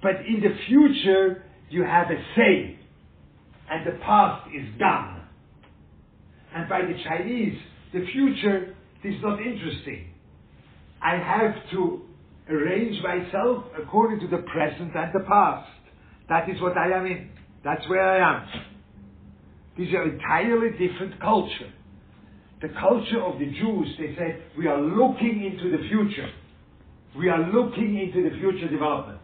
but 0.03 0.17
in 0.27 0.41
the 0.43 0.57
future 0.67 1.45
you 1.73 1.85
have 1.85 2.09
a 2.11 2.23
say, 2.37 2.79
and 3.71 3.87
the 3.87 3.99
past 4.05 4.47
is 4.55 4.69
gone. 4.79 5.23
And 6.55 6.69
by 6.69 6.83
the 6.83 6.95
Chinese, 7.03 7.59
the 7.95 8.05
future 8.13 8.77
is 9.03 9.15
not 9.23 9.41
interesting. 9.41 10.09
I 11.01 11.17
have 11.17 11.55
to 11.73 12.03
arrange 12.51 13.03
myself 13.03 13.65
according 13.83 14.21
to 14.21 14.27
the 14.37 14.43
present 14.43 14.95
and 14.95 15.13
the 15.15 15.25
past. 15.27 15.71
That 16.29 16.51
is 16.51 16.61
what 16.61 16.77
I 16.77 16.93
am 16.93 17.07
in. 17.07 17.31
That's 17.65 17.89
where 17.89 18.07
I 18.07 18.37
am. 18.37 18.49
Is 19.79 19.89
an 19.95 20.13
entirely 20.13 20.73
different 20.73 21.19
culture. 21.21 21.73
The 22.61 22.69
culture 22.79 23.23
of 23.23 23.39
the 23.39 23.47
Jews, 23.47 23.89
they 23.99 24.15
said, 24.19 24.43
we 24.59 24.67
are 24.67 24.81
looking 24.81 25.43
into 25.43 25.75
the 25.75 25.89
future. 25.89 26.29
We 27.17 27.31
are 27.31 27.51
looking 27.51 27.99
into 27.99 28.29
the 28.29 28.37
future 28.39 28.69
development. 28.69 29.21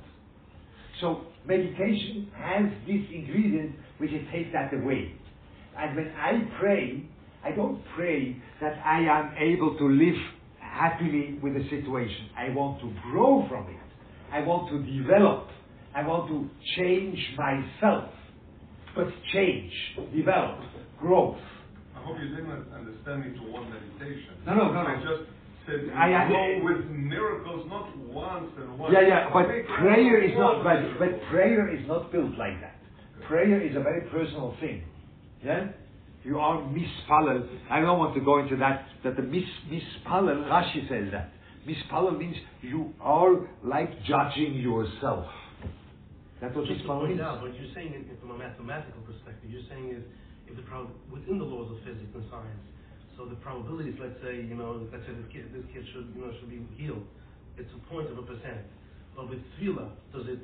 So 1.02 1.26
meditation 1.48 2.30
has 2.36 2.64
this 2.86 3.02
ingredient 3.12 3.74
which 3.98 4.12
it 4.12 4.30
takes 4.30 4.50
that 4.52 4.72
away. 4.74 5.14
And 5.76 5.96
when 5.96 6.12
I 6.16 6.32
pray, 6.60 7.08
I 7.44 7.52
don't 7.52 7.82
pray 7.96 8.36
that 8.60 8.74
I 8.84 9.00
am 9.00 9.34
able 9.38 9.76
to 9.78 9.88
live 9.88 10.20
happily 10.60 11.38
with 11.42 11.54
the 11.54 11.64
situation. 11.70 12.28
I 12.36 12.50
want 12.50 12.80
to 12.80 12.92
grow 13.10 13.46
from 13.48 13.66
it. 13.68 13.80
I 14.30 14.40
want 14.40 14.68
to 14.70 14.78
develop. 14.84 15.48
I 15.94 16.06
want 16.06 16.28
to 16.28 16.48
change 16.76 17.18
myself. 17.36 18.10
But 18.94 19.08
change, 19.32 19.72
develop, 20.14 20.60
growth. 20.98 21.38
I 21.96 22.02
hope 22.02 22.16
you 22.20 22.28
didn't 22.28 22.50
understand 22.72 23.24
me 23.24 23.38
to 23.38 23.52
one 23.52 23.70
meditation. 23.70 24.34
No, 24.44 24.54
no, 24.54 24.72
no, 24.72 24.80
I 24.80 25.02
no. 25.02 25.26
Just 25.68 25.86
that 25.86 25.92
you 25.92 25.92
I- 25.92 26.24
I- 26.24 26.28
grow 26.28 26.64
with 26.64 26.86
miracles, 26.90 27.66
not 27.68 27.96
once 27.98 28.50
and 28.58 28.78
once. 28.78 28.92
Yeah, 28.92 29.06
yeah, 29.06 29.30
but 29.32 29.46
prayer 29.78 30.22
is 30.22 30.32
not, 30.36 30.64
but, 30.64 30.98
but 30.98 31.22
prayer 31.30 31.68
is 31.74 31.86
not 31.86 32.10
built 32.10 32.36
like 32.38 32.60
that. 32.60 32.74
Prayer 33.28 33.60
is 33.60 33.76
a 33.76 33.80
very 33.80 34.08
personal 34.10 34.56
thing. 34.60 34.82
Yeah? 35.44 35.68
You 36.24 36.38
are 36.40 36.60
mispalel. 36.62 37.46
I 37.70 37.80
don't 37.80 37.98
want 37.98 38.14
to 38.14 38.20
go 38.20 38.38
into 38.40 38.56
that, 38.56 38.86
that 39.04 39.16
the 39.16 39.22
mis, 39.22 39.44
mispalel, 39.70 40.44
Rashi 40.48 40.88
says 40.88 41.12
that. 41.12 41.30
Mispalel 41.66 42.18
means 42.18 42.36
you 42.62 42.92
are 43.00 43.46
like 43.62 44.02
judging 44.04 44.54
yourself. 44.54 45.26
That's 46.40 46.54
what 46.54 46.66
Just 46.66 46.80
to 46.82 46.86
mispalel 46.86 46.98
point 47.00 47.08
means. 47.10 47.20
out, 47.20 47.42
what 47.42 47.54
you're 47.54 47.72
saying 47.74 47.92
it 47.94 48.20
from 48.20 48.30
a 48.32 48.38
mathematical 48.38 49.02
perspective, 49.06 49.50
you're 49.50 49.66
saying 49.68 49.90
is 49.90 50.02
if 50.48 50.56
the 50.56 50.62
problem 50.62 50.92
within 51.12 51.38
the 51.38 51.44
laws 51.44 51.70
of 51.72 51.78
physics 51.84 52.08
and 52.14 52.24
science, 52.30 52.64
so 53.18 53.26
the 53.26 53.34
probabilities, 53.42 53.98
let's 53.98 54.14
say, 54.22 54.38
you 54.38 54.54
know, 54.54 54.78
let's 54.94 55.02
say 55.02 55.10
this 55.10 55.26
kid, 55.34 55.50
this 55.50 55.66
kid 55.74 55.82
should, 55.90 56.06
you 56.14 56.22
know, 56.22 56.30
should 56.38 56.48
be 56.54 56.62
healed, 56.78 57.02
it's 57.58 57.68
a 57.74 57.82
point 57.90 58.06
of 58.06 58.16
a 58.16 58.22
percent. 58.22 58.62
But 59.18 59.28
with 59.28 59.42
tefillah, 59.58 59.90
does 60.14 60.30
it 60.30 60.38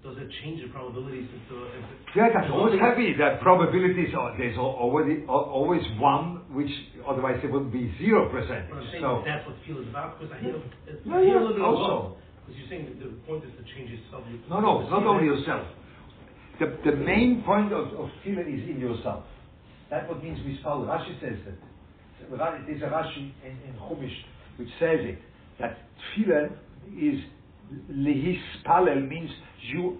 does 0.00 0.16
it 0.16 0.30
change 0.40 0.64
the 0.64 0.72
probabilities 0.72 1.28
into? 1.28 1.68
into 1.68 1.92
Yeah, 2.16 2.32
that's 2.32 2.48
always 2.48 2.80
heavy. 2.80 3.12
The 3.12 3.36
probabilities 3.44 4.16
are 4.16 4.32
there's 4.40 4.56
already 4.56 5.28
always 5.28 5.84
one, 6.00 6.48
which 6.56 6.72
otherwise 7.04 7.36
it 7.44 7.52
would 7.52 7.68
be 7.68 7.92
zero 8.00 8.32
percent. 8.32 8.72
But 8.72 8.80
I'm 8.80 8.88
saying 8.88 9.04
So 9.04 9.20
that's 9.20 9.44
what 9.44 9.60
tefillah 9.68 9.84
is 9.84 9.88
about 9.92 10.16
because 10.16 10.32
I 10.32 10.40
hear, 10.40 10.56
it's, 10.88 11.04
Yeah, 11.04 11.20
yeah, 11.20 11.36
a 11.36 11.44
little 11.44 11.52
bit 11.52 11.60
of 11.60 11.76
also. 11.76 12.16
Because 12.48 12.56
you're 12.56 12.70
saying 12.72 12.84
that 12.88 12.96
the 12.96 13.12
point 13.28 13.44
is 13.44 13.52
to 13.60 13.64
change 13.76 13.92
yourself. 13.92 14.24
no, 14.48 14.64
no, 14.64 14.72
the 14.88 14.88
not 14.88 15.04
only 15.04 15.28
yourself. 15.28 15.68
The 16.64 16.72
the 16.80 16.96
main 16.96 17.44
point 17.44 17.76
of 17.76 17.92
of 17.92 18.08
tefillah 18.24 18.48
is 18.48 18.64
in 18.64 18.80
yourself. 18.80 19.28
That's 19.92 20.08
what 20.08 20.24
means 20.24 20.40
mispal. 20.40 20.88
Rashi 20.88 21.20
says 21.20 21.36
that. 21.44 21.60
There's 22.20 22.82
a 22.82 22.86
Rashi 22.86 23.32
in, 23.44 23.50
in 23.66 23.74
Chumash 23.80 24.16
which 24.56 24.68
says 24.80 25.00
it 25.00 25.18
that 25.60 25.78
tefillah 26.16 26.50
is 26.96 27.20
lehispalel 27.90 29.08
means 29.08 29.30
you 29.62 29.98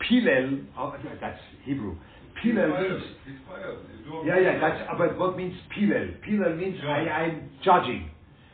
pilel. 0.00 0.64
Oh, 0.76 0.94
that's 1.20 1.40
Hebrew. 1.64 1.96
Pilel 2.44 2.80
means 2.80 3.02
It's 3.26 3.38
fire. 3.48 3.76
You 4.04 4.22
do 4.22 4.26
Yeah, 4.26 4.38
yeah, 4.40 4.60
that's, 4.60 4.90
but 4.98 5.18
what 5.18 5.36
means 5.36 5.54
pilel? 5.76 6.20
Pilel 6.26 6.58
means. 6.58 6.78
I, 6.84 7.08
I'm 7.08 7.50
judging. 7.64 8.10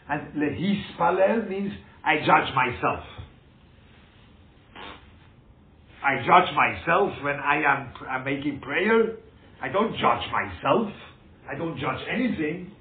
And 0.09 0.35
lehis 0.35 0.83
lehispalel 0.99 1.49
means 1.49 1.73
I 2.05 2.19
judge 2.19 2.55
myself. 2.55 3.05
I 6.03 6.17
judge 6.25 6.55
myself 6.55 7.13
when 7.23 7.37
I 7.37 7.63
am 7.63 7.93
I'm 8.09 8.25
making 8.25 8.61
prayer. 8.61 9.17
I 9.63 9.69
don't 9.69 9.93
judge 9.93 10.25
myself. 10.33 10.91
I 11.51 11.57
don't 11.57 11.79
judge 11.79 12.01
anything. 12.11 12.73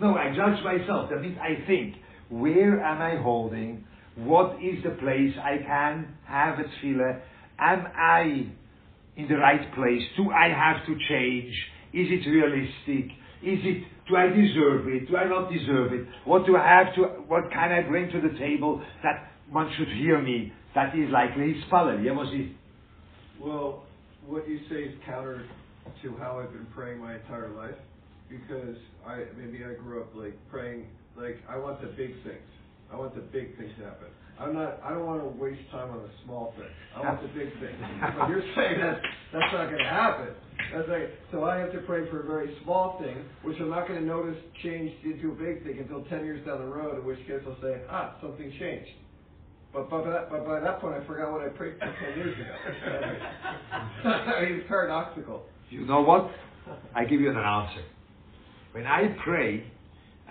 No, 0.00 0.16
I 0.16 0.34
judge 0.34 0.62
myself. 0.64 1.10
That 1.10 1.20
means 1.20 1.38
I 1.40 1.66
think, 1.66 1.96
where 2.28 2.82
am 2.82 3.02
I 3.02 3.22
holding? 3.22 3.84
What 4.16 4.56
is 4.62 4.82
the 4.84 4.90
place 4.90 5.34
I 5.42 5.58
can 5.64 6.14
have 6.26 6.58
a 6.58 6.64
tefillah? 6.64 7.20
Am 7.58 7.86
I 7.96 8.46
in 9.16 9.28
the 9.28 9.36
right 9.36 9.74
place? 9.74 10.02
Do 10.16 10.30
I 10.30 10.48
have 10.48 10.86
to 10.86 10.96
change? 11.08 11.54
Is 11.92 12.08
it 12.10 12.28
realistic? 12.28 13.12
Is 13.42 13.58
it, 13.64 13.84
do 14.08 14.16
I 14.16 14.28
deserve 14.28 14.88
it? 14.88 15.08
Do 15.08 15.16
I 15.16 15.28
not 15.28 15.50
deserve 15.52 15.92
it? 15.92 16.06
What 16.24 16.46
do 16.46 16.56
I 16.56 16.66
have 16.66 16.94
to, 16.94 17.02
what 17.26 17.50
can 17.52 17.72
I 17.72 17.82
bring 17.82 18.10
to 18.12 18.20
the 18.20 18.38
table 18.38 18.82
that 19.02 19.30
one 19.50 19.72
should 19.76 19.88
hear 19.88 20.20
me? 20.22 20.52
That 20.74 20.96
is 20.96 21.10
likely 21.10 21.54
his 21.54 21.64
it? 22.32 22.52
Well, 23.40 23.84
what 24.26 24.48
you 24.48 24.60
say 24.70 24.84
is 24.84 24.94
counter 25.04 25.44
to 26.02 26.16
how 26.16 26.38
I've 26.38 26.52
been 26.52 26.66
praying 26.74 27.00
my 27.00 27.16
entire 27.16 27.50
life, 27.50 27.74
because 28.32 28.76
I 29.06 29.24
maybe 29.36 29.64
I 29.64 29.74
grew 29.74 30.00
up 30.00 30.14
like 30.14 30.36
praying 30.50 30.86
like 31.16 31.36
I 31.48 31.58
want 31.58 31.80
the 31.80 31.88
big 31.88 32.14
things. 32.24 32.48
I 32.92 32.96
want 32.96 33.14
the 33.14 33.20
big 33.22 33.56
things 33.56 33.72
to 33.78 33.84
happen. 33.84 34.08
I'm 34.38 34.54
not. 34.54 34.80
I 34.82 34.90
don't 34.90 35.06
want 35.06 35.20
to 35.20 35.28
waste 35.28 35.60
time 35.70 35.90
on 35.90 35.98
a 36.00 36.12
small 36.24 36.54
thing. 36.56 36.68
I 36.96 37.00
want 37.00 37.22
the 37.22 37.28
big 37.28 37.52
thing. 37.60 37.76
But 38.00 38.28
you're 38.28 38.42
saying 38.56 38.80
that 38.80 39.00
that's 39.32 39.52
not 39.52 39.66
going 39.66 39.78
to 39.78 39.84
happen. 39.84 40.28
That's 40.74 40.88
like 40.88 41.10
so. 41.30 41.44
I 41.44 41.58
have 41.58 41.72
to 41.72 41.78
pray 41.80 42.08
for 42.10 42.20
a 42.22 42.26
very 42.26 42.56
small 42.64 42.98
thing, 42.98 43.24
which 43.44 43.56
I'm 43.60 43.70
not 43.70 43.86
going 43.86 44.00
to 44.00 44.06
notice 44.06 44.36
changed 44.62 45.04
into 45.04 45.32
a 45.32 45.34
big 45.34 45.64
thing 45.64 45.78
until 45.78 46.04
ten 46.04 46.24
years 46.24 46.44
down 46.46 46.58
the 46.58 46.66
road. 46.66 46.98
In 46.98 47.04
which 47.04 47.18
case, 47.26 47.40
I'll 47.46 47.60
say, 47.60 47.82
ah, 47.90 48.16
something 48.20 48.52
changed. 48.58 48.90
But 49.72 49.88
by 49.88 50.02
that, 50.04 50.30
but 50.30 50.44
by 50.44 50.60
that 50.60 50.80
point, 50.80 50.94
I 50.96 51.06
forgot 51.06 51.32
what 51.32 51.42
I 51.42 51.48
prayed 51.48 51.74
for 51.78 51.86
ten 51.86 52.18
years 52.18 52.34
ago. 52.34 52.52
I 54.04 54.42
mean, 54.42 54.52
it's 54.60 54.68
paradoxical. 54.68 55.44
You 55.70 55.86
know 55.86 56.02
what? 56.02 56.30
I 56.94 57.04
give 57.04 57.20
you 57.20 57.30
an 57.30 57.36
answer. 57.36 57.82
When 58.72 58.86
I 58.86 59.14
pray, 59.22 59.64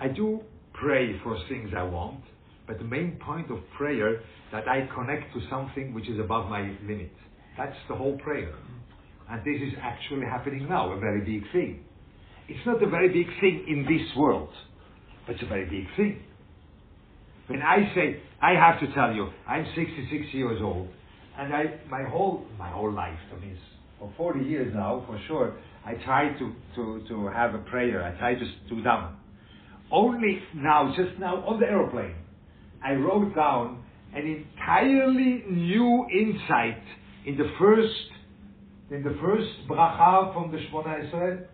I 0.00 0.08
do 0.08 0.40
pray 0.74 1.18
for 1.22 1.38
things 1.48 1.70
I 1.76 1.84
want, 1.84 2.20
but 2.66 2.78
the 2.78 2.84
main 2.84 3.18
point 3.24 3.50
of 3.50 3.58
prayer 3.76 4.20
that 4.50 4.66
I 4.68 4.88
connect 4.94 5.32
to 5.34 5.40
something 5.48 5.94
which 5.94 6.08
is 6.08 6.18
above 6.18 6.48
my 6.50 6.62
limit. 6.82 7.12
That's 7.56 7.76
the 7.88 7.94
whole 7.94 8.18
prayer. 8.18 8.52
And 9.30 9.40
this 9.40 9.62
is 9.62 9.74
actually 9.80 10.26
happening 10.26 10.68
now, 10.68 10.90
a 10.92 10.98
very 10.98 11.20
big 11.20 11.50
thing. 11.52 11.84
It's 12.48 12.66
not 12.66 12.82
a 12.82 12.88
very 12.88 13.08
big 13.08 13.26
thing 13.40 13.64
in 13.68 13.84
this 13.84 14.16
world, 14.16 14.50
but 15.26 15.34
it's 15.36 15.44
a 15.44 15.46
very 15.46 15.64
big 15.64 15.86
thing. 15.96 16.22
When 17.46 17.62
I 17.62 17.92
say, 17.94 18.20
I 18.42 18.52
have 18.52 18.80
to 18.80 18.92
tell 18.94 19.12
you, 19.12 19.28
I'm 19.46 19.64
66 19.76 20.34
years 20.34 20.60
old, 20.62 20.88
and 21.38 21.54
I, 21.54 21.64
my 21.88 22.02
whole, 22.10 22.44
my 22.58 22.70
whole 22.70 22.92
life, 22.92 23.18
I 23.34 23.40
mean, 23.40 23.56
for 23.98 24.12
40 24.16 24.40
years 24.44 24.72
now, 24.74 25.04
for 25.06 25.20
sure, 25.28 25.54
I 25.84 25.94
try 26.04 26.28
to, 26.38 26.52
to, 26.76 27.04
to 27.08 27.28
have 27.28 27.54
a 27.54 27.58
prayer. 27.58 28.02
I 28.02 28.16
try 28.18 28.34
to 28.34 28.44
do 28.68 28.82
down. 28.82 29.16
Only 29.90 30.40
now, 30.54 30.94
just 30.96 31.18
now, 31.18 31.44
on 31.44 31.60
the 31.60 31.66
aeroplane, 31.66 32.14
I 32.84 32.92
wrote 32.92 33.34
down 33.34 33.84
an 34.14 34.26
entirely 34.26 35.44
new 35.50 36.06
insight 36.12 36.82
in 37.26 37.36
the 37.36 37.50
first, 37.58 37.88
in 38.90 39.02
the 39.02 39.16
first 39.20 39.48
bracha 39.68 40.32
from 40.32 40.50
the 40.52 40.58
Shemona 40.58 41.10
Esrei, 41.10 41.44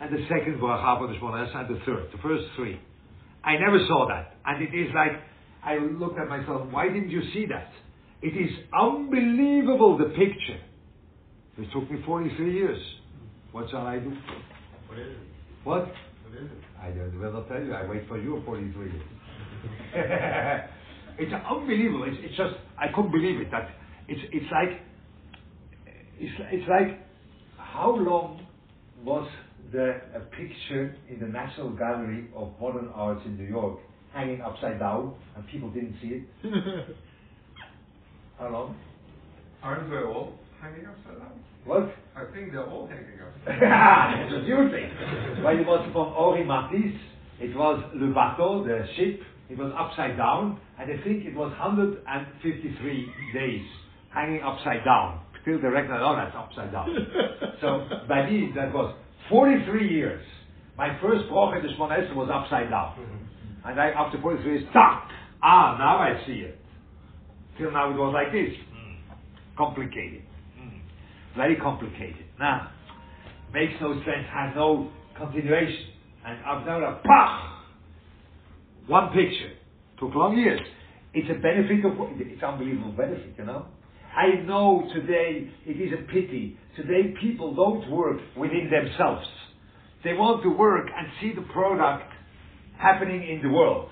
and 0.00 0.14
the 0.14 0.22
second 0.28 0.60
bracha 0.60 0.98
from 0.98 1.12
the 1.12 1.18
Shemona 1.18 1.46
Esrei, 1.48 1.68
and 1.68 1.76
the 1.76 1.80
third, 1.84 2.08
the 2.12 2.18
first 2.22 2.44
three. 2.56 2.80
I 3.44 3.56
never 3.56 3.78
saw 3.86 4.06
that. 4.08 4.36
And 4.44 4.62
it 4.62 4.74
is 4.76 4.88
like, 4.94 5.12
I 5.64 5.78
looked 5.78 6.18
at 6.18 6.28
myself, 6.28 6.68
why 6.70 6.88
didn't 6.88 7.10
you 7.10 7.22
see 7.34 7.46
that? 7.46 7.70
It 8.22 8.36
is 8.36 8.50
unbelievable, 8.78 9.98
the 9.98 10.06
picture. 10.06 10.60
It 11.58 11.68
took 11.72 11.90
me 11.90 12.02
43 12.04 12.54
years. 12.54 12.78
What 13.52 13.70
shall 13.70 13.86
I 13.86 13.98
do? 13.98 14.10
What 14.88 14.98
is 14.98 15.08
it? 15.08 15.18
What? 15.64 15.80
What 15.80 16.34
is 16.42 16.50
it? 16.50 16.58
I 16.80 16.90
don't, 16.90 17.18
will 17.18 17.32
not 17.32 17.48
tell 17.48 17.62
you. 17.62 17.72
I 17.72 17.88
wait 17.88 18.06
for 18.08 18.20
you 18.20 18.42
for 18.44 18.56
43 18.56 18.92
years. 18.92 19.02
it's 21.18 21.32
unbelievable. 21.32 22.04
It's, 22.06 22.18
it's 22.20 22.36
just, 22.36 22.54
I 22.78 22.88
couldn't 22.94 23.10
believe 23.12 23.40
it. 23.40 23.50
That 23.50 23.70
it's, 24.06 24.20
it's 24.32 24.46
like, 24.52 24.80
it's, 26.18 26.34
it's 26.52 26.68
like, 26.68 27.00
how 27.56 27.94
long 27.96 28.46
was 29.02 29.28
the 29.72 30.00
a 30.14 30.20
picture 30.20 30.96
in 31.08 31.20
the 31.20 31.26
National 31.26 31.70
Gallery 31.70 32.28
of 32.34 32.52
Modern 32.60 32.88
Arts 32.94 33.22
in 33.24 33.36
New 33.36 33.44
York 33.48 33.78
hanging 34.12 34.40
upside 34.40 34.78
down 34.78 35.14
and 35.36 35.46
people 35.48 35.70
didn't 35.70 35.96
see 36.02 36.08
it? 36.08 36.28
how 38.38 38.50
long? 38.50 38.76
Aren't 39.62 39.90
they 39.90 39.96
all 39.96 40.34
hanging 40.60 40.86
upside 40.86 41.18
down? 41.18 41.38
What? 41.64 41.94
I 42.16 42.24
think 42.32 42.52
they're 42.52 42.66
all 42.66 42.86
hanging 42.86 43.18
upside 43.20 43.60
down. 43.60 44.18
it's 44.22 44.34
a 44.34 44.42
new 44.42 44.70
thing. 44.70 44.88
When 45.44 45.58
it 45.58 45.66
was 45.66 45.82
from 45.92 46.14
Henri 46.14 46.44
Matisse, 46.44 47.00
it 47.40 47.56
was 47.56 47.82
Le 47.94 48.12
Bateau, 48.12 48.64
the 48.64 48.86
ship, 48.96 49.20
it 49.50 49.56
was 49.56 49.72
upside 49.78 50.16
down, 50.16 50.60
and 50.78 50.90
I 50.90 51.02
think 51.02 51.24
it 51.24 51.34
was 51.34 51.50
153 51.58 53.12
days 53.32 53.66
hanging 54.12 54.42
upside 54.42 54.84
down. 54.84 55.20
Till 55.44 55.60
the 55.60 55.68
oh, 55.68 56.16
that's 56.16 56.36
upside 56.36 56.72
down. 56.72 56.88
so, 57.62 57.88
by 58.08 58.28
me, 58.28 58.50
that 58.54 58.74
was 58.74 58.94
43 59.30 59.88
years. 59.88 60.22
My 60.76 60.98
first 61.00 61.24
in 61.24 61.30
the 61.30 61.68
Shemona 61.74 62.04
Esrei 62.04 62.14
was 62.14 62.28
upside 62.32 62.68
down. 62.70 62.94
And 63.64 63.80
I, 63.80 63.90
after 63.90 64.20
43 64.20 64.52
years, 64.52 64.64
tak! 64.72 65.08
Ah, 65.42 65.76
now 65.78 65.98
I 65.98 66.22
see 66.26 66.40
it. 66.44 66.58
Till 67.56 67.70
now 67.70 67.90
it 67.90 67.96
was 67.96 68.12
like 68.12 68.32
this. 68.32 68.54
Complicated. 69.56 70.22
Very 71.38 71.54
complicated. 71.54 72.24
Now, 72.40 72.72
makes 73.54 73.74
no 73.80 73.94
sense, 73.94 74.26
has 74.34 74.56
no 74.56 74.90
continuation. 75.16 75.86
And 76.26 76.44
Avnara, 76.44 77.00
pah! 77.04 77.62
One 78.88 79.12
picture. 79.12 79.52
Took 80.00 80.16
long 80.16 80.36
years. 80.36 80.60
It's 81.14 81.30
a 81.30 81.40
benefit 81.40 81.84
of, 81.84 81.92
it's 82.18 82.42
unbelievable 82.42 82.90
benefit, 82.90 83.34
you 83.38 83.44
know? 83.44 83.66
I 84.16 84.42
know 84.46 84.88
today 84.92 85.48
it 85.64 85.80
is 85.80 85.92
a 85.92 86.02
pity. 86.10 86.58
Today 86.76 87.14
people 87.20 87.54
don't 87.54 87.88
work 87.88 88.16
within 88.36 88.68
themselves. 88.68 89.24
They 90.02 90.14
want 90.14 90.42
to 90.42 90.48
work 90.48 90.88
and 90.92 91.06
see 91.20 91.40
the 91.40 91.46
product 91.52 92.10
happening 92.78 93.22
in 93.22 93.42
the 93.42 93.54
world. 93.54 93.90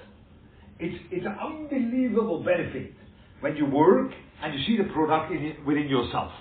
It's, 0.80 1.01
it's 1.12 1.24
an 1.24 1.36
unbelievable 1.40 2.42
benefit 2.42 2.92
when 3.38 3.57
you 3.57 3.66
work 3.66 4.11
and 4.42 4.53
you 4.53 4.66
see 4.66 4.82
the 4.82 4.92
product 4.92 5.30
in, 5.30 5.55
within 5.64 5.86
yourself. 5.86 6.32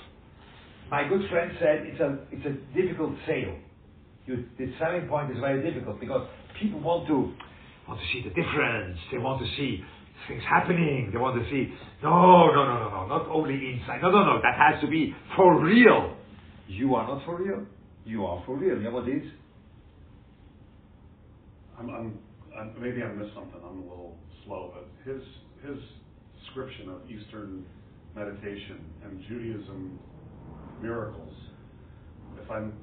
My 0.89 1.07
good 1.07 1.27
friend 1.29 1.51
said 1.59 1.83
it's 1.85 1.99
a, 1.99 2.19
it's 2.31 2.45
a 2.45 2.53
difficult 2.77 3.15
sale. 3.25 3.57
You, 4.25 4.45
the 4.57 4.73
selling 4.79 5.07
point 5.07 5.31
is 5.31 5.37
very 5.39 5.61
difficult 5.61 5.99
because 5.99 6.27
people 6.59 6.79
want 6.79 7.07
to, 7.07 7.33
want 7.87 7.99
to 7.99 8.05
see 8.13 8.23
the 8.23 8.29
difference. 8.29 8.97
They 9.11 9.17
want 9.17 9.41
to 9.41 9.47
see 9.55 9.81
things 10.27 10.43
happening. 10.49 11.09
They 11.11 11.19
want 11.19 11.41
to 11.41 11.49
see, 11.49 11.73
no, 12.03 12.47
no, 12.51 12.65
no, 12.65 12.79
no, 12.79 12.89
no, 12.89 13.07
not 13.07 13.27
only 13.29 13.53
inside. 13.53 14.01
No, 14.01 14.11
no, 14.11 14.23
no, 14.23 14.41
that 14.41 14.55
has 14.57 14.81
to 14.81 14.87
be 14.87 15.13
for 15.35 15.63
real. 15.63 16.15
You 16.67 16.95
are 16.95 17.07
not 17.07 17.25
for 17.25 17.41
real. 17.41 17.65
You 18.05 18.25
are 18.25 18.43
for 18.45 18.55
real. 18.55 18.77
You 18.77 18.83
know 18.83 18.91
what 18.91 19.07
it 19.07 19.23
is? 19.23 19.31
I'm, 21.77 21.89
I'm, 21.89 22.19
I'm, 22.57 22.81
maybe 22.81 23.03
I 23.03 23.11
missed 23.11 23.35
something. 23.35 23.59
I'm 23.63 23.79
a 23.79 23.81
little 23.81 24.17
slow, 24.45 24.73
but 24.73 25.11
his 25.11 25.21
his 25.65 25.81
description 26.43 26.89
of 26.89 27.01
Eastern 27.09 27.65
meditation 28.15 28.79
and 29.03 29.21
Judaism 29.27 29.99
miracles. 30.81 31.33
If 32.41 32.49
I'm 32.51 32.73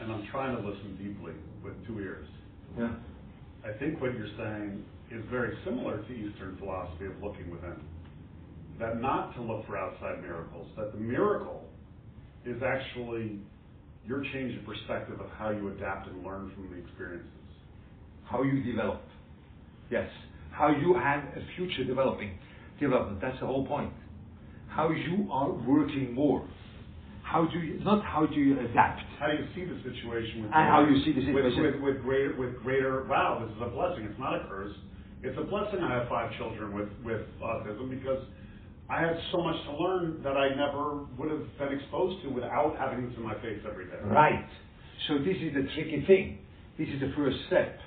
and 0.00 0.12
I'm 0.12 0.26
trying 0.30 0.56
to 0.56 0.62
listen 0.62 0.96
deeply 0.96 1.32
with 1.62 1.74
two 1.86 2.00
ears. 2.00 2.26
Yeah. 2.78 2.92
I 3.64 3.76
think 3.78 4.00
what 4.00 4.12
you're 4.14 4.28
saying 4.36 4.84
is 5.10 5.24
very 5.30 5.56
similar 5.64 6.02
to 6.02 6.12
Eastern 6.12 6.56
philosophy 6.58 7.06
of 7.06 7.22
looking 7.22 7.50
within. 7.50 7.76
That 8.78 9.00
not 9.00 9.34
to 9.36 9.42
look 9.42 9.66
for 9.66 9.76
outside 9.76 10.20
miracles, 10.20 10.68
that 10.76 10.92
the 10.92 10.98
miracle 10.98 11.64
is 12.44 12.62
actually 12.62 13.38
your 14.06 14.22
change 14.32 14.56
of 14.58 14.66
perspective 14.66 15.18
of 15.20 15.30
how 15.38 15.50
you 15.50 15.68
adapt 15.68 16.08
and 16.08 16.22
learn 16.22 16.52
from 16.54 16.70
the 16.70 16.76
experiences. 16.76 17.30
How 18.24 18.42
you 18.42 18.62
develop. 18.62 19.02
Yes. 19.90 20.08
How 20.52 20.68
you 20.68 20.94
have 20.94 21.24
a 21.24 21.40
future 21.56 21.84
developing 21.84 22.38
development. 22.78 23.20
That's 23.20 23.38
the 23.40 23.46
whole 23.46 23.66
point. 23.66 23.92
How 24.68 24.90
you 24.90 25.28
are 25.30 25.50
working 25.50 26.12
more. 26.12 26.46
How 27.36 27.44
do 27.44 27.58
you 27.60 27.78
not 27.84 28.02
how 28.02 28.24
do 28.24 28.40
you 28.40 28.58
adapt? 28.60 29.02
How 29.20 29.26
do 29.26 29.36
you 29.36 29.44
see 29.54 29.68
the 29.68 29.76
situation 29.84 30.40
with 30.40 30.52
And 30.56 30.64
how 30.72 30.88
you 30.88 31.04
see 31.04 31.12
the 31.12 31.20
with- 31.34 31.44
situation. 31.52 31.84
with, 31.84 31.96
with, 31.96 32.02
greater 32.02 32.34
with 32.34 32.56
greater 32.62 33.04
wow, 33.04 33.44
this 33.44 33.54
is 33.54 33.60
a 33.60 33.68
blessing. 33.68 34.08
It's 34.08 34.18
not 34.18 34.40
a 34.40 34.48
curse. 34.48 34.72
It's 35.22 35.36
a 35.36 35.44
blessing 35.44 35.80
I 35.84 36.00
have 36.00 36.08
five 36.08 36.32
children 36.38 36.72
with, 36.72 36.88
with 37.04 37.28
autism 37.44 37.90
because 37.90 38.24
I 38.88 39.02
had 39.02 39.20
so 39.32 39.44
much 39.44 39.56
to 39.68 39.76
learn 39.76 40.22
that 40.22 40.32
I 40.38 40.48
never 40.56 41.04
would 41.18 41.30
have 41.30 41.44
been 41.58 41.78
exposed 41.78 42.22
to 42.24 42.30
without 42.30 42.74
having 42.78 43.04
this 43.06 43.14
in 43.18 43.22
my 43.22 43.34
face 43.44 43.60
every 43.68 43.84
day. 43.84 44.00
Right. 44.04 44.48
So 45.06 45.18
this 45.18 45.36
is 45.36 45.52
the 45.52 45.68
tricky 45.76 46.04
thing. 46.06 46.38
This 46.78 46.88
is 46.88 47.00
the 47.00 47.12
first 47.14 47.36
step. 47.48 47.80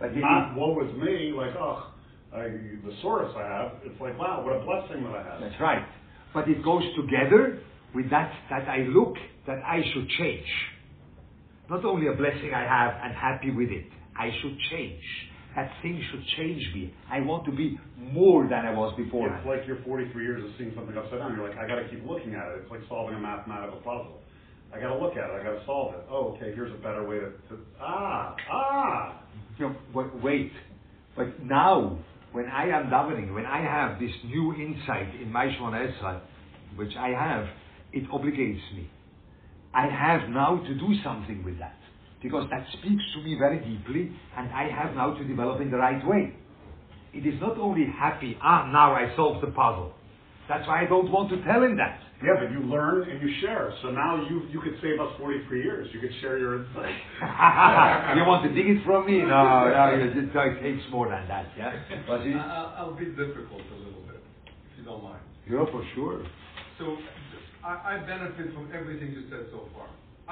But 0.00 0.16
Not 0.16 0.56
woe 0.56 0.82
is 0.82 0.90
me, 0.98 1.30
like, 1.30 1.54
oh, 1.54 1.92
I, 2.34 2.42
the 2.82 2.94
source 3.02 3.30
I 3.38 3.46
have. 3.46 3.72
It's 3.84 4.00
like, 4.00 4.18
wow, 4.18 4.42
what 4.42 4.56
a 4.58 4.64
blessing 4.66 5.04
that 5.04 5.14
I 5.14 5.22
have. 5.22 5.40
That's 5.40 5.60
right. 5.60 5.86
But 6.34 6.48
it 6.48 6.64
goes 6.64 6.82
together 6.96 7.62
with 7.94 8.10
that 8.10 8.32
that 8.50 8.68
I 8.68 8.78
look 8.88 9.14
that 9.46 9.58
I 9.64 9.82
should 9.92 10.08
change. 10.10 10.46
Not 11.68 11.84
only 11.84 12.06
a 12.08 12.12
blessing 12.12 12.52
I 12.54 12.62
have 12.62 12.94
and 13.02 13.14
happy 13.14 13.50
with 13.50 13.70
it. 13.70 13.86
I 14.18 14.30
should 14.40 14.56
change. 14.70 15.02
That 15.56 15.72
thing 15.82 16.02
should 16.10 16.24
change 16.36 16.62
me. 16.74 16.92
I 17.10 17.20
want 17.20 17.46
to 17.46 17.52
be 17.52 17.78
more 17.98 18.46
than 18.46 18.66
I 18.66 18.72
was 18.72 18.94
before. 18.96 19.34
It's 19.34 19.46
like 19.46 19.66
you're 19.66 19.82
43 19.84 20.22
years 20.22 20.44
of 20.44 20.50
seeing 20.58 20.72
something 20.76 20.96
upside 20.96 21.18
down. 21.18 21.34
You're 21.34 21.48
like, 21.48 21.56
I 21.58 21.66
got 21.66 21.76
to 21.76 21.88
keep 21.88 22.06
looking 22.06 22.34
at 22.34 22.46
it. 22.52 22.62
It's 22.62 22.70
like 22.70 22.80
solving 22.88 23.16
a 23.16 23.18
mathematical 23.18 23.78
puzzle. 23.78 24.20
I 24.72 24.80
got 24.80 24.88
to 24.88 24.98
look 24.98 25.16
at 25.16 25.30
it. 25.30 25.40
I 25.40 25.42
got 25.42 25.58
to 25.58 25.64
solve 25.64 25.94
it. 25.94 26.00
Oh, 26.10 26.34
okay. 26.36 26.52
Here's 26.54 26.72
a 26.72 26.82
better 26.82 27.08
way 27.08 27.16
to, 27.20 27.30
to 27.48 27.62
ah 27.80 28.36
ah. 28.50 29.22
You 29.58 29.68
know, 29.68 29.76
but 29.94 30.22
wait. 30.22 30.52
But 31.16 31.42
now, 31.42 31.98
when 32.32 32.46
I 32.46 32.68
am 32.68 32.90
davening, 32.90 33.32
when 33.34 33.46
I 33.46 33.62
have 33.62 33.98
this 33.98 34.10
new 34.26 34.54
insight 34.54 35.14
in 35.20 35.32
my 35.32 35.46
Shemona 35.46 35.90
Esrei, 35.90 36.20
which 36.76 36.94
I 36.98 37.08
have, 37.08 37.46
it 37.96 38.08
obligates 38.10 38.66
me. 38.74 38.90
I 39.74 39.86
have 39.88 40.28
now 40.30 40.56
to 40.68 40.74
do 40.74 40.88
something 41.02 41.42
with 41.44 41.58
that. 41.58 41.76
Because 42.22 42.48
that 42.50 42.66
speaks 42.72 43.02
to 43.14 43.22
me 43.22 43.36
very 43.38 43.58
deeply, 43.58 44.10
and 44.36 44.48
I 44.52 44.68
have 44.70 44.94
now 44.94 45.14
to 45.14 45.24
develop 45.24 45.60
in 45.60 45.70
the 45.70 45.76
right 45.76 46.04
way. 46.06 46.34
It 47.14 47.26
is 47.26 47.40
not 47.40 47.56
only 47.58 47.86
happy, 47.98 48.36
ah, 48.42 48.66
now 48.72 48.94
I 48.94 49.14
solved 49.16 49.42
the 49.46 49.50
puzzle. 49.52 49.92
That's 50.48 50.66
why 50.68 50.82
I 50.82 50.86
don't 50.86 51.10
want 51.10 51.30
to 51.30 51.42
tell 51.44 51.62
him 51.62 51.76
that. 51.76 52.00
Yeah, 52.22 52.32
but 52.40 52.50
you 52.52 52.60
learn 52.60 53.10
and 53.10 53.20
you 53.20 53.30
share. 53.42 53.72
So 53.82 53.90
now 53.90 54.24
you 54.30 54.42
you 54.50 54.60
could 54.60 54.76
save 54.80 54.98
us 55.00 55.12
43 55.18 55.62
years. 55.62 55.88
You 55.92 56.00
could 56.00 56.14
share 56.20 56.38
your 56.38 56.64
insight. 56.64 56.94
you 58.16 58.24
want 58.24 58.42
to 58.48 58.50
dig 58.54 58.68
it 58.76 58.84
from 58.84 59.04
me? 59.06 59.18
No, 59.20 59.26
no, 59.68 59.84
it, 60.00 60.16
it 60.16 60.32
takes 60.62 60.84
more 60.90 61.08
than 61.10 61.28
that, 61.28 61.46
yeah? 61.58 61.72
But 62.08 62.20
it- 62.26 62.34
I- 62.36 62.74
I'll 62.78 62.94
be 62.94 63.06
difficult 63.06 63.60
a 63.60 63.78
little 63.84 64.00
bit, 64.08 64.22
if 64.72 64.78
you 64.78 64.84
don't 64.84 65.02
mind. 65.04 65.20
yeah, 65.50 65.64
for 65.70 65.84
sure. 65.94 66.24
So 66.78 66.96
I, 67.66 67.96
I 67.96 68.06
benefit 68.06 68.54
from 68.54 68.70
everything 68.72 69.10
you 69.10 69.24
said 69.28 69.46
so 69.50 69.66
far. 69.74 69.88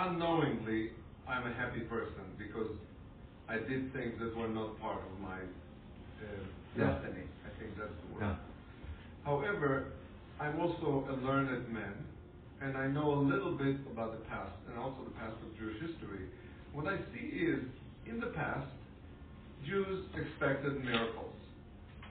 Unknowingly, 0.07 0.91
I'm 1.27 1.51
a 1.51 1.55
happy 1.55 1.81
person 1.81 2.23
because 2.39 2.71
I 3.49 3.57
did 3.59 3.93
things 3.93 4.15
that 4.21 4.37
were 4.37 4.49
not 4.49 4.81
part 4.81 5.03
of 5.03 5.21
my 5.21 5.39
uh, 5.39 6.25
Yeah. 6.79 6.95
destiny. 6.95 7.27
I 7.45 7.51
think 7.59 7.77
that's 7.77 7.91
the 8.07 8.15
word. 8.15 8.23
Yeah. 8.23 8.37
However, 9.25 9.93
I'm 10.41 10.61
also 10.61 11.07
a 11.11 11.15
learned 11.27 11.69
man, 11.73 11.95
and 12.61 12.77
I 12.77 12.87
know 12.87 13.15
a 13.15 13.23
little 13.33 13.53
bit 13.59 13.77
about 13.93 14.13
the 14.13 14.25
past 14.29 14.55
and 14.69 14.79
also 14.79 15.03
the 15.05 15.17
past 15.19 15.35
of 15.43 15.59
Jewish 15.59 15.81
history. 15.81 16.29
What 16.73 16.87
I 16.87 16.99
see 17.13 17.27
is, 17.51 17.61
in 18.07 18.21
the 18.21 18.29
past, 18.29 18.67
Jews 19.67 20.05
expected 20.15 20.85
miracles. 20.85 21.35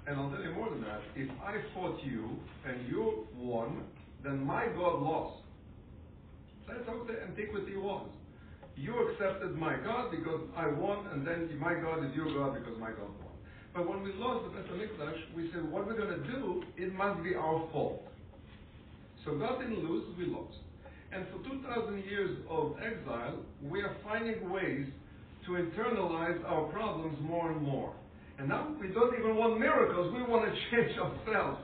And 0.07 0.19
I'll 0.19 0.29
tell 0.31 0.41
you 0.43 0.51
more 0.53 0.69
than 0.69 0.81
that. 0.81 1.01
If 1.15 1.29
I 1.45 1.61
fought 1.73 1.99
you 2.03 2.37
and 2.67 2.87
you 2.89 3.27
won, 3.37 3.83
then 4.23 4.45
my 4.45 4.65
God 4.67 5.01
lost. 5.01 5.43
That's 6.67 6.85
how 6.87 7.03
the 7.03 7.21
antiquity 7.23 7.75
was. 7.75 8.07
You 8.75 9.09
accepted 9.09 9.55
my 9.57 9.75
God 9.83 10.11
because 10.11 10.41
I 10.55 10.67
won, 10.67 11.05
and 11.13 11.27
then 11.27 11.49
my 11.59 11.73
God 11.75 12.05
is 12.05 12.15
your 12.15 12.33
God 12.33 12.57
because 12.57 12.79
my 12.79 12.89
God 12.89 13.11
won. 13.21 13.33
But 13.73 13.87
when 13.87 14.01
we 14.01 14.13
lost 14.13 14.45
the 14.45 14.61
Beit 14.61 14.71
HaMikdash, 14.71 15.35
we 15.35 15.51
said, 15.51 15.69
what 15.69 15.85
we're 15.85 15.97
going 15.97 16.21
to 16.21 16.27
do, 16.31 16.63
it 16.77 16.93
must 16.93 17.23
be 17.23 17.35
our 17.35 17.67
fault. 17.71 18.03
So 19.25 19.37
God 19.37 19.59
didn't 19.59 19.83
lose, 19.83 20.05
we 20.17 20.25
lost. 20.25 20.57
And 21.11 21.25
for 21.29 21.49
2,000 21.49 22.03
years 22.05 22.37
of 22.49 22.75
exile, 22.81 23.37
we 23.63 23.81
are 23.81 23.95
finding 24.03 24.49
ways 24.49 24.87
to 25.45 25.51
internalize 25.51 26.43
our 26.45 26.63
problems 26.71 27.17
more 27.21 27.51
and 27.51 27.61
more. 27.61 27.93
And 28.39 28.49
now 28.49 28.75
we 28.79 28.87
don't 28.87 29.13
even 29.19 29.35
want 29.35 29.59
miracles, 29.59 30.13
we 30.13 30.23
want 30.23 30.45
to 30.45 30.51
change 30.71 30.97
ourselves. 30.97 31.59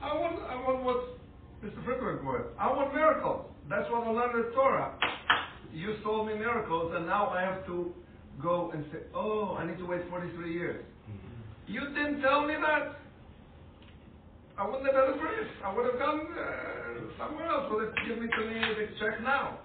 I 0.00 0.14
want, 0.14 0.40
I 0.42 0.56
want 0.56 0.84
what 1.60 1.72
Mr. 1.72 1.84
Friedman 1.84 2.24
was. 2.24 2.46
I 2.58 2.66
want 2.68 2.94
miracles. 2.94 3.46
That's 3.68 3.88
what 3.90 4.06
I 4.06 4.10
learned 4.10 4.46
in 4.46 4.52
Torah. 4.52 4.98
You 5.72 5.96
told 6.02 6.26
me 6.26 6.34
miracles, 6.34 6.92
and 6.96 7.06
now 7.06 7.28
I 7.28 7.42
have 7.42 7.64
to 7.66 7.92
go 8.42 8.70
and 8.74 8.84
say, 8.92 8.98
oh, 9.14 9.56
I 9.58 9.66
need 9.66 9.78
to 9.78 9.86
wait 9.86 10.08
43 10.10 10.52
years. 10.52 10.84
You 11.66 11.80
didn't 11.80 12.20
tell 12.20 12.46
me 12.46 12.54
that. 12.54 12.96
I 14.58 14.66
wouldn't 14.66 14.86
have 14.86 14.94
had 14.94 15.14
a 15.14 15.18
brief. 15.18 15.48
I 15.64 15.74
would 15.74 15.86
have 15.86 15.98
gone 15.98 16.20
uh, 16.20 17.16
somewhere 17.16 17.46
else. 17.46 17.70
Would 17.70 17.86
have 17.86 17.94
given 18.06 18.24
me 18.24 18.28
to 18.28 18.44
me 18.44 18.60
the 18.60 18.86
check 18.98 19.22
now. 19.22 19.58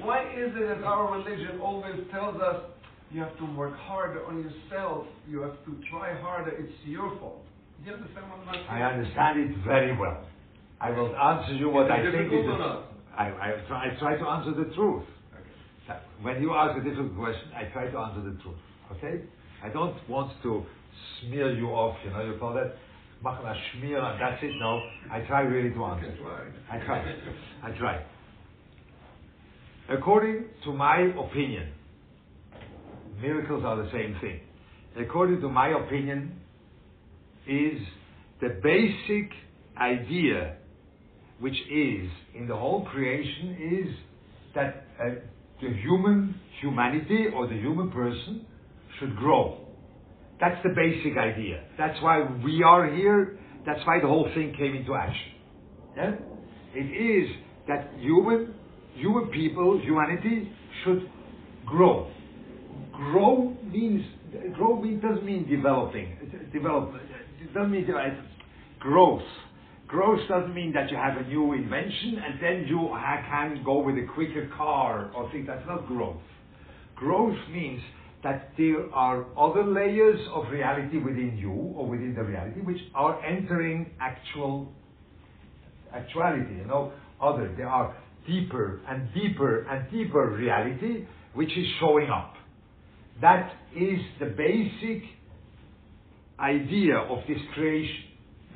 Why 0.00 0.22
is 0.30 0.54
it 0.54 0.68
that 0.68 0.84
our 0.86 1.18
religion 1.18 1.60
always 1.60 1.98
tells 2.12 2.40
us 2.40 2.62
you 3.10 3.20
have 3.20 3.36
to 3.38 3.44
work 3.56 3.74
harder 3.76 4.24
on 4.26 4.38
yourself, 4.38 5.06
you 5.28 5.40
have 5.42 5.58
to 5.64 5.80
try 5.90 6.14
harder, 6.20 6.50
it's 6.50 6.72
your 6.84 7.18
fault? 7.18 7.44
Do 7.82 7.90
you 7.90 7.96
understand 7.96 8.30
what 8.30 8.38
I'm 8.46 8.54
saying? 8.54 8.66
I 8.70 8.82
understand 8.82 9.40
it 9.40 9.64
very 9.66 9.96
well. 9.98 10.24
I 10.80 10.90
will 10.90 11.14
answer 11.16 11.54
you 11.54 11.70
what 11.70 11.90
I 11.90 12.02
think 12.02 12.32
is. 12.32 12.46
the- 12.46 12.82
I, 13.16 13.26
I, 13.26 13.64
try, 13.66 13.90
I 13.90 13.98
try 13.98 14.16
to 14.16 14.26
answer 14.28 14.52
the 14.54 14.72
truth. 14.74 15.02
Okay. 15.34 15.98
When 16.22 16.40
you 16.40 16.54
ask 16.54 16.78
a 16.80 16.84
difficult 16.84 17.16
question, 17.16 17.50
I 17.56 17.64
try 17.72 17.90
to 17.90 17.98
answer 17.98 18.22
the 18.22 18.40
truth. 18.42 18.58
Okay? 18.92 19.22
I 19.64 19.70
don't 19.70 19.96
want 20.08 20.32
to 20.44 20.64
smear 21.20 21.52
you 21.52 21.66
off, 21.68 21.96
you 22.04 22.10
know, 22.10 22.22
you 22.24 22.38
call 22.38 22.54
that 22.54 22.76
machen 23.22 23.44
a 23.44 23.54
schmier 23.54 24.00
and 24.00 24.20
that's 24.20 24.40
it. 24.42 24.52
No, 24.60 24.80
I 25.10 25.20
try 25.26 25.40
really 25.40 25.70
to 25.74 25.84
answer. 25.84 26.14
I 26.70 26.78
try. 26.84 27.14
I 27.64 27.70
try. 27.76 28.04
According 29.88 30.44
to 30.64 30.72
my 30.72 30.98
opinion, 31.18 31.72
miracles 33.20 33.64
are 33.64 33.82
the 33.82 33.90
same 33.90 34.16
thing. 34.20 34.40
According 34.96 35.40
to 35.40 35.48
my 35.48 35.68
opinion, 35.70 36.38
is 37.48 37.80
the 38.40 38.60
basic 38.62 39.30
idea 39.80 40.57
which 41.40 41.54
is 41.70 42.08
in 42.34 42.46
the 42.48 42.56
whole 42.56 42.84
creation 42.84 43.86
is 43.86 43.94
that 44.54 44.86
uh, 45.00 45.10
the 45.60 45.68
human 45.82 46.34
humanity 46.60 47.26
or 47.34 47.46
the 47.46 47.54
human 47.54 47.90
person 47.90 48.46
should 48.98 49.16
grow. 49.16 49.66
That's 50.40 50.60
the 50.62 50.70
basic 50.70 51.18
idea. 51.18 51.64
That's 51.76 52.00
why 52.02 52.22
we 52.44 52.62
are 52.62 52.92
here. 52.94 53.38
That's 53.66 53.80
why 53.84 54.00
the 54.00 54.06
whole 54.06 54.28
thing 54.34 54.54
came 54.56 54.74
into 54.74 54.94
action. 54.94 55.32
Yeah? 55.96 56.12
It 56.74 57.26
is 57.26 57.36
that 57.66 57.90
human, 57.98 58.54
human 58.94 59.28
people, 59.30 59.80
humanity 59.82 60.50
should 60.84 61.10
grow. 61.66 62.10
Grow 62.92 63.56
means 63.70 64.04
grow 64.54 64.80
means, 64.80 65.02
doesn't 65.02 65.24
mean 65.24 65.48
developing. 65.48 66.16
Develop 66.52 66.94
it 67.40 67.54
doesn't 67.54 67.70
mean 67.70 67.86
uh, 67.90 68.22
growth. 68.78 69.22
Growth 69.88 70.20
doesn't 70.28 70.54
mean 70.54 70.72
that 70.74 70.90
you 70.90 70.98
have 70.98 71.16
a 71.16 71.26
new 71.26 71.54
invention 71.54 72.20
and 72.22 72.38
then 72.42 72.66
you 72.68 72.90
can 73.30 73.62
go 73.64 73.80
with 73.80 73.96
a 73.96 74.06
quicker 74.14 74.50
car 74.54 75.10
or 75.16 75.30
things. 75.32 75.46
That's 75.46 75.66
not 75.66 75.86
growth. 75.86 76.20
Growth 76.94 77.38
means 77.50 77.80
that 78.22 78.50
there 78.58 78.92
are 78.92 79.24
other 79.38 79.64
layers 79.64 80.20
of 80.34 80.50
reality 80.50 80.98
within 80.98 81.38
you 81.38 81.50
or 81.50 81.86
within 81.88 82.14
the 82.14 82.22
reality 82.22 82.60
which 82.60 82.80
are 82.94 83.24
entering 83.24 83.90
actual 83.98 84.70
actuality, 85.94 86.56
you 86.56 86.66
know, 86.66 86.92
other. 87.22 87.54
There 87.56 87.68
are 87.68 87.96
deeper 88.26 88.80
and 88.86 89.08
deeper 89.14 89.62
and 89.62 89.90
deeper 89.90 90.36
reality 90.36 91.06
which 91.32 91.50
is 91.56 91.66
showing 91.80 92.10
up. 92.10 92.34
That 93.22 93.52
is 93.74 94.00
the 94.20 94.26
basic 94.26 95.04
idea 96.38 96.98
of 96.98 97.20
this 97.26 97.38
creation. 97.54 98.04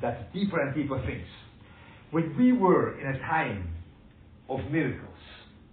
That's 0.03 0.21
deeper 0.33 0.59
and 0.59 0.75
deeper 0.75 1.01
things. 1.05 1.25
When 2.11 2.37
we 2.37 2.51
were 2.51 2.99
in 2.99 3.15
a 3.15 3.19
time 3.19 3.69
of 4.49 4.59
miracles, 4.69 5.09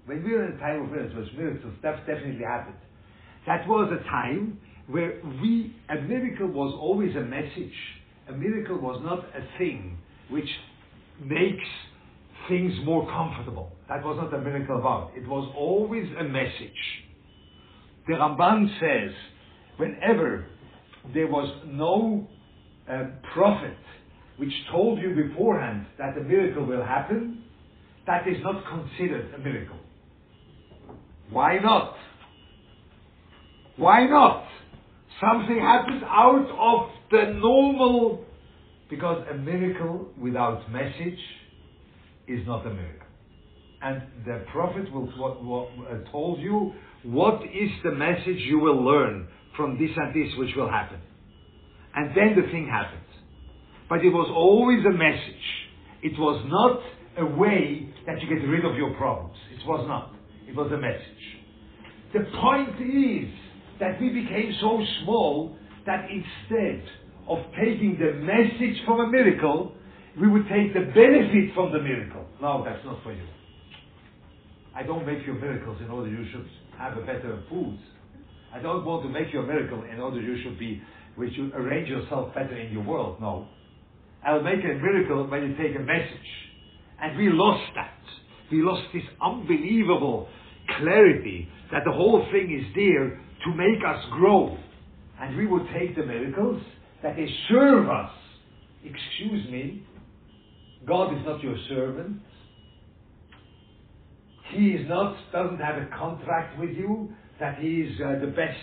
when 0.07 0.23
we 0.23 0.31
were 0.33 0.45
in 0.47 0.57
a 0.57 0.59
time 0.61 0.83
of 0.83 0.91
miracles, 0.93 1.29
miracles, 1.37 1.75
that 1.83 2.07
definitely 2.07 2.45
happened. 2.45 2.79
That 3.49 3.67
was 3.67 3.93
a 3.93 4.03
time 4.05 4.59
where 4.87 5.21
we, 5.43 5.75
a 5.89 6.01
miracle 6.03 6.47
was 6.47 6.73
always 6.81 7.15
a 7.17 7.23
message. 7.23 7.75
A 8.29 8.33
miracle 8.33 8.79
was 8.79 9.03
not 9.05 9.19
a 9.35 9.59
thing 9.59 9.99
which 10.31 10.49
makes 11.25 11.67
things 12.49 12.73
more 12.85 13.11
comfortable. 13.11 13.73
That 13.89 14.05
was 14.05 14.17
not 14.17 14.33
a 14.33 14.41
miracle 14.41 14.79
about. 14.79 15.11
It 15.17 15.27
was 15.27 15.53
always 15.57 16.07
a 16.19 16.23
message. 16.23 16.71
The 18.07 18.15
Ramban 18.15 18.79
says, 18.79 19.13
whenever 19.77 20.47
there 21.13 21.27
was 21.27 21.53
no 21.67 22.29
uh, 22.89 23.07
prophet 23.35 23.77
which 24.41 24.53
told 24.73 24.99
you 24.99 25.15
beforehand 25.15 25.85
that 25.99 26.17
a 26.17 26.23
miracle 26.23 26.65
will 26.65 26.83
happen, 26.83 27.45
that 28.07 28.27
is 28.27 28.39
not 28.43 28.65
considered 28.67 29.35
a 29.35 29.39
miracle. 29.39 29.77
Why 31.29 31.59
not? 31.59 31.95
Why 33.77 34.07
not? 34.07 34.47
Something 35.21 35.59
happens 35.61 36.03
out 36.07 36.49
of 36.59 36.91
the 37.11 37.35
normal, 37.35 38.25
because 38.89 39.27
a 39.31 39.35
miracle 39.37 40.09
without 40.19 40.73
message 40.73 41.19
is 42.27 42.41
not 42.47 42.67
a 42.67 42.71
miracle. 42.71 43.09
And 43.83 44.01
the 44.25 44.43
prophet 44.53 44.91
will 44.91 45.13
what, 45.19 45.45
what, 45.45 45.69
uh, 45.87 46.11
told 46.11 46.41
you 46.41 46.73
what 47.03 47.43
is 47.43 47.71
the 47.85 47.91
message 47.91 48.39
you 48.39 48.59
will 48.59 48.83
learn 48.83 49.29
from 49.55 49.79
this 49.79 49.91
and 49.95 50.15
this 50.15 50.35
which 50.39 50.57
will 50.57 50.71
happen. 50.71 50.99
And 51.95 52.17
then 52.17 52.43
the 52.43 52.51
thing 52.51 52.67
happens. 52.67 53.10
But 53.91 54.05
it 54.05 54.11
was 54.11 54.31
always 54.31 54.87
a 54.87 54.97
message. 54.97 55.47
It 56.01 56.17
was 56.17 56.39
not 56.47 56.79
a 57.19 57.27
way 57.27 57.93
that 58.07 58.23
you 58.23 58.29
get 58.29 58.47
rid 58.47 58.65
of 58.65 58.77
your 58.77 58.95
problems. 58.95 59.35
It 59.53 59.67
was 59.67 59.85
not. 59.89 60.15
It 60.49 60.55
was 60.55 60.71
a 60.71 60.79
message. 60.79 61.25
The 62.15 62.25
point 62.41 62.79
is 62.81 63.29
that 63.81 64.01
we 64.01 64.11
became 64.11 64.55
so 64.61 64.81
small 65.03 65.57
that 65.87 66.07
instead 66.07 66.87
of 67.29 67.39
taking 67.59 67.99
the 67.99 68.15
message 68.23 68.81
from 68.87 69.01
a 69.01 69.09
miracle, 69.09 69.75
we 70.21 70.29
would 70.29 70.47
take 70.49 70.73
the 70.73 70.87
benefit 70.95 71.55
from 71.55 71.73
the 71.73 71.83
miracle. 71.83 72.27
No, 72.41 72.63
that's 72.65 72.85
not 72.85 73.03
for 73.03 73.13
you. 73.13 73.27
I 74.75 74.85
don't 74.85 75.05
make 75.05 75.27
you 75.27 75.35
miracles 75.35 75.79
in 75.85 75.91
order 75.91 76.09
you 76.09 76.25
should 76.31 76.47
have 76.79 76.97
a 76.97 77.01
better 77.01 77.43
food. 77.51 77.79
I 78.55 78.61
don't 78.61 78.85
want 78.85 79.03
to 79.03 79.09
make 79.09 79.33
you 79.33 79.41
a 79.41 79.47
miracle 79.47 79.83
in 79.83 79.99
order 79.99 80.21
you 80.21 80.41
should 80.45 80.59
be, 80.59 80.81
which 81.17 81.33
you 81.35 81.51
arrange 81.55 81.89
yourself 81.89 82.33
better 82.35 82.57
in 82.57 82.73
your 82.73 82.85
world. 82.85 83.21
No. 83.21 83.49
I'll 84.25 84.43
make 84.43 84.63
a 84.65 84.75
miracle 84.75 85.27
when 85.27 85.43
you 85.43 85.57
take 85.57 85.77
a 85.77 85.83
message. 85.83 86.31
And 87.01 87.17
we 87.17 87.31
lost 87.31 87.73
that. 87.75 87.95
We 88.51 88.63
lost 88.63 88.83
this 88.93 89.03
unbelievable 89.23 90.29
clarity 90.79 91.49
that 91.73 91.83
the 91.85 91.93
whole 91.93 92.27
thing 92.31 92.53
is 92.53 92.75
there 92.75 93.09
to 93.45 93.55
make 93.57 93.83
us 93.87 94.05
grow. 94.13 94.59
And 95.21 95.37
we 95.37 95.47
would 95.47 95.67
take 95.79 95.97
the 95.97 96.05
miracles 96.05 96.63
that 97.03 97.17
they 97.17 97.29
serve 97.49 97.89
us. 97.89 98.11
Excuse 98.85 99.51
me, 99.51 99.83
God 100.87 101.17
is 101.17 101.25
not 101.25 101.43
your 101.43 101.57
servant. 101.69 102.21
He 104.53 104.71
is 104.71 104.89
not, 104.89 105.17
doesn't 105.33 105.59
have 105.59 105.77
a 105.77 105.89
contract 105.97 106.59
with 106.59 106.71
you 106.71 107.11
that 107.39 107.59
he 107.59 107.83
is 107.83 108.01
uh, 108.01 108.19
the 108.21 108.27
best. 108.27 108.59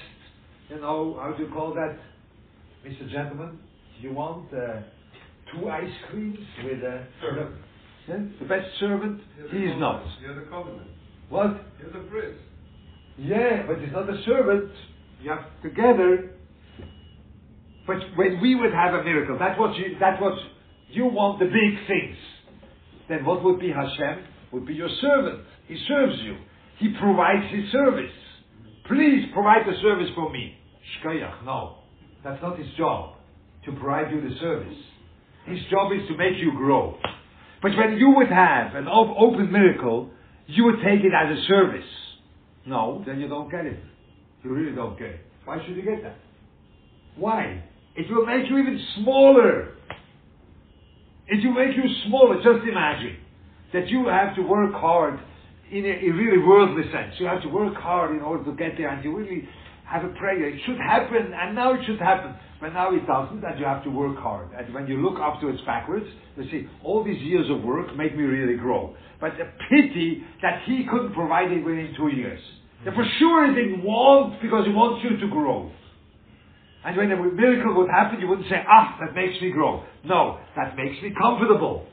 You 0.70 0.82
know, 0.82 1.18
how 1.22 1.34
do 1.34 1.44
you 1.44 1.50
call 1.50 1.74
that, 1.76 1.98
Mr. 2.86 3.10
Gentleman? 3.10 3.60
You 4.02 4.14
want 4.14 4.54
uh, 4.54 4.82
two 5.54 5.70
ice 5.70 5.92
creams 6.10 6.40
with 6.64 6.80
a 6.84 7.08
Servant. 7.22 7.56
Yeah? 8.08 8.18
the 8.40 8.46
best 8.46 8.68
servant? 8.80 9.22
He 9.52 9.58
is 9.58 9.80
not. 9.80 10.04
You're 10.22 10.36
the 10.36 10.50
covenant. 10.50 10.88
What? 11.30 11.62
You're 11.80 11.92
the 11.92 12.08
priest. 12.10 12.40
Yeah, 13.18 13.66
but 13.68 13.80
he's 13.80 13.92
not 13.92 14.10
a 14.10 14.22
servant. 14.24 14.72
You 15.22 15.32
have 15.32 15.46
together. 15.62 16.32
But 17.86 17.98
when 18.16 18.40
we 18.42 18.56
would 18.56 18.74
have 18.74 18.94
a 18.94 19.04
miracle, 19.04 19.38
that's 19.40 19.60
what 19.60 19.76
you, 19.76 19.96
that's 20.00 20.22
what 20.22 20.38
you 20.90 21.06
want 21.06 21.40
the 21.40 21.46
big 21.46 21.88
things. 21.88 22.18
Then 23.10 23.26
what 23.26 23.44
would 23.44 23.60
be 23.60 23.70
Hashem? 23.70 24.24
Would 24.54 24.66
be 24.66 24.74
your 24.74 24.90
servant. 25.02 25.44
He 25.68 25.84
serves 25.88 26.16
you. 26.22 26.38
He 26.78 26.94
provides 27.00 27.52
his 27.54 27.72
service. 27.72 28.12
Please 28.88 29.26
provide 29.34 29.66
the 29.66 29.78
service 29.82 30.10
for 30.16 30.32
me. 30.32 30.56
Shkoyach, 31.04 31.44
no. 31.44 31.80
That's 32.24 32.42
not 32.42 32.58
his 32.58 32.68
job. 32.78 33.16
To 33.66 33.72
provide 33.74 34.12
you 34.12 34.22
the 34.22 34.36
service. 34.40 34.78
His 35.48 35.60
job 35.72 35.92
is 35.94 36.08
to 36.10 36.18
make 36.18 36.38
you 36.38 36.52
grow. 36.56 36.98
But 37.62 37.72
when 37.78 37.98
you 37.98 38.14
would 38.18 38.30
have 38.30 38.76
an 38.76 38.88
op- 38.88 39.18
open 39.18 39.52
miracle, 39.52 40.12
you 40.46 40.66
would 40.66 40.78
take 40.84 41.02
it 41.04 41.12
as 41.14 41.38
a 41.38 41.42
service. 41.48 41.88
No, 42.66 43.04
then 43.06 43.20
you 43.20 43.28
don't 43.28 43.50
get 43.50 43.66
it. 43.66 43.80
You 44.44 44.54
really 44.54 44.76
don't 44.76 44.98
get 45.00 45.08
it. 45.08 45.22
Why 45.46 45.66
should 45.66 45.76
you 45.76 45.84
get 45.84 46.04
that? 46.04 46.18
Why? 47.16 47.64
It 47.96 48.14
will 48.14 48.26
make 48.26 48.50
you 48.50 48.58
even 48.60 48.80
smaller. 48.98 49.70
It 51.28 51.46
will 51.46 51.54
make 51.54 51.76
you 51.76 51.84
smaller. 52.08 52.36
Just 52.38 52.68
imagine 52.68 53.18
that 53.74 53.88
you 53.88 54.08
have 54.08 54.36
to 54.36 54.42
work 54.42 54.74
hard 54.74 55.20
in 55.72 55.84
a, 55.86 55.90
a 55.90 56.12
really 56.12 56.38
worldly 56.38 56.84
sense. 56.92 57.16
You 57.20 57.26
have 57.26 57.42
to 57.42 57.50
work 57.50 57.76
hard 57.76 58.16
in 58.16 58.22
order 58.22 58.44
to 58.46 58.56
get 58.56 58.78
there 58.78 58.90
and 58.90 59.04
you 59.04 59.18
really 59.18 59.48
have 59.88 60.04
a 60.04 60.14
prayer. 60.20 60.50
It 60.50 60.60
should 60.66 60.78
happen 60.78 61.34
and 61.34 61.56
now 61.56 61.74
it 61.74 61.82
should 61.86 62.00
happen. 62.00 62.36
But 62.60 62.74
now 62.74 62.94
it 62.94 63.06
doesn't 63.08 63.44
and 63.44 63.60
you 63.60 63.66
have 63.66 63.84
to 63.84 63.90
work 63.90 64.18
hard. 64.18 64.50
And 64.58 64.74
when 64.74 64.88
you 64.88 65.02
look 65.02 65.20
afterwards 65.20 65.60
backwards, 65.66 66.06
you 66.36 66.44
see, 66.52 66.68
all 66.84 67.04
these 67.04 67.22
years 67.22 67.50
of 67.50 67.64
work 67.64 67.96
make 67.96 68.16
me 68.16 68.24
really 68.24 68.58
grow. 68.58 68.96
But 69.22 69.32
a 69.40 69.52
pity 69.70 70.24
that 70.42 70.62
he 70.66 70.86
couldn't 70.90 71.14
provide 71.14 71.52
it 71.52 71.64
within 71.64 71.94
two 71.98 72.10
years. 72.10 72.40
That 72.86 72.94
for 72.94 73.06
sure 73.20 73.48
he 73.48 73.56
didn't 73.56 73.84
want 73.84 74.42
because 74.42 74.66
he 74.66 74.74
wants 74.74 75.04
you 75.04 75.18
to 75.18 75.28
grow. 75.32 75.72
And 76.86 76.96
when 76.96 77.12
a 77.12 77.18
miracle 77.18 77.76
would 77.78 77.90
happen, 77.90 78.20
you 78.20 78.28
wouldn't 78.28 78.48
say, 78.50 78.64
ah, 78.68 78.98
that 79.02 79.16
makes 79.16 79.42
me 79.42 79.52
grow. 79.52 79.84
No, 80.06 80.40
that 80.56 80.76
makes 80.76 81.02
me 81.02 81.14
comfortable. 81.20 81.86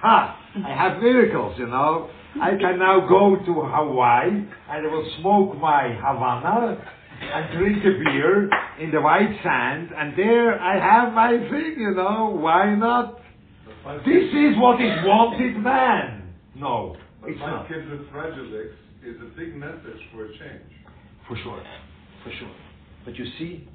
Ha, 0.00 0.38
I 0.64 0.70
have 0.70 1.02
miracles, 1.02 1.56
you 1.58 1.66
know. 1.66 2.10
I 2.40 2.50
can 2.50 2.78
now 2.78 3.08
go 3.08 3.36
to 3.36 3.52
Hawaii 3.52 4.28
and 4.28 4.48
I 4.70 4.80
will 4.90 5.10
smoke 5.20 5.56
my 5.58 5.96
Havana 6.00 6.78
and 7.20 7.58
drink 7.58 7.78
a 7.84 7.98
beer 8.04 8.48
in 8.80 8.90
the 8.90 9.00
white 9.00 9.34
sand 9.42 9.90
and 9.96 10.16
there 10.16 10.58
I 10.60 10.78
have 10.78 11.12
my 11.12 11.30
thing, 11.50 11.74
you 11.78 11.94
know. 11.94 12.36
Why 12.40 12.74
not? 12.74 13.20
This 14.04 14.28
is 14.32 14.54
what 14.56 14.80
is 14.80 14.92
wanted 15.04 15.56
man. 15.62 16.34
No, 16.54 16.96
But 17.20 17.30
it's 17.30 17.38
not. 17.40 17.68
kids 17.68 17.86
with 17.90 18.10
fragile 18.10 18.46
legs 18.46 18.74
is 19.04 19.16
a 19.22 19.36
big 19.38 19.54
message 19.56 20.00
for 20.12 20.24
a 20.26 20.28
change. 20.28 20.70
For 21.28 21.36
sure. 21.42 21.62
For 22.24 22.30
sure. 22.38 22.54
But 23.04 23.14
you 23.16 23.24
see, 23.38 23.68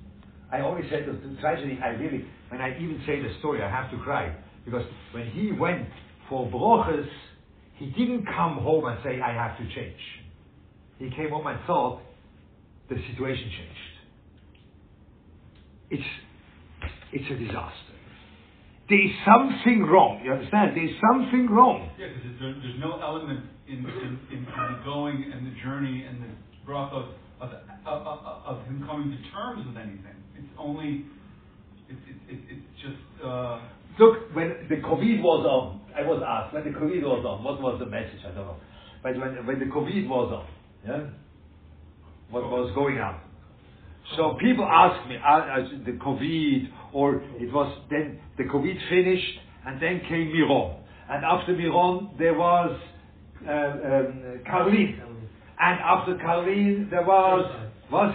I 0.52 0.60
always 0.62 0.86
said 0.92 1.06
that 1.08 1.24
the 1.24 1.36
tragedy, 1.42 1.80
I 1.84 1.90
really, 1.90 2.26
when 2.50 2.62
I 2.62 2.76
even 2.78 3.02
say 3.08 3.22
the 3.22 3.30
story, 3.40 3.64
I 3.64 3.70
have 3.70 3.90
to 3.92 3.98
cry. 4.00 4.36
Because 4.66 4.84
when 5.14 5.28
he 5.32 5.52
went 5.52 5.88
for 6.30 6.50
broches, 6.50 7.10
he 7.76 7.88
didn't 7.88 8.26
come 8.26 8.58
home 8.60 8.86
and 8.86 9.00
say, 9.04 9.20
I 9.22 9.34
have 9.34 9.58
to 9.58 9.64
change. 9.76 10.00
He 11.00 11.10
came 11.16 11.30
home 11.30 11.48
and 11.48 11.60
thought, 11.66 12.02
the 12.90 12.96
situation 13.12 13.50
changed. 13.50 13.94
It's, 15.92 16.10
it's 17.14 17.32
a 17.32 17.36
disaster. 17.36 17.94
There 18.90 19.00
is 19.00 19.12
something 19.26 19.84
wrong. 19.84 20.22
You 20.24 20.34
understand? 20.34 20.76
There 20.76 20.86
is 20.86 20.96
something 21.12 21.50
wrong. 21.50 21.90
Yeah, 21.98 22.08
because 22.08 22.36
there's, 22.40 22.56
there's 22.62 22.80
no 22.80 23.00
element 23.00 23.46
in, 23.68 23.80
in, 23.80 24.20
in 24.32 24.46
the 24.46 24.82
going 24.84 25.32
and 25.32 25.48
the 25.48 25.56
journey 25.62 26.04
and 26.04 26.22
the 26.22 26.30
growth 26.66 26.92
of, 26.92 27.06
of, 27.40 27.50
of, 27.86 28.08
of, 28.08 28.20
of 28.46 28.66
him 28.66 28.84
coming 28.86 29.12
to 29.12 29.20
terms 29.32 29.66
with 29.66 29.78
anything. 29.78 30.20
It's 30.36 30.52
only, 30.58 31.06
it's, 31.88 32.02
it's, 32.10 32.20
it's, 32.28 32.44
it's 32.52 32.82
just, 32.82 33.24
uh, 33.24 33.62
Look, 34.00 34.34
when 34.34 34.66
the 34.70 34.78
COVID 34.78 35.22
was 35.22 35.46
on, 35.46 35.82
I 35.96 36.02
was 36.02 36.24
asked 36.26 36.54
when 36.54 36.64
the 36.64 36.78
COVID 36.78 37.04
was 37.04 37.26
on, 37.26 37.44
what 37.44 37.62
was 37.62 37.80
the 37.80 37.86
message? 37.86 38.22
I 38.26 38.34
don't 38.34 38.48
know. 38.48 38.58
But 39.04 39.20
when 39.20 39.46
when 39.46 39.60
the 39.60 39.66
COVID 39.66 40.08
was 40.08 40.34
on, 40.34 40.48
yeah, 40.88 41.10
what 42.34 42.50
was 42.50 42.72
going 42.76 42.98
on? 42.98 43.20
So 44.18 44.36
people 44.42 44.66
ask 44.66 45.08
me, 45.08 45.16
uh, 45.16 45.86
the 45.86 45.94
COVID, 45.94 46.68
or 46.94 47.24
it 47.40 47.54
was 47.54 47.72
then 47.90 48.20
the 48.38 48.44
COVID 48.44 48.90
finished, 48.90 49.40
and 49.66 49.82
then 49.82 50.02
came 50.10 50.34
Miron, 50.34 50.76
and 51.10 51.24
after 51.24 51.54
Miron 51.54 52.10
there 52.18 52.34
was 52.34 52.80
uh, 53.48 53.52
um, 53.52 54.24
and 55.60 55.80
after 55.80 56.16
Karlin 56.16 56.90
there 56.90 57.04
was 57.04 57.70
what? 57.90 58.12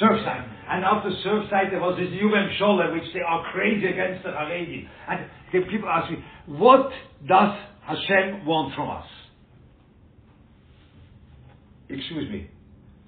Surfside. 0.00 0.50
And 0.68 0.84
after 0.84 1.10
Surfside, 1.24 1.70
there 1.70 1.80
was 1.80 1.96
this 1.98 2.08
Yuvem 2.08 2.58
Shola, 2.58 2.92
which 2.92 3.12
they 3.12 3.20
are 3.20 3.44
crazy 3.52 3.86
against 3.86 4.24
the 4.24 4.30
Haredi. 4.30 4.88
And 5.08 5.26
the 5.52 5.60
people 5.70 5.88
ask 5.88 6.10
me, 6.10 6.18
what 6.46 6.90
does 7.26 7.56
Hashem 7.86 8.44
want 8.44 8.74
from 8.74 8.90
us? 8.90 9.06
Excuse 11.88 12.30
me. 12.30 12.50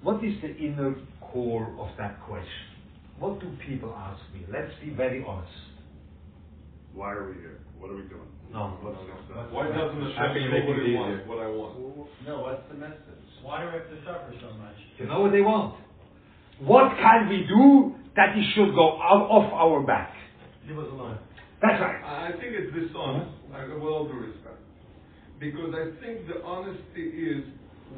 What 0.01 0.23
is 0.23 0.33
the 0.41 0.55
inner 0.57 0.95
core 1.21 1.75
of 1.79 1.89
that 1.97 2.21
question? 2.21 2.67
What 3.19 3.39
do 3.39 3.49
people 3.67 3.93
ask 3.97 4.21
me? 4.33 4.45
Let's 4.51 4.71
be 4.83 4.91
very 4.91 5.23
honest. 5.27 5.51
Why 6.93 7.13
are 7.13 7.29
we 7.29 7.35
here? 7.41 7.59
What 7.79 7.91
are 7.91 7.95
we 7.95 8.03
doing? 8.03 8.29
No. 8.53 8.77
What's 8.81 8.97
next 9.09 9.25
step? 9.25 9.51
Why 9.51 9.67
doesn't 9.67 9.99
the 9.99 10.13
How 10.13 10.33
can 10.33 10.49
make 10.49 10.65
what 10.69 10.79
it 10.79 10.85
he 10.85 10.93
wants, 10.95 11.27
what 11.27 11.39
I 11.39 11.49
want? 11.49 12.09
No, 12.25 12.41
what's 12.41 12.61
the 12.69 12.77
message? 12.77 13.25
Why 13.41 13.61
do 13.61 13.67
we 13.67 13.73
have 13.73 13.89
to 13.89 13.97
suffer 14.05 14.33
so 14.41 14.53
much? 14.57 14.77
You 14.97 15.05
know 15.07 15.21
what 15.21 15.31
they 15.31 15.41
want? 15.41 15.77
What 16.59 16.97
can 16.97 17.29
we 17.29 17.45
do 17.45 17.93
that 18.15 18.37
it 18.37 18.45
should 18.55 18.73
go 18.73 18.97
out 19.01 19.29
off 19.29 19.51
our 19.53 19.85
back? 19.85 20.13
Leave 20.67 20.77
us 20.77 20.89
alone. 20.91 21.17
That's 21.61 21.81
right. 21.81 22.01
I 22.01 22.31
think 22.37 22.53
it's 22.53 22.73
dishonest, 22.73 23.29
I- 23.53 23.65
with 23.65 23.83
all 23.83 24.05
due 24.07 24.25
respect. 24.29 24.61
Because 25.39 25.73
I 25.73 25.93
think 26.01 26.27
the 26.27 26.41
honesty 26.43 27.05
is, 27.13 27.45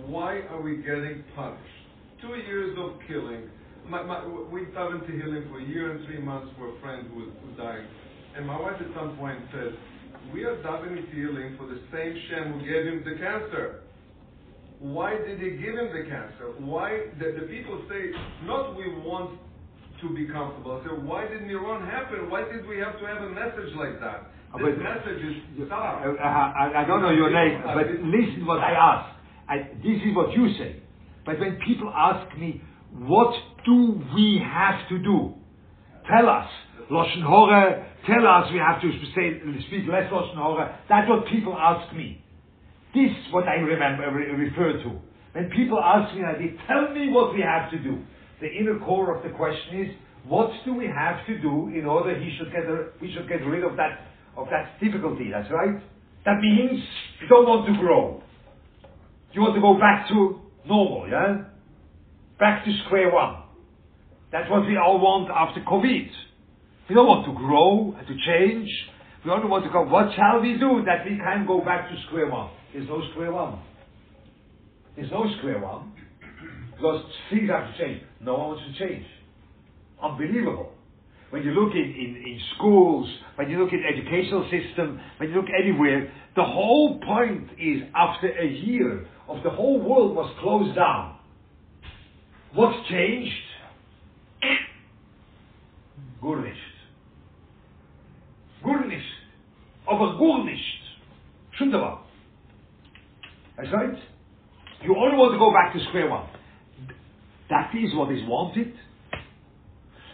why 0.07 0.41
are 0.51 0.61
we 0.61 0.77
getting 0.77 1.23
punished? 1.35 1.78
Two 2.21 2.35
years 2.35 2.77
of 2.77 2.99
killing. 3.07 3.49
My, 3.87 4.03
my, 4.03 4.25
we 4.51 4.65
fell 4.73 4.91
into 4.91 5.07
healing 5.11 5.45
for 5.49 5.59
a 5.59 5.63
year 5.63 5.91
and 5.95 6.05
three 6.05 6.19
months 6.19 6.51
for 6.57 6.75
a 6.75 6.79
friend 6.81 7.07
who 7.09 7.21
was 7.25 7.29
who 7.41 7.55
died. 7.57 7.85
And 8.35 8.45
my 8.45 8.59
wife 8.59 8.75
at 8.79 8.87
some 8.95 9.17
point 9.17 9.39
said, 9.51 9.73
we 10.33 10.43
are 10.43 10.57
davening 10.57 11.09
to 11.09 11.15
healing 11.15 11.55
for 11.57 11.65
the 11.65 11.79
same 11.91 12.13
Shem 12.29 12.53
who 12.53 12.59
gave 12.59 12.85
him 12.85 13.03
the 13.05 13.17
cancer. 13.17 13.81
Why 14.79 15.17
did 15.17 15.39
he 15.39 15.51
give 15.57 15.75
him 15.75 15.89
the 15.91 16.03
cancer? 16.07 16.53
Why, 16.59 17.07
the, 17.19 17.39
the 17.39 17.47
people 17.47 17.81
say, 17.89 18.11
not 18.43 18.75
we 18.75 18.87
want 19.01 19.39
to 20.01 20.09
be 20.15 20.27
comfortable. 20.27 20.81
So 20.85 20.95
why 20.95 21.27
didn't 21.27 21.49
Iran 21.49 21.83
happen? 21.89 22.29
Why 22.29 22.43
did 22.51 22.67
we 22.67 22.77
have 22.79 22.99
to 22.99 23.05
have 23.07 23.23
a 23.23 23.29
message 23.29 23.73
like 23.75 23.99
that? 23.99 24.29
Uh, 24.53 24.57
This 24.59 24.75
but- 24.75 24.83
message 24.83 25.23
is 25.59 25.71
I. 25.71 26.13
I, 26.23 26.83
I 26.83 26.85
don't 26.85 27.01
know 27.01 27.11
your 27.11 27.31
name, 27.31 27.61
but 27.63 27.87
listen 27.87 28.45
what 28.45 28.59
I 28.59 28.71
ask. 28.71 29.15
I, 29.49 29.57
this 29.81 29.99
is 30.05 30.15
what 30.15 30.31
you 30.33 30.53
say. 30.59 30.78
But 31.29 31.39
when 31.39 31.59
people 31.61 31.93
ask 31.95 32.35
me, 32.39 32.59
what 32.97 33.35
do 33.63 34.01
we 34.15 34.41
have 34.43 34.89
to 34.89 34.97
do? 34.97 35.35
Tell 36.09 36.27
us. 36.27 36.49
Lashon 36.89 37.21
Hora, 37.21 37.85
tell 38.07 38.25
us 38.25 38.51
we 38.51 38.57
have 38.57 38.81
to 38.81 38.89
say, 39.13 39.37
speak 39.67 39.85
less 39.85 40.11
Lashon 40.11 40.37
Hora. 40.37 40.79
That's 40.89 41.07
what 41.07 41.27
people 41.27 41.53
ask 41.53 41.95
me. 41.95 42.23
This 42.95 43.11
is 43.11 43.31
what 43.31 43.47
I 43.47 43.61
remember, 43.61 44.09
re- 44.11 44.49
refer 44.49 44.81
to. 44.81 44.99
When 45.33 45.51
people 45.51 45.79
ask 45.79 46.15
me, 46.15 46.23
they 46.39 46.57
tell 46.65 46.91
me 46.95 47.11
what 47.11 47.35
we 47.35 47.41
have 47.41 47.69
to 47.69 47.77
do. 47.77 48.01
The 48.41 48.47
inner 48.47 48.79
core 48.79 49.15
of 49.15 49.21
the 49.21 49.29
question 49.29 49.81
is, 49.85 49.91
what 50.25 50.49
do 50.65 50.73
we 50.73 50.87
have 50.87 51.23
to 51.27 51.39
do 51.39 51.69
in 51.77 51.85
order 51.85 52.19
he 52.19 52.35
should 52.39 52.51
get 52.51 52.63
a, 52.63 52.87
we 52.99 53.13
should 53.13 53.29
get 53.29 53.45
rid 53.45 53.63
of 53.63 53.77
that 53.77 53.99
of 54.35 54.47
that 54.49 54.79
difficulty? 54.81 55.29
That's 55.31 55.51
right. 55.51 55.77
That 56.25 56.41
means 56.41 56.83
you 57.21 57.27
don't 57.27 57.45
want 57.45 57.67
to 57.67 57.79
grow. 57.79 58.23
You 59.33 59.41
want 59.41 59.53
to 59.53 59.61
go 59.61 59.77
back 59.77 60.09
to 60.09 60.38
normal, 60.65 61.07
yeah? 61.09 61.43
Back 62.39 62.65
to 62.65 62.71
square 62.85 63.11
one. 63.11 63.43
That's 64.31 64.49
what 64.49 64.65
we 64.65 64.77
all 64.77 64.99
want 64.99 65.29
after 65.29 65.61
COVID. 65.61 66.09
We 66.87 66.95
don't 66.95 67.07
want 67.07 67.25
to 67.25 67.33
grow 67.33 67.95
and 67.97 68.07
to 68.07 68.15
change. 68.25 68.69
We 69.25 69.31
only 69.31 69.47
want 69.47 69.65
to 69.65 69.71
go, 69.71 69.83
what 69.83 70.13
shall 70.15 70.41
we 70.41 70.53
do 70.57 70.83
that 70.85 71.05
we 71.05 71.17
can 71.17 71.45
go 71.45 71.61
back 71.61 71.89
to 71.89 71.95
square 72.07 72.29
one? 72.29 72.51
There's 72.73 72.87
no 72.87 73.01
square 73.11 73.31
one. 73.31 73.59
There's 74.95 75.11
no 75.11 75.25
square 75.39 75.59
one. 75.59 75.93
Because 76.75 77.03
things 77.29 77.49
have 77.49 77.73
to 77.73 77.77
change. 77.77 78.03
No 78.21 78.33
one 78.35 78.47
wants 78.49 78.63
to 78.71 78.87
change. 78.87 79.05
Unbelievable. 80.01 80.71
When 81.31 81.43
you 81.43 81.51
look 81.51 81.73
in, 81.73 81.83
in, 81.83 82.15
in 82.25 82.39
schools, 82.55 83.07
when 83.35 83.49
you 83.49 83.61
look 83.61 83.73
in 83.73 83.83
educational 83.83 84.49
system, 84.49 84.99
when 85.17 85.29
you 85.29 85.35
look 85.35 85.49
anywhere, 85.61 86.11
the 86.35 86.43
whole 86.43 86.99
point 87.01 87.49
is 87.59 87.83
after 87.93 88.29
a 88.29 88.47
year 88.47 89.05
of 89.29 89.43
the 89.43 89.49
whole 89.49 89.79
world 89.79 90.15
was 90.15 90.33
closed 90.41 90.75
down. 90.75 91.17
What's 92.53 92.89
changed? 92.89 93.31
Gar 96.21 96.41
nicht. 96.41 96.57
Aber. 99.85 100.17
Stimmt 101.55 101.75
aber. 101.75 101.99
That's 103.57 103.71
right. 103.73 103.97
You 104.81 104.95
only 104.95 105.17
want 105.17 105.33
to 105.33 105.39
go 105.39 105.51
back 105.51 105.73
to 105.73 105.79
square 105.89 106.09
one. 106.09 106.27
That 107.49 107.71
is 107.75 107.93
what 107.95 108.11
is 108.11 108.21
wanted. 108.27 108.73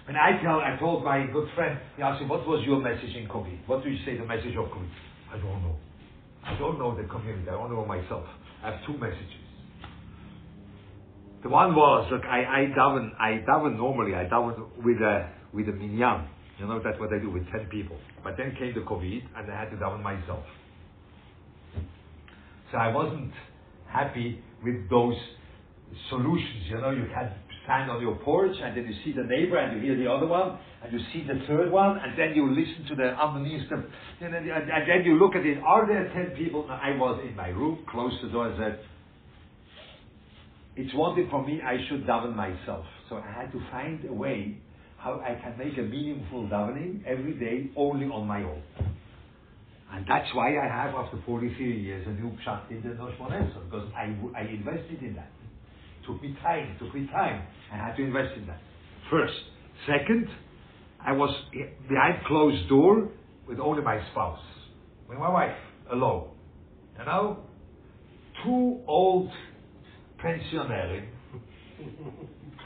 When 0.05 0.15
I 0.15 0.41
tell, 0.41 0.59
I 0.59 0.77
told 0.79 1.03
my 1.03 1.25
good 1.31 1.49
friend, 1.55 1.79
he 1.97 2.03
asked 2.03 2.21
me, 2.21 2.27
what 2.27 2.47
was 2.47 2.63
your 2.65 2.79
message 2.79 3.15
in 3.15 3.27
COVID? 3.27 3.67
What 3.67 3.83
do 3.83 3.89
you 3.89 3.97
say 4.05 4.17
the 4.17 4.25
message 4.25 4.55
of 4.57 4.65
COVID? 4.65 4.89
I 5.33 5.37
don't 5.37 5.61
know. 5.63 5.75
I 6.45 6.57
don't 6.59 6.77
know 6.77 6.95
the 6.95 7.07
community. 7.07 7.49
I 7.49 7.53
don't 7.53 7.71
know 7.71 7.85
myself. 7.85 8.25
I 8.63 8.71
have 8.71 8.85
two 8.85 8.97
messages. 8.97 9.41
The 11.43 11.49
one 11.49 11.75
was, 11.75 12.07
look, 12.11 12.23
I, 12.25 12.39
I 12.39 12.59
daven, 12.77 13.11
I 13.19 13.43
daven 13.47 13.77
normally, 13.77 14.15
I 14.15 14.25
daven 14.25 14.65
with 14.83 14.97
a, 14.97 15.29
with 15.53 15.69
a 15.69 15.73
minyan. 15.73 16.27
You 16.57 16.67
know, 16.67 16.81
that's 16.83 16.99
what 16.99 17.13
I 17.13 17.19
do 17.19 17.29
with 17.29 17.43
10 17.51 17.67
people. 17.69 17.97
But 18.23 18.35
then 18.37 18.55
came 18.57 18.73
the 18.73 18.81
COVID 18.81 19.21
and 19.37 19.51
I 19.51 19.59
had 19.59 19.69
to 19.71 19.75
daven 19.77 20.01
myself. 20.01 20.43
So 22.71 22.77
I 22.77 22.93
wasn't 22.93 23.31
happy 23.87 24.41
with 24.63 24.89
those 24.89 25.15
solutions. 26.09 26.65
You 26.67 26.81
know, 26.81 26.91
you 26.91 27.05
can 27.13 27.31
stand 27.65 27.91
on 27.91 28.01
your 28.01 28.15
porch 28.17 28.55
and 28.61 28.77
then 28.77 28.85
you 28.85 28.95
see 29.03 29.11
the 29.11 29.23
neighbor 29.23 29.57
and 29.57 29.75
you 29.75 29.83
hear 29.83 29.97
the 30.01 30.09
other 30.09 30.25
one 30.27 30.57
and 30.83 30.93
you 30.93 30.99
see 31.11 31.27
the 31.27 31.45
third 31.47 31.71
one 31.71 31.97
and 31.97 32.17
then 32.17 32.33
you 32.33 32.49
listen 32.49 32.85
to 32.87 32.95
the 32.95 33.09
underneath 33.19 33.67
the, 33.69 33.75
and 34.25 34.33
then, 34.33 34.47
and, 34.49 34.89
then 34.89 35.03
you 35.03 35.19
look 35.19 35.35
at 35.35 35.45
it. 35.45 35.57
Are 35.65 35.85
there 35.85 36.11
10 36.13 36.37
people? 36.37 36.67
I 36.69 36.95
was 36.95 37.21
in 37.27 37.35
my 37.35 37.49
room, 37.49 37.85
closed 37.89 38.23
the 38.23 38.29
door 38.29 38.47
and 38.47 38.57
said, 38.57 38.79
it's 40.77 40.91
thing 40.91 41.27
for 41.29 41.45
me, 41.45 41.61
I 41.61 41.77
should 41.87 42.05
daven 42.05 42.35
myself. 42.35 42.85
So 43.09 43.17
I 43.17 43.31
had 43.31 43.51
to 43.53 43.61
find 43.71 44.03
a 44.05 44.13
way 44.13 44.57
how 44.97 45.21
I 45.21 45.39
can 45.41 45.57
make 45.57 45.77
a 45.77 45.83
meaningful 45.83 46.47
davening 46.47 47.05
every 47.05 47.33
day 47.33 47.69
only 47.77 48.07
on 48.07 48.27
my 48.27 48.43
own. 48.43 48.61
And 49.91 50.05
that's 50.07 50.33
why 50.33 50.57
I 50.57 50.67
have, 50.67 50.93
after 50.95 51.17
43 51.25 51.81
years, 51.81 52.05
a 52.07 52.11
new 52.11 52.35
pshat 52.45 52.71
in 52.71 52.81
the 52.81 52.89
Noshmon 52.95 53.53
because 53.65 53.87
I, 53.95 54.13
I 54.37 54.41
invested 54.41 55.01
in 55.01 55.15
that. 55.15 55.31
Took 56.07 56.21
me 56.21 56.35
time, 56.41 56.75
took 56.79 56.93
me 56.93 57.07
time. 57.07 57.43
I 57.71 57.77
had 57.77 57.95
to 57.95 58.03
invest 58.03 58.37
in 58.37 58.45
that. 58.47 58.59
First. 59.09 59.33
Second, 59.87 60.27
I 61.05 61.11
was 61.11 61.29
behind 61.89 62.25
closed 62.25 62.67
door 62.69 63.09
with 63.47 63.59
only 63.59 63.83
my 63.83 63.99
spouse, 64.11 64.39
with 65.07 65.19
my 65.19 65.29
wife, 65.29 65.55
alone. 65.91 66.29
You 66.97 67.05
know? 67.05 67.39
Two 68.43 68.79
old 68.87 69.29
pensionären 70.23 71.05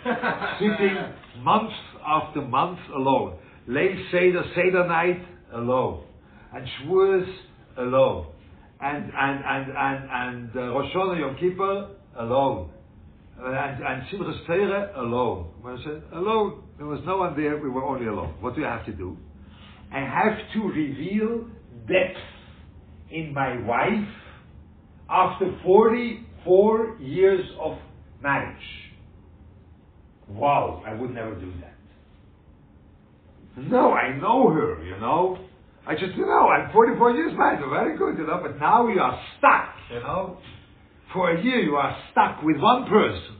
sitting 0.59 0.95
month 1.43 1.71
after 2.05 2.41
month 2.41 2.79
alone. 2.95 3.37
Leil 3.67 4.11
Seder, 4.11 4.43
Seder 4.55 4.87
night, 4.87 5.21
alone. 5.53 6.03
And 6.53 6.65
Shavuos, 6.67 7.35
alone. 7.77 8.27
And, 8.81 9.11
and, 9.15 9.43
and, 9.45 9.71
and, 9.77 10.09
and 10.11 10.55
uh, 10.55 10.73
Rosh 10.73 10.93
Hashanah, 10.93 11.19
Yom 11.19 11.35
Kippur, 11.39 11.89
alone. 12.17 12.71
And, 13.41 13.83
and 13.83 14.03
Simchas 14.09 14.45
Torah, 14.45 14.91
alone. 14.97 15.51
When 15.61 15.77
I 15.77 15.83
said, 15.83 16.03
alone, 16.13 16.63
there 16.77 16.87
was 16.87 16.99
no 17.05 17.17
one 17.17 17.35
there, 17.37 17.57
we 17.57 17.69
were 17.69 17.85
only 17.85 18.07
alone. 18.07 18.35
What 18.41 18.55
do 18.55 18.61
you 18.61 18.67
have 18.67 18.85
to 18.85 18.91
do? 18.91 19.17
I 19.93 19.99
have 19.99 20.37
to 20.53 20.67
reveal 20.67 21.47
depth 21.87 22.19
in 23.11 23.33
my 23.33 23.59
wife 23.65 24.07
after 25.09 25.57
44 25.63 26.97
years 26.99 27.45
of 27.59 27.77
marriage. 28.21 28.57
Wow, 30.27 30.83
I 30.85 30.93
would 30.93 31.11
never 31.11 31.33
do 31.33 31.51
that. 31.61 31.75
No, 33.57 33.93
I 33.93 34.15
know 34.17 34.49
her, 34.49 34.83
you 34.83 34.99
know. 34.99 35.37
I 35.87 35.93
just, 35.93 36.15
you 36.15 36.25
know, 36.25 36.49
I'm 36.49 36.71
44 36.71 37.11
years 37.13 37.33
married, 37.35 37.59
very 37.69 37.97
good, 37.97 38.17
you 38.17 38.27
know, 38.27 38.39
but 38.43 38.59
now 38.59 38.85
we 38.85 38.99
are 38.99 39.19
stuck, 39.37 39.75
you 39.91 39.99
know. 40.01 40.37
For 41.13 41.31
a 41.31 41.43
year 41.43 41.59
you 41.59 41.75
are 41.75 41.95
stuck 42.11 42.43
with 42.43 42.57
one 42.57 42.87
person. 42.87 43.37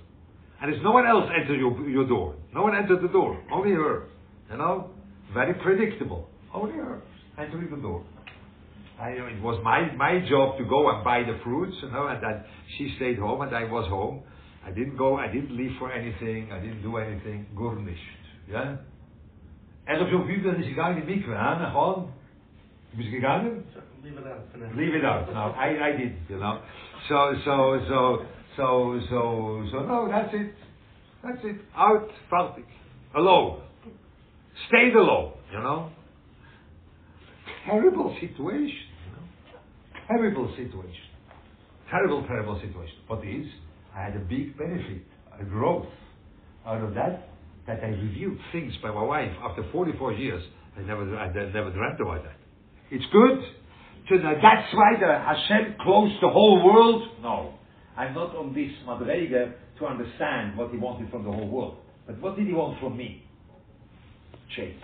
And 0.61 0.71
there's 0.71 0.83
no 0.83 0.91
one 0.91 1.07
else 1.07 1.29
enter 1.39 1.55
your, 1.55 1.89
your 1.89 2.07
door. 2.07 2.35
No 2.53 2.63
one 2.63 2.75
entered 2.75 3.01
the 3.01 3.07
door. 3.07 3.41
Only 3.51 3.71
her. 3.71 4.07
You 4.51 4.57
know? 4.57 4.91
Very 5.33 5.53
predictable. 5.53 6.27
Only 6.53 6.75
her 6.75 7.01
entering 7.37 7.69
the 7.69 7.77
door. 7.77 8.03
I, 8.99 9.11
it 9.11 9.41
was 9.41 9.61
my, 9.63 9.95
my 9.95 10.19
job 10.27 10.57
to 10.57 10.65
go 10.65 10.89
and 10.89 11.03
buy 11.03 11.23
the 11.23 11.39
fruits, 11.43 11.77
you 11.81 11.89
know, 11.89 12.07
and 12.07 12.21
then 12.21 12.43
she 12.77 12.93
stayed 12.97 13.17
home 13.17 13.41
and 13.41 13.55
I 13.55 13.63
was 13.63 13.87
home. 13.87 14.23
I 14.65 14.71
didn't 14.71 14.97
go, 14.97 15.15
I 15.15 15.27
didn't 15.27 15.55
leave 15.55 15.71
for 15.79 15.91
anything, 15.91 16.51
I 16.51 16.59
didn't 16.59 16.81
do 16.81 16.97
anything. 16.97 17.47
Gar 17.55 17.75
nicht. 17.75 17.99
Ja? 18.47 18.77
Er 19.85 20.01
op 20.01 20.07
zo'n 20.07 20.25
vijfde 20.25 20.55
is 20.55 20.67
gegaan 20.67 20.97
in 20.97 21.05
de 21.05 21.13
mikwe, 21.13 21.33
hè? 21.35 21.69
Gewoon. 21.69 22.11
Is? 22.97 23.05
So, 23.73 23.79
leave 24.03 24.19
it 24.19 24.25
out. 24.25 24.75
Leave 24.75 24.97
it 24.97 25.03
out. 25.03 25.33
No, 25.33 25.53
I, 25.55 25.89
I 25.89 25.97
didn't, 25.97 26.27
you 26.27 26.39
know. 26.39 26.57
So, 27.07 27.33
so, 27.45 27.79
so, 27.87 28.25
so, 28.57 28.99
so, 29.09 29.65
so, 29.71 29.79
no, 29.85 30.07
that's 30.09 30.33
it. 30.33 30.53
That's 31.23 31.39
it. 31.43 31.57
Out, 31.75 32.07
fertig. 32.31 32.65
Alone. 33.15 33.61
Stayed 34.67 34.95
alone, 34.95 35.33
you 35.51 35.59
know. 35.59 35.91
Terrible 37.65 38.15
situation, 38.19 38.87
you 39.05 39.11
know. 39.13 40.07
Terrible 40.07 40.49
situation. 40.57 41.09
Terrible, 41.89 42.25
terrible 42.27 42.59
situation. 42.59 42.95
But 43.07 43.19
is? 43.19 43.47
I 43.95 44.03
had 44.03 44.15
a 44.15 44.19
big 44.19 44.57
benefit, 44.57 45.03
a 45.39 45.43
growth 45.43 45.87
out 46.65 46.83
of 46.83 46.93
that, 46.93 47.29
that 47.67 47.83
I 47.83 47.87
reviewed 47.87 48.37
things 48.51 48.73
by 48.81 48.91
my 48.91 49.03
wife 49.03 49.31
after 49.43 49.63
44 49.71 50.13
years. 50.13 50.43
I 50.77 50.81
never, 50.81 51.17
I 51.17 51.27
never 51.33 51.71
dreamt 51.71 51.99
about 51.99 52.23
that. 52.23 52.37
It's 52.91 53.05
good. 53.11 53.39
So 54.09 54.15
now 54.15 54.33
that's 54.41 54.73
why 54.73 54.93
the 54.99 55.05
Hashem 55.05 55.75
closed 55.81 56.15
the 56.21 56.29
whole 56.29 56.65
world? 56.65 57.03
No. 57.21 57.53
I'm 57.95 58.15
not 58.15 58.35
on 58.35 58.53
this 58.53 58.71
Madrega 58.87 59.53
to 59.77 59.85
understand 59.85 60.57
what 60.57 60.71
he 60.71 60.77
wanted 60.77 61.11
from 61.11 61.25
the 61.25 61.31
whole 61.31 61.47
world. 61.47 61.77
But 62.07 62.19
what 62.19 62.35
did 62.35 62.47
he 62.47 62.53
want 62.53 62.79
from 62.79 62.97
me? 62.97 63.23
Change. 64.55 64.81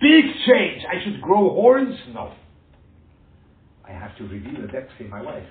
Big 0.00 0.24
change. 0.46 0.82
I 0.90 1.04
should 1.04 1.20
grow 1.20 1.50
horns? 1.50 1.96
No. 2.12 2.32
I 3.86 3.92
have 3.92 4.16
to 4.18 4.24
reveal 4.24 4.62
the 4.62 4.68
depths 4.68 4.94
in 4.98 5.08
my 5.08 5.22
wife. 5.22 5.46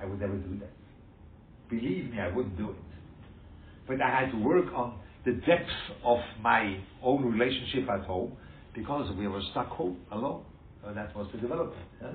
I 0.00 0.04
would 0.04 0.20
never 0.20 0.36
do 0.36 0.58
that. 0.60 0.72
Believe 1.70 2.10
me, 2.10 2.20
I 2.20 2.28
wouldn't 2.28 2.58
do 2.58 2.70
it. 2.70 2.76
But 3.86 4.02
I 4.02 4.10
had 4.10 4.32
to 4.32 4.38
work 4.38 4.66
on 4.74 4.98
the 5.24 5.32
depths 5.32 5.72
of 6.04 6.18
my 6.40 6.78
own 7.02 7.24
relationship 7.24 7.88
at 7.88 8.04
home 8.04 8.36
because 8.74 9.10
we 9.16 9.28
were 9.28 9.40
stuck 9.50 9.68
home 9.68 9.98
alone. 10.12 10.44
So 10.82 10.92
that 10.94 11.14
was 11.16 11.28
the 11.32 11.38
development. 11.38 11.86
Huh? 12.02 12.12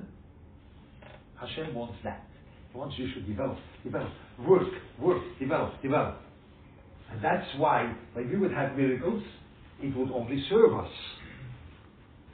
Hashem 1.40 1.74
wants 1.74 1.96
that. 2.04 2.26
He 2.72 2.78
wants 2.78 2.96
you 2.98 3.12
to 3.14 3.20
develop, 3.20 3.58
develop, 3.84 4.10
work, 4.46 4.68
work, 4.98 5.22
develop, 5.38 5.80
develop. 5.82 6.20
And 7.10 7.22
that's 7.22 7.46
why 7.58 7.94
when 8.14 8.28
we 8.30 8.36
would 8.36 8.52
have 8.52 8.76
miracles, 8.76 9.22
it 9.80 9.96
would 9.96 10.10
only 10.10 10.44
serve 10.48 10.74
us. 10.74 10.90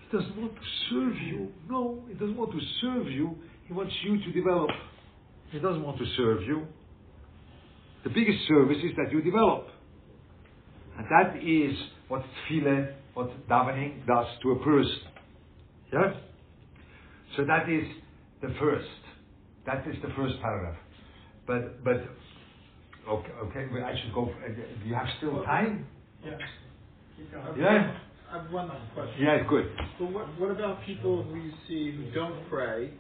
He 0.01 0.17
doesn't 0.17 0.37
want 0.41 0.55
to 0.55 0.61
serve 0.91 1.17
you. 1.23 1.49
No, 1.69 2.03
he 2.09 2.15
doesn't 2.15 2.37
want 2.37 2.53
to 2.53 2.61
serve 2.81 3.07
you. 3.07 3.37
He 3.67 3.73
wants 3.73 3.93
you 4.03 4.19
to 4.19 4.33
develop. 4.33 4.71
He 5.51 5.59
doesn't 5.59 5.83
want 5.83 5.99
to 5.99 6.07
serve 6.17 6.43
you. 6.43 6.67
The 8.05 8.11
biggest 8.11 8.39
service 8.49 8.79
is 8.79 8.93
that 8.97 9.13
you 9.13 9.21
develop. 9.21 9.67
And 10.97 11.07
that 11.11 11.37
is 11.43 11.77
what 12.09 12.23
tefillah, 12.51 12.95
what 13.15 13.49
davening 13.49 14.07
does 14.07 14.27
to 14.43 14.53
a 14.53 14.65
person. 14.65 15.10
Yeah? 15.93 16.13
So 17.37 17.45
that 17.45 17.69
is 17.69 17.85
the 18.43 18.55
first. 18.59 18.89
That 19.67 19.87
is 19.87 19.97
the 20.03 20.13
first 20.17 20.41
paragraph. 20.41 20.77
But, 21.47 21.85
but, 21.85 22.03
okay, 23.09 23.33
okay 23.45 23.83
I 23.83 24.01
should 24.01 24.15
go, 24.15 24.25
uh, 24.25 24.49
do 24.49 24.89
you 24.89 24.95
have 24.95 25.07
still 25.19 25.43
time? 25.45 25.87
Yeah. 26.25 26.39
Yeah? 27.57 27.97
I 28.31 28.43
have 28.43 28.53
one 28.53 28.69
more 28.69 28.81
question. 28.95 29.23
Yeah, 29.23 29.43
good. 29.49 29.71
So 29.99 30.05
what, 30.07 30.41
what 30.41 30.51
about 30.51 30.83
people 30.85 31.23
who 31.25 31.37
you 31.37 31.53
see 31.69 31.93
who 31.93 32.11
don't 32.13 32.49
pray 32.49 32.91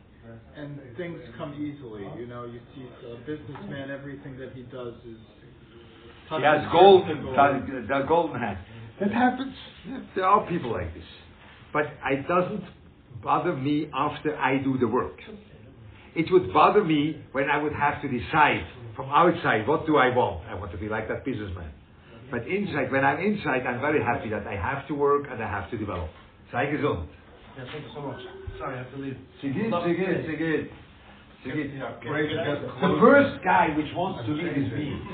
and 0.56 0.78
things 0.96 1.20
come 1.38 1.54
easily? 1.54 2.04
You 2.18 2.26
know, 2.26 2.44
you 2.44 2.60
see 2.74 2.86
a 3.06 3.16
businessman, 3.24 3.90
everything 3.90 4.38
that 4.38 4.52
he 4.54 4.62
does 4.62 4.94
is. 5.06 5.18
He 6.28 6.42
has 6.42 6.64
golden, 6.70 7.24
the 7.24 8.04
golden 8.06 8.40
hand. 8.40 8.58
That 9.00 9.12
happens. 9.12 9.54
There 10.14 10.24
are 10.24 10.46
people 10.46 10.72
like 10.72 10.92
this. 10.94 11.04
But 11.72 11.86
it 12.10 12.28
doesn't 12.28 12.64
bother 13.22 13.54
me 13.54 13.90
after 13.94 14.36
I 14.36 14.58
do 14.58 14.78
the 14.78 14.88
work. 14.88 15.18
It 16.14 16.30
would 16.32 16.52
bother 16.52 16.82
me 16.82 17.22
when 17.32 17.48
I 17.48 17.58
would 17.62 17.72
have 17.72 18.02
to 18.02 18.08
decide 18.08 18.66
from 18.96 19.08
outside, 19.10 19.66
what 19.66 19.86
do 19.86 19.96
I 19.96 20.14
want? 20.14 20.46
I 20.48 20.54
want 20.54 20.72
to 20.72 20.78
be 20.78 20.88
like 20.88 21.08
that 21.08 21.24
businessman. 21.24 21.70
But 22.30 22.46
inside, 22.46 22.92
when 22.92 23.04
I'm 23.04 23.18
inside, 23.18 23.66
I'm 23.66 23.80
very 23.80 24.02
happy 24.02 24.30
that 24.30 24.46
I 24.46 24.54
have 24.54 24.86
to 24.88 24.94
work 24.94 25.26
and 25.30 25.42
I 25.42 25.48
have 25.48 25.70
to 25.70 25.78
develop. 25.78 26.10
Sei 26.52 26.66
gesund. 26.66 27.08
Yeah, 27.56 27.64
thank 27.72 27.84
you 27.84 27.90
so 27.94 28.02
much. 28.02 28.20
Sorry, 28.58 28.74
I 28.74 28.82
have 28.82 28.90
to 28.92 28.98
leave. 28.98 29.16
Geht. 29.42 30.70
Pray 31.42 32.28
to 32.28 32.36
get 32.36 32.60
The 32.60 32.98
first 33.00 33.42
guy 33.42 33.72
which 33.74 33.88
wants 33.96 34.26
to 34.26 34.32
leave 34.32 34.52
is 34.52 34.72
me. 34.72 34.92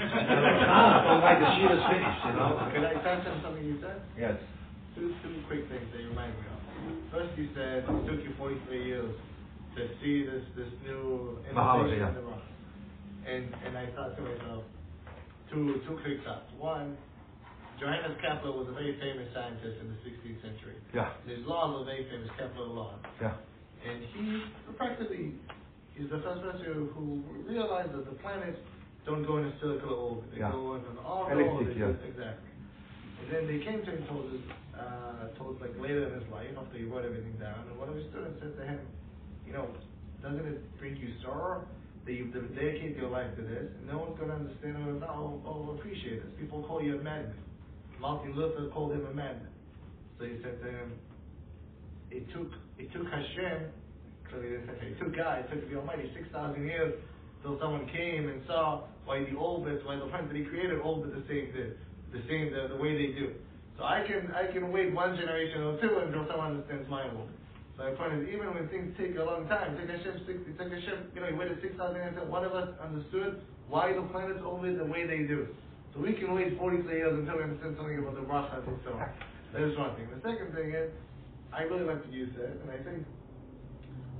Ah, 0.00 1.16
oh, 1.16 1.20
my, 1.20 1.34
the 1.40 1.48
shit 1.56 1.72
is 1.72 1.82
finished, 1.88 2.20
you 2.24 2.32
know. 2.36 2.70
Can 2.72 2.84
I 2.84 2.94
touch 3.00 3.26
on 3.26 3.40
something 3.42 3.64
you 3.64 3.76
said? 3.80 4.00
Yes. 4.16 4.36
Two, 4.94 5.12
two 5.24 5.40
quick 5.48 5.68
things 5.68 5.88
that 5.92 6.00
you 6.00 6.08
remind 6.08 6.32
me 6.36 6.44
of. 6.52 6.59
First, 7.12 7.36
you 7.38 7.48
said 7.54 7.84
it 7.84 8.06
took 8.06 8.20
you 8.22 8.32
43 8.38 8.84
years 8.86 9.14
to 9.76 9.80
see 10.02 10.24
this 10.26 10.44
this 10.56 10.70
new 10.84 11.38
innovation 11.50 11.98
yeah. 12.00 12.08
in 12.08 12.14
the 12.14 12.22
rock. 12.22 12.42
And 13.26 13.44
and 13.66 13.78
I 13.78 13.86
thought 13.94 14.16
to 14.16 14.22
myself, 14.22 14.64
two 15.50 15.80
two 15.86 15.98
quick 16.02 16.22
thoughts. 16.24 16.50
One, 16.58 16.96
Johannes 17.78 18.16
Kepler 18.22 18.52
was 18.52 18.68
a 18.68 18.74
very 18.74 18.98
famous 19.00 19.28
scientist 19.34 19.80
in 19.80 19.88
the 19.88 19.98
16th 20.04 20.40
century. 20.42 20.76
Yeah, 20.94 21.12
His 21.26 21.40
laws 21.46 21.78
were 21.80 21.84
very 21.88 22.04
famous, 22.10 22.28
Kepler 22.38 22.66
law. 22.68 22.98
yeah. 23.20 23.34
And 23.86 24.04
he 24.12 24.44
practically 24.76 25.32
is 25.96 26.10
the 26.10 26.20
first 26.20 26.42
person 26.44 26.90
who 26.92 27.24
realized 27.48 27.92
that 27.96 28.04
the 28.04 28.16
planets 28.20 28.58
don't 29.06 29.24
go 29.24 29.38
in 29.38 29.46
a 29.48 29.52
circular 29.60 29.96
orbit. 29.96 30.28
They 30.32 30.40
Yeah. 30.44 30.52
go 30.52 30.74
in 30.76 30.84
an 30.84 30.96
Elliptic, 31.00 31.48
orbit. 31.48 31.76
yeah. 31.76 31.96
Exactly. 32.04 32.50
And 33.24 33.26
then 33.32 33.46
they 33.48 33.64
came 33.64 33.80
to 33.80 33.90
him 33.90 33.96
and 34.04 34.08
told 34.08 34.26
us, 34.28 34.40
uh, 34.80 35.36
told 35.36 35.60
like 35.60 35.76
later 35.76 36.08
in 36.08 36.20
his 36.20 36.28
life, 36.32 36.48
after 36.56 36.78
he 36.78 36.84
wrote 36.84 37.04
everything 37.04 37.36
down, 37.36 37.68
and 37.68 37.76
one 37.78 37.88
of 37.88 37.96
his 37.96 38.08
students 38.08 38.40
said 38.40 38.56
to 38.56 38.64
him, 38.64 38.80
you 39.46 39.52
know, 39.52 39.68
doesn't 40.22 40.40
it 40.40 40.78
bring 40.78 40.96
you 40.96 41.12
sorrow 41.22 41.64
that 42.06 42.12
you've 42.12 42.32
dedicated 42.32 42.96
your 42.96 43.10
life 43.10 43.28
to 43.36 43.42
this, 43.42 43.68
and 43.76 43.86
no 43.86 43.98
one's 43.98 44.16
going 44.16 44.32
to 44.32 44.36
understand 44.36 44.76
or, 44.80 45.04
or, 45.04 45.36
or 45.44 45.74
appreciate 45.76 46.24
this. 46.24 46.32
People 46.40 46.64
call 46.64 46.82
you 46.82 46.98
a 46.98 47.02
madman. 47.02 47.36
Martin 48.00 48.34
Luther 48.34 48.68
called 48.72 48.92
him 48.92 49.04
a 49.04 49.14
madman. 49.14 49.52
So 50.18 50.24
he 50.24 50.36
said 50.42 50.60
to 50.64 50.68
him, 50.68 50.92
it 52.10 52.26
took 52.32 52.50
it 52.78 52.92
took 52.92 53.06
Hashem, 53.06 53.70
clearly 54.28 54.58
it 54.58 54.98
took 54.98 55.14
God, 55.14 55.44
it 55.44 55.46
took 55.48 55.68
the 55.70 55.76
Almighty 55.76 56.10
six 56.16 56.26
thousand 56.32 56.66
years 56.66 56.94
till 57.42 57.58
someone 57.60 57.86
came 57.88 58.28
and 58.28 58.42
saw 58.46 58.84
why 59.04 59.24
the 59.24 59.36
orbits, 59.36 59.80
why 59.84 59.96
the 59.96 60.06
planets 60.10 60.28
that 60.32 60.36
He 60.36 60.44
created 60.44 60.80
orbit 60.80 61.14
the 61.14 61.24
same 61.28 61.52
the, 61.54 61.76
the 62.12 62.22
same 62.28 62.52
the, 62.52 62.74
the 62.74 62.80
way 62.82 62.96
they 62.96 63.12
do. 63.16 63.32
So 63.80 63.88
I 63.88 64.04
can 64.04 64.28
I 64.36 64.52
can 64.52 64.68
wait 64.76 64.92
one 64.92 65.16
generation 65.16 65.64
or 65.64 65.80
two 65.80 66.04
until 66.04 66.28
someone 66.28 66.60
understands 66.60 66.84
my 66.92 67.08
orbit. 67.08 67.32
So 67.80 67.88
my 67.88 67.96
point 67.96 68.20
is, 68.20 68.28
even 68.28 68.52
when 68.52 68.68
things 68.68 68.92
take 69.00 69.16
a 69.16 69.24
long 69.24 69.48
time, 69.48 69.72
Hashem 69.72 70.20
six, 70.28 70.36
it 70.44 70.52
took 70.60 70.68
Hashem, 70.68 71.16
you 71.16 71.20
know, 71.24 71.32
he 71.32 71.32
waited 71.32 71.64
six 71.64 71.72
thousand 71.80 71.96
years 71.96 72.12
until 72.12 72.28
one 72.28 72.44
of 72.44 72.52
us 72.52 72.76
understood 72.76 73.40
why 73.72 73.96
the 73.96 74.04
planets 74.12 74.44
orbit 74.44 74.76
the 74.76 74.84
way 74.84 75.08
they 75.08 75.24
do. 75.24 75.48
So 75.96 76.04
we 76.04 76.12
can 76.12 76.36
wait 76.36 76.60
43 76.60 76.92
years 76.92 77.18
until 77.24 77.40
we 77.40 77.42
understand 77.42 77.80
something 77.80 77.98
about 77.98 78.20
the 78.20 78.28
bracha 78.28 78.60
and 78.68 78.78
so 78.84 78.92
on. 79.00 79.08
That 79.56 79.62
is 79.66 79.76
one 79.76 79.96
thing. 79.96 80.06
The 80.14 80.22
second 80.22 80.54
thing 80.54 80.70
is, 80.76 80.92
I 81.50 81.62
really 81.66 81.82
like 81.82 82.04
what 82.04 82.12
use 82.12 82.30
said, 82.36 82.60
and 82.62 82.70
I 82.70 82.78
think 82.84 83.02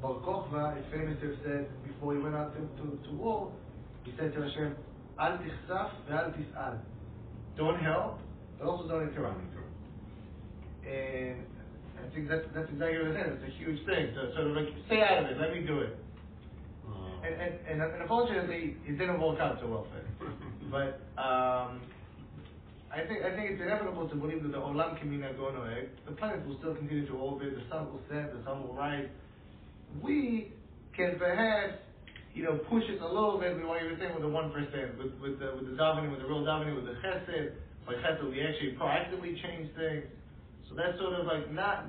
Bar 0.03 0.19
Kochva 0.27 0.75
is 0.81 0.85
famous 0.91 1.21
to 1.21 1.31
have 1.31 1.39
said 1.45 1.69
before 1.87 2.17
he 2.17 2.19
went 2.19 2.35
out 2.35 2.51
to, 2.57 2.67
to, 2.83 2.99
to 2.99 3.11
war, 3.15 3.53
he 4.03 4.11
said 4.19 4.35
to 4.35 4.43
Hashem, 4.43 4.75
Al 5.21 5.39
tichsaf 5.39 5.91
ve'al 6.11 6.35
tis'al. 6.35 6.81
Don't 7.57 7.79
help, 7.79 8.19
but 8.61 8.69
also 8.69 8.87
don't 8.89 9.09
interrupt. 9.09 9.41
And 10.87 11.41
I 11.97 12.15
think 12.15 12.29
that's, 12.29 12.45
that's 12.55 12.69
exactly 12.71 12.99
what 13.01 13.17
it 13.17 13.27
is. 13.27 13.39
It's 13.41 13.55
a 13.55 13.57
huge 13.59 13.81
thing. 13.87 14.13
To 14.15 14.33
sort 14.35 14.47
of 14.49 14.57
like, 14.57 14.69
stay 14.87 15.03
out 15.03 15.25
of 15.25 15.31
it, 15.31 15.41
let 15.41 15.53
me 15.53 15.65
do 15.67 15.81
it. 15.81 15.97
And, 17.25 17.35
and, 17.35 17.55
and, 17.69 17.83
and 17.83 18.03
unfortunately, 18.03 18.77
it 18.87 18.99
didn't 18.99 19.21
work 19.21 19.41
out 19.41 19.59
so 19.61 19.69
well 19.69 19.87
for 19.91 19.99
him. 19.99 20.37
But 20.71 21.03
um, 21.19 21.83
I 22.95 23.03
think 23.03 23.27
I 23.27 23.35
think 23.35 23.51
it's 23.51 23.61
inevitable 23.61 24.09
to 24.09 24.15
believe 24.15 24.45
that 24.45 24.53
the 24.53 24.59
Olam 24.59 24.95
K'minhago 25.03 25.51
Noheg, 25.51 25.89
the 26.07 26.13
planets 26.13 26.47
will 26.47 26.59
still 26.59 26.77
continue 26.77 27.07
to 27.07 27.15
orbit, 27.15 27.57
the 27.59 27.63
sun 27.69 27.91
will 27.91 27.99
set, 28.09 28.31
the 28.31 28.39
sun 28.45 28.63
will 28.63 28.75
rise. 28.75 29.09
We 30.01 30.53
can 30.97 31.19
perhaps, 31.19 31.75
you 32.35 32.45
know, 32.45 32.59
push 32.71 32.85
it 32.87 33.01
a 33.03 33.05
little 33.05 33.39
bit 33.41 33.59
what 33.67 33.83
you 33.83 33.91
were 33.91 33.97
saying 33.99 34.15
with 34.15 34.23
the 34.23 34.29
one 34.29 34.53
percent, 34.53 34.97
with 34.97 35.11
with 35.19 35.41
the 35.41 35.59
with 35.59 35.67
the 35.67 35.75
davening, 35.75 36.13
with 36.13 36.21
the 36.21 36.27
real 36.27 36.47
davening, 36.47 36.77
with 36.77 36.87
the 36.87 36.95
chesed. 37.03 37.51
By 37.91 37.97
chesed, 37.99 38.23
we 38.31 38.41
actually 38.41 38.77
proactively 38.79 39.35
change 39.43 39.75
things. 39.75 40.05
So 40.69 40.77
that's 40.77 40.97
sort 40.99 41.15
of 41.19 41.27
like 41.27 41.51
not 41.53 41.87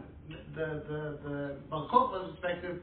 the 0.55 0.81
the 0.89 1.01
the 1.23 1.55
Bar 1.69 1.87
Kochva's 1.93 2.31
perspective 2.33 2.81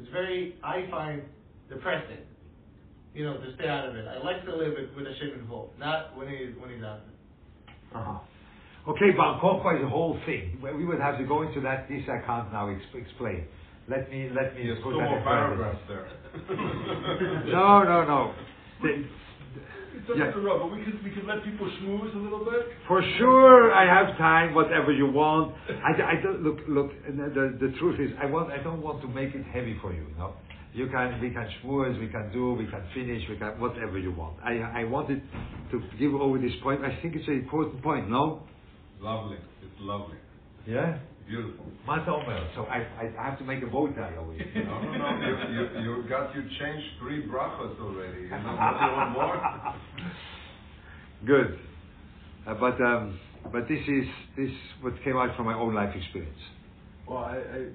is 0.00 0.06
very 0.12 0.56
I 0.62 0.86
find 0.90 1.22
depressing. 1.70 2.24
You 3.14 3.24
know, 3.24 3.38
to 3.38 3.54
stay 3.56 3.66
out 3.68 3.88
of 3.88 3.96
it. 3.96 4.06
I 4.06 4.22
like 4.22 4.44
to 4.44 4.54
live 4.54 4.74
it 4.76 4.94
with 4.94 5.06
a 5.06 5.14
ship 5.16 5.32
involved, 5.34 5.78
not 5.78 6.14
when 6.16 6.28
he's 6.28 6.52
when 6.60 6.70
he's 6.70 6.84
out 6.84 7.00
there. 7.06 8.00
Uh-huh. 8.00 8.90
Okay, 8.92 9.10
Bar 9.16 9.40
Kochba 9.40 9.78
is 9.78 9.84
a 9.84 9.88
whole 9.88 10.18
thing. 10.26 10.58
We 10.62 10.84
would 10.84 11.00
have 11.00 11.16
to 11.18 11.24
go 11.24 11.42
into 11.42 11.60
that. 11.62 11.88
This 11.88 12.02
I 12.08 12.24
can't 12.26 12.52
now 12.52 12.68
ex- 12.68 12.82
explain. 12.94 13.44
Let 13.88 14.10
me 14.10 14.28
let 14.34 14.54
me 14.54 14.64
There's 14.66 14.82
put 14.84 14.92
still 14.92 15.00
that 15.00 15.08
more 15.08 15.18
in 15.18 15.24
paragraphs 15.24 15.80
there. 15.88 16.08
No, 17.46 17.82
no, 17.82 18.04
no. 18.04 18.34
The- 18.82 18.88
It 18.90 19.06
doesn't 20.08 20.18
Yeah. 20.18 20.32
interrupt, 20.32 20.60
but 20.64 20.72
we 20.72 20.82
could, 20.84 21.04
we 21.04 21.10
could 21.10 21.26
let 21.26 21.44
people 21.44 21.68
schmooze 21.78 22.14
a 22.14 22.18
little 22.18 22.44
bit. 22.44 22.66
For 22.88 23.02
sure, 23.18 23.72
I 23.72 23.84
have 23.84 24.16
time. 24.18 24.54
Whatever 24.54 24.90
you 24.92 25.06
want. 25.06 25.54
I, 25.68 25.92
I 26.02 26.14
don't 26.22 26.42
look. 26.42 26.58
Look. 26.66 26.90
The, 27.06 27.58
the 27.60 27.70
truth 27.78 28.00
is, 28.00 28.16
I 28.20 28.26
want. 28.26 28.50
I 28.50 28.62
don't 28.62 28.82
want 28.82 29.02
to 29.02 29.08
make 29.08 29.34
it 29.34 29.44
heavy 29.52 29.76
for 29.82 29.92
you. 29.92 30.06
Know. 30.18 30.32
You 30.74 30.86
can, 30.88 31.20
we 31.20 31.30
can 31.30 31.48
schmooze, 31.62 31.98
we 31.98 32.08
can 32.08 32.30
do, 32.32 32.52
we 32.52 32.66
can 32.66 32.82
finish, 32.94 33.22
we 33.28 33.36
can 33.36 33.58
whatever 33.58 33.98
you 33.98 34.12
want. 34.12 34.36
I, 34.44 34.58
I 34.82 34.84
wanted 34.84 35.22
to 35.72 35.82
give 35.98 36.14
over 36.14 36.38
this 36.38 36.52
point. 36.62 36.84
I 36.84 36.98
think 37.00 37.16
it's 37.16 37.26
an 37.26 37.34
important 37.34 37.82
point. 37.82 38.08
No? 38.10 38.42
Lovely. 39.00 39.38
It's 39.62 39.72
lovely. 39.80 40.18
Yeah. 40.66 40.98
Beautiful. 41.28 41.66
Mata 41.86 42.10
Omer. 42.10 42.48
So 42.54 42.62
I, 42.64 42.78
I, 43.00 43.12
I 43.20 43.24
have 43.30 43.38
to 43.38 43.44
make 43.44 43.62
a 43.62 43.66
bow 43.66 43.88
tie 43.88 44.16
over 44.16 44.32
here. 44.32 44.46
No, 44.64 44.80
no, 44.80 44.92
no. 45.18 45.26
You, 45.28 45.80
you, 45.82 46.02
you 46.02 46.08
got 46.08 46.34
you 46.34 46.42
changed 46.58 46.86
three 46.98 47.26
brachos 47.26 47.78
already. 47.80 48.22
You 48.22 48.30
know, 48.30 48.36
what 48.36 48.80
you 48.82 48.92
want 48.96 49.12
more? 49.12 49.74
Good. 51.26 51.58
Uh, 52.46 52.54
but 52.54 52.80
um, 52.80 53.18
but 53.52 53.68
this 53.68 53.80
is 53.86 54.04
this 54.36 54.50
what 54.80 54.94
came 55.04 55.16
out 55.16 55.36
from 55.36 55.46
my 55.46 55.54
own 55.54 55.74
life 55.74 55.94
experience. 55.94 56.38
Well, 57.06 57.18
I, 57.18 57.36
I, 57.36 57.66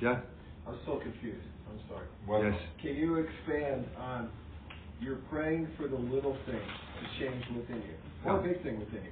Yeah. 0.00 0.20
I'm 0.66 0.78
so 0.84 0.98
confused. 0.98 1.46
I'm 1.70 1.80
sorry. 1.88 2.06
Well, 2.28 2.44
yes. 2.44 2.54
Can 2.82 2.96
you 2.96 3.16
expand 3.16 3.86
on 3.96 4.28
you're 5.00 5.22
praying 5.30 5.68
for 5.78 5.88
the 5.88 5.96
little 5.96 6.36
things 6.44 6.70
to 7.00 7.18
change 7.18 7.44
within 7.56 7.76
you, 7.82 7.94
or 8.30 8.36
Yeah. 8.36 8.52
big 8.52 8.62
thing 8.62 8.78
within 8.78 9.04
you, 9.04 9.10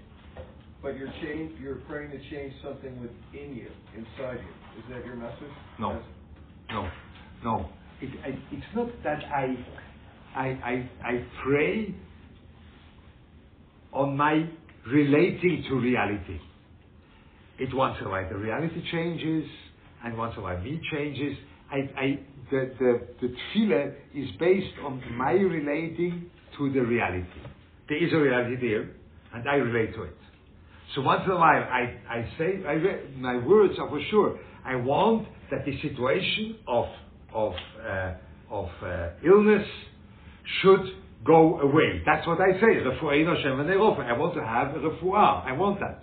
but 0.82 0.96
you're 0.96 1.12
change 1.22 1.52
you're 1.60 1.76
praying 1.88 2.10
to 2.12 2.18
change 2.30 2.52
something 2.62 3.00
within 3.00 3.54
you, 3.56 3.70
inside 3.96 4.38
you. 4.40 4.80
Is 4.80 4.84
that 4.90 5.04
your 5.04 5.16
message? 5.16 5.52
No. 5.78 5.92
That's- 5.92 6.08
No, 6.70 6.90
no. 7.44 7.68
It, 8.00 8.10
I, 8.24 8.28
it's 8.52 8.66
not 8.76 8.88
that 9.02 9.24
I, 9.24 9.56
I, 10.36 10.46
I, 10.46 10.90
I 11.04 11.26
pray 11.42 11.94
on 13.92 14.16
my 14.16 14.48
relating 14.86 15.64
to 15.68 15.74
reality. 15.76 16.38
It 17.58 17.74
once 17.74 17.96
in 18.00 18.06
a 18.06 18.10
while 18.10 18.28
the 18.28 18.36
reality 18.36 18.80
changes, 18.92 19.44
and 20.04 20.16
once 20.16 20.34
in 20.36 20.40
a 20.40 20.42
while 20.44 20.60
me 20.60 20.80
changes. 20.92 21.36
I, 21.72 21.76
I, 22.00 22.18
the, 22.50 22.72
the, 22.78 23.00
the 23.20 23.34
tefillah 23.34 23.94
is 24.14 24.30
based 24.38 24.78
on 24.84 25.02
my 25.16 25.32
relating 25.32 26.30
to 26.56 26.72
the 26.72 26.80
reality. 26.80 27.26
There 27.88 27.98
is 28.02 28.12
a 28.12 28.16
reality 28.18 28.56
there, 28.68 28.90
and 29.34 29.48
I 29.48 29.56
relate 29.56 29.94
to 29.94 30.04
it. 30.04 30.14
So 30.94 31.02
once 31.02 31.22
in 31.26 31.32
a 31.32 31.36
while, 31.36 31.62
I, 31.62 31.98
I 32.08 32.28
say, 32.38 32.64
I 32.66 32.76
my 33.16 33.36
words 33.46 33.74
are 33.78 33.88
for 33.88 34.00
sure. 34.10 34.38
I 34.64 34.76
want 34.76 35.28
that 35.50 35.64
the 35.64 35.80
situation 35.82 36.56
of, 36.66 36.86
of, 37.32 37.52
uh, 37.86 38.14
of 38.50 38.68
uh, 38.82 39.08
illness 39.24 39.66
should 40.62 40.80
go 41.24 41.60
away. 41.60 42.02
That's 42.06 42.26
what 42.26 42.38
I 42.40 42.52
say. 42.60 42.80
I 42.80 44.12
want 44.18 44.34
to 44.34 44.44
have 44.44 44.74
a 44.74 44.78
refuah. 44.78 45.44
I 45.44 45.52
want 45.52 45.80
that. 45.80 46.02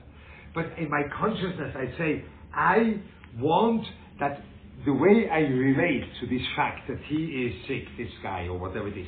But 0.54 0.78
in 0.78 0.90
my 0.90 1.02
consciousness, 1.20 1.76
I 1.76 1.98
say, 1.98 2.26
I 2.54 3.02
want 3.40 3.86
that 4.20 4.42
the 4.86 4.94
way 4.94 5.30
I 5.32 5.40
relate 5.40 6.04
to 6.22 6.28
this 6.28 6.46
fact 6.56 6.88
that 6.88 7.00
he 7.08 7.16
is 7.16 7.68
sick, 7.68 7.86
this 7.98 8.14
guy, 8.22 8.44
or 8.48 8.58
whatever 8.58 8.88
it 8.88 8.98
is, 8.98 9.08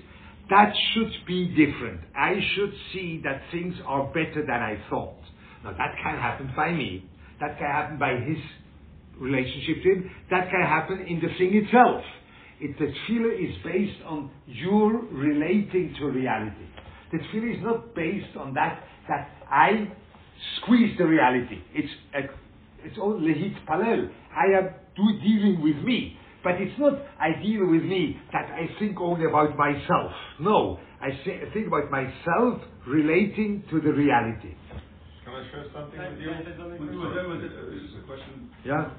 that 0.49 0.73
should 0.93 1.11
be 1.27 1.47
different. 1.47 2.01
I 2.15 2.35
should 2.55 2.73
see 2.93 3.21
that 3.23 3.41
things 3.51 3.75
are 3.85 4.07
better 4.07 4.45
than 4.45 4.61
I 4.61 4.81
thought. 4.89 5.17
Now 5.63 5.71
that 5.71 5.95
can 6.01 6.17
happen 6.17 6.51
by 6.55 6.71
me. 6.71 7.05
That 7.39 7.57
can 7.57 7.67
happen 7.67 7.99
by 7.99 8.15
his 8.15 8.37
relationship 9.19 9.83
to 9.83 9.89
him. 9.89 10.11
That 10.31 10.49
can 10.49 10.61
happen 10.61 11.05
in 11.07 11.19
the 11.19 11.29
thing 11.37 11.55
itself. 11.55 12.03
It, 12.59 12.77
the 12.79 12.85
tefillah 12.85 13.37
is 13.37 13.55
based 13.63 14.01
on 14.05 14.31
your 14.47 15.05
relating 15.11 15.95
to 15.99 16.05
reality. 16.07 16.65
The 17.11 17.19
tefillah 17.19 17.57
is 17.57 17.63
not 17.63 17.95
based 17.95 18.35
on 18.37 18.53
that 18.55 18.83
that 19.07 19.29
I 19.49 19.87
squeeze 20.61 20.97
the 20.97 21.05
reality. 21.05 21.61
It's 21.73 21.91
a, 22.13 22.19
it's 22.85 22.97
all 22.97 23.13
lehit 23.13 23.65
palel. 23.67 24.09
I 24.35 24.57
am 24.57 24.69
do 24.95 25.03
dealing 25.21 25.61
with 25.61 25.77
me. 25.85 26.17
But 26.43 26.61
it's 26.61 26.77
not 26.79 26.93
I 27.19 27.41
deal 27.41 27.67
with 27.67 27.83
me 27.83 28.17
that 28.31 28.49
I 28.51 28.67
think 28.79 28.99
only 29.01 29.25
about 29.25 29.57
myself. 29.57 30.11
No, 30.39 30.79
I 31.01 31.09
say, 31.25 31.41
think 31.53 31.67
about 31.67 31.91
myself 31.91 32.61
relating 32.87 33.63
to 33.69 33.81
the 33.81 33.91
reality. 33.91 34.55
Can 35.37 35.45
I 35.45 35.51
share 35.51 35.65
something 35.73 35.99
with 35.99 36.19
you? 36.19 36.29
can 36.29 36.35
I 36.35 36.43
say 36.43 36.57
something? 36.57 36.87
Was- 36.87 36.97
was 36.97 37.15
that- 37.15 37.27
was 37.27 37.43
it- 37.43 37.51
Uh, 37.57 37.65
This 37.69 37.95
a 37.95 38.01
question. 38.01 38.49
Yeah. 38.63 38.91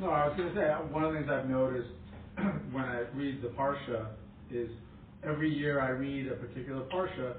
No, 0.00 0.10
I 0.10 0.28
was 0.28 0.36
gonna 0.36 0.54
say, 0.54 0.68
uh, 0.70 0.82
one 0.82 1.04
of 1.04 1.12
the 1.12 1.18
things 1.18 1.30
I've 1.30 1.48
noticed 1.48 1.90
when 2.72 2.84
I 2.84 3.00
read 3.14 3.42
the 3.42 3.48
Parsha 3.48 4.06
is 4.50 4.70
every 5.22 5.50
year 5.52 5.80
I 5.80 5.90
read 5.90 6.28
a 6.28 6.36
particular 6.36 6.84
Parsha, 6.86 7.36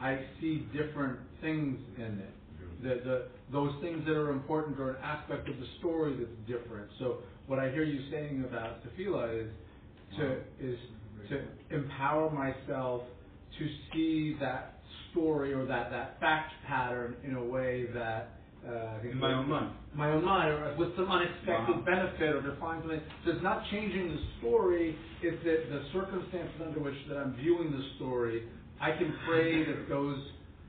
I 0.00 0.24
see 0.40 0.60
different 0.72 1.20
things 1.40 1.78
in 1.96 2.18
it. 2.18 2.34
The, 2.82 3.00
the, 3.04 3.28
those 3.52 3.72
things 3.80 4.04
that 4.06 4.16
are 4.16 4.30
important 4.30 4.80
or 4.80 4.90
an 4.90 4.96
aspect 5.02 5.48
of 5.48 5.58
the 5.60 5.66
story 5.78 6.16
that's 6.16 6.36
different. 6.46 6.90
So 6.98 7.22
what 7.46 7.60
I 7.60 7.70
hear 7.70 7.84
you 7.84 8.10
saying 8.10 8.44
about 8.44 8.82
tefillah 8.84 9.46
is 9.46 9.52
to, 10.16 10.40
is 10.58 10.78
to 11.28 11.44
empower 11.70 12.30
myself 12.30 13.02
to 13.58 13.68
see 13.92 14.36
that 14.40 14.81
story 15.12 15.52
or 15.54 15.64
that, 15.66 15.90
that 15.90 16.18
fact 16.20 16.52
pattern 16.66 17.16
in 17.24 17.36
a 17.36 17.44
way 17.44 17.86
that, 17.94 18.40
uh, 18.66 18.98
In 19.02 19.18
my 19.18 19.32
own 19.34 19.48
mind. 19.48 19.70
my 19.94 20.10
own 20.10 20.24
mind, 20.24 20.50
or 20.50 20.74
with 20.78 20.94
some 20.96 21.10
unexpected 21.10 21.76
Wow. 21.76 21.82
benefit, 21.86 22.34
or 22.36 22.42
to 22.42 22.56
find 22.60 22.82
something. 22.82 23.00
So 23.24 23.32
it's 23.32 23.42
not 23.42 23.62
changing 23.70 24.08
the 24.08 24.20
story; 24.38 24.96
it's 25.22 25.42
that 25.44 25.68
the 25.70 25.82
circumstances 25.92 26.60
under 26.64 26.80
which 26.80 26.94
that 27.08 27.16
I'm 27.18 27.34
viewing 27.34 27.72
the 27.72 27.82
story. 27.96 28.44
I 28.80 28.92
can 28.92 29.14
pray 29.26 29.64
that 29.68 29.88
those 29.88 30.18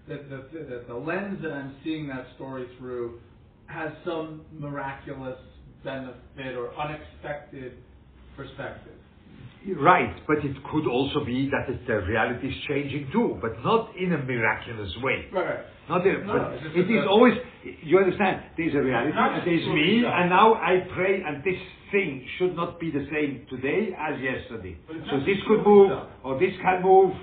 that 0.07 0.29
the 0.29 0.37
that 0.69 0.87
the 0.87 0.95
lens 0.95 1.39
that 1.43 1.51
I'm 1.53 1.75
seeing 1.83 2.07
that 2.07 2.25
story 2.35 2.67
through 2.79 3.19
has 3.67 3.91
some 4.05 4.45
miraculous 4.51 5.39
benefit 5.83 6.55
or 6.57 6.73
unexpected 6.77 7.73
perspective. 8.35 8.97
Right, 9.79 10.15
but 10.27 10.37
it 10.43 10.55
could 10.71 10.87
also 10.87 11.23
be 11.23 11.49
that 11.49 11.73
it, 11.73 11.87
the 11.87 12.01
reality 12.01 12.49
is 12.49 12.55
changing 12.67 13.09
too, 13.13 13.37
but 13.41 13.63
not 13.63 13.95
in 13.95 14.11
a 14.11 14.17
miraculous 14.17 14.91
way. 15.01 15.25
Right. 15.31 15.59
Not 15.87 16.05
in, 16.05 16.27
No, 16.27 16.33
but 16.33 16.75
it 16.75 16.89
is 16.91 17.05
always, 17.09 17.33
you 17.83 17.97
understand, 17.97 18.43
there's 18.57 18.73
a 18.75 18.81
reality, 18.81 19.13
and 19.15 19.47
there's 19.47 19.67
me, 19.67 20.03
and 20.05 20.29
now 20.29 20.55
I 20.55 20.85
pray, 20.93 21.21
and 21.25 21.43
this 21.43 21.59
thing 21.91 22.25
should 22.37 22.55
not 22.55 22.79
be 22.79 22.91
the 22.91 23.05
same 23.11 23.45
today 23.49 23.95
as 23.97 24.19
yesterday. 24.19 24.77
So 25.09 25.19
this 25.19 25.37
could 25.47 25.63
move, 25.65 25.91
or 26.23 26.39
this 26.39 26.53
can 26.61 26.81
move, 26.81 27.13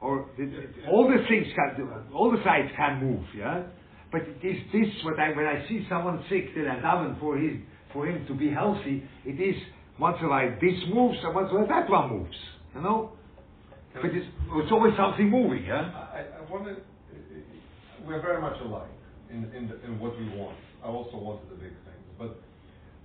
or 0.00 0.26
th- 0.36 0.50
all 0.90 1.08
the 1.08 1.24
things 1.28 1.46
can, 1.54 1.76
do 1.76 1.88
all 2.14 2.30
the 2.30 2.42
sides 2.44 2.68
can 2.76 3.02
move, 3.04 3.24
yeah? 3.36 3.62
But 4.10 4.22
it 4.22 4.44
is 4.46 4.58
this, 4.72 5.04
what 5.04 5.18
I, 5.18 5.30
when 5.34 5.46
I 5.46 5.66
see 5.68 5.86
someone 5.88 6.22
sick, 6.28 6.54
then 6.54 6.66
I 6.68 6.76
daven 6.80 7.18
for 7.18 7.36
him, 7.38 7.66
for 7.92 8.06
him 8.06 8.26
to 8.26 8.34
be 8.34 8.50
healthy, 8.50 9.02
it 9.24 9.40
is 9.40 9.56
once 9.98 10.16
in 10.20 10.26
a 10.26 10.28
while 10.28 10.50
this 10.60 10.78
moves, 10.92 11.18
and 11.22 11.34
once 11.34 11.48
in 11.50 11.56
a 11.56 11.60
while 11.60 11.68
that 11.68 11.90
one 11.90 12.08
moves, 12.10 12.36
you 12.74 12.80
know? 12.80 13.12
But 13.94 14.06
it's, 14.06 14.26
it's 14.26 14.72
always 14.72 14.94
something 14.96 15.28
moving, 15.28 15.64
yeah? 15.64 15.92
I, 15.92 16.24
I 16.40 16.64
to, 16.64 16.76
we're 18.06 18.22
very 18.22 18.40
much 18.40 18.56
alike 18.64 18.88
in, 19.30 19.44
in, 19.54 19.68
the, 19.68 19.84
in 19.84 19.98
what 20.00 20.18
we 20.18 20.28
want. 20.36 20.56
I 20.82 20.88
also 20.88 21.16
wanted 21.16 21.50
the 21.50 21.56
big 21.56 21.72
things, 21.84 22.06
but 22.18 22.40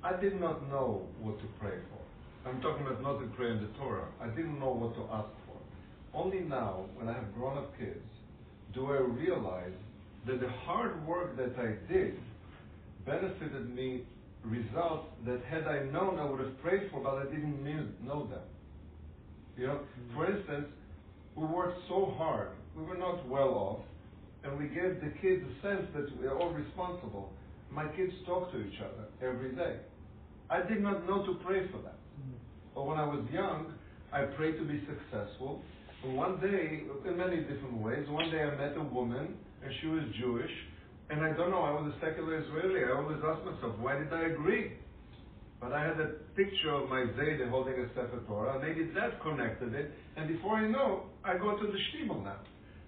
I 0.03 0.19
did 0.19 0.39
not 0.39 0.67
know 0.69 1.03
what 1.19 1.37
to 1.39 1.45
pray 1.59 1.77
for. 1.91 2.49
I'm 2.49 2.61
talking 2.61 2.85
about 2.85 3.01
not 3.01 3.19
to 3.19 3.27
pray 3.35 3.51
in 3.51 3.59
the 3.59 3.69
Torah. 3.77 4.07
I 4.21 4.27
didn't 4.27 4.59
know 4.59 4.71
what 4.71 4.95
to 4.95 5.01
ask 5.13 5.29
for. 5.45 6.17
Only 6.17 6.39
now, 6.39 6.85
when 6.95 7.09
I 7.09 7.13
have 7.13 7.33
grown 7.35 7.57
up 7.57 7.77
kids, 7.77 7.99
do 8.73 8.87
I 8.87 8.99
realize 8.99 9.75
that 10.25 10.39
the 10.39 10.49
hard 10.65 11.05
work 11.05 11.35
that 11.37 11.53
I 11.59 11.91
did 11.91 12.17
benefited 13.05 13.73
me 13.73 14.03
results 14.47 15.07
that 15.25 15.41
had 15.49 15.63
I 15.67 15.83
known 15.85 16.19
I 16.19 16.25
would 16.29 16.39
have 16.39 16.61
prayed 16.61 16.89
for, 16.91 17.01
but 17.01 17.15
I 17.15 17.23
didn't 17.25 17.63
know 17.63 18.27
them. 18.27 18.41
You 19.57 19.67
know, 19.67 19.79
mm. 19.79 20.15
for 20.15 20.31
instance, 20.31 20.67
we 21.35 21.45
worked 21.45 21.79
so 21.87 22.13
hard. 22.17 22.49
We 22.75 22.83
were 22.83 22.97
not 22.97 23.27
well 23.27 23.53
off, 23.53 23.79
and 24.43 24.57
we 24.57 24.65
gave 24.65 25.01
the 25.01 25.11
kids 25.21 25.43
a 25.43 25.61
sense 25.67 25.87
that 25.95 26.19
we 26.19 26.27
are 26.27 26.37
all 26.37 26.51
responsible. 26.51 27.31
My 27.71 27.87
kids 27.95 28.13
talk 28.25 28.51
to 28.51 28.59
each 28.59 28.79
other 28.79 29.07
every 29.21 29.55
day. 29.55 29.77
I 30.49 30.61
did 30.61 30.81
not 30.81 31.07
know 31.07 31.25
to 31.25 31.33
pray 31.45 31.67
for 31.71 31.77
that. 31.79 31.97
Mm. 32.21 32.37
But 32.75 32.85
when 32.85 32.97
I 32.97 33.05
was 33.05 33.25
young, 33.31 33.73
I 34.13 34.23
prayed 34.37 34.57
to 34.57 34.65
be 34.65 34.81
successful. 34.87 35.61
And 36.03 36.15
one 36.15 36.39
day, 36.39 36.83
in 37.05 37.17
many 37.17 37.37
different 37.37 37.81
ways, 37.81 38.07
one 38.09 38.29
day 38.31 38.43
I 38.43 38.55
met 38.55 38.77
a 38.77 38.83
woman, 38.83 39.35
and 39.63 39.73
she 39.81 39.87
was 39.87 40.03
Jewish, 40.19 40.51
and 41.09 41.23
I 41.23 41.31
don't 41.37 41.51
know, 41.51 41.63
I 41.63 41.71
was 41.71 41.93
a 41.93 42.05
secular 42.05 42.37
Israeli. 42.39 42.83
I 42.83 42.97
always 42.97 43.17
ask 43.23 43.39
myself, 43.45 43.79
why 43.79 43.97
did 43.97 44.11
I 44.11 44.27
agree? 44.27 44.73
But 45.59 45.71
I 45.71 45.81
had 45.81 45.99
a 45.99 46.19
picture 46.35 46.71
of 46.71 46.89
my 46.89 47.01
Zayde 47.17 47.49
holding 47.49 47.73
a 47.73 47.87
Sefer 47.95 48.21
Torah. 48.27 48.59
Maybe 48.61 48.91
that 48.93 49.21
connected 49.21 49.73
it. 49.73 49.91
And 50.15 50.27
before 50.27 50.55
I 50.55 50.67
know, 50.67 51.03
I 51.23 51.37
go 51.37 51.57
to 51.57 51.65
the 51.65 51.79
shtibel 51.89 52.23
now. 52.23 52.37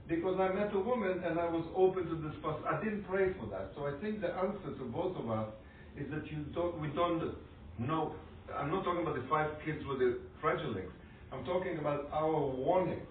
Because 0.07 0.39
I 0.39 0.53
met 0.53 0.73
a 0.73 0.79
woman 0.79 1.21
and 1.23 1.39
I 1.39 1.45
was 1.45 1.65
open 1.75 2.05
to 2.09 2.15
this 2.15 2.35
poss- 2.41 2.61
I 2.65 2.83
didn't 2.83 3.05
pray 3.05 3.33
for 3.39 3.45
that. 3.47 3.71
So 3.75 3.85
I 3.87 3.93
think 4.01 4.21
the 4.21 4.29
answer 4.33 4.73
to 4.77 4.83
both 4.91 5.15
of 5.17 5.29
us 5.29 5.49
is 5.97 6.09
that 6.11 6.25
you 6.29 6.45
don't, 6.53 6.79
we 6.79 6.89
don't 6.89 7.35
know. 7.77 8.13
I'm 8.53 8.69
not 8.69 8.83
talking 8.83 9.01
about 9.01 9.15
the 9.15 9.25
five 9.29 9.49
kids 9.65 9.79
with 9.85 9.99
the 9.99 10.19
fragile 10.41 10.73
legs. 10.73 10.91
I'm 11.31 11.45
talking 11.45 11.77
about 11.77 12.09
our 12.11 12.41
warning. 12.41 13.01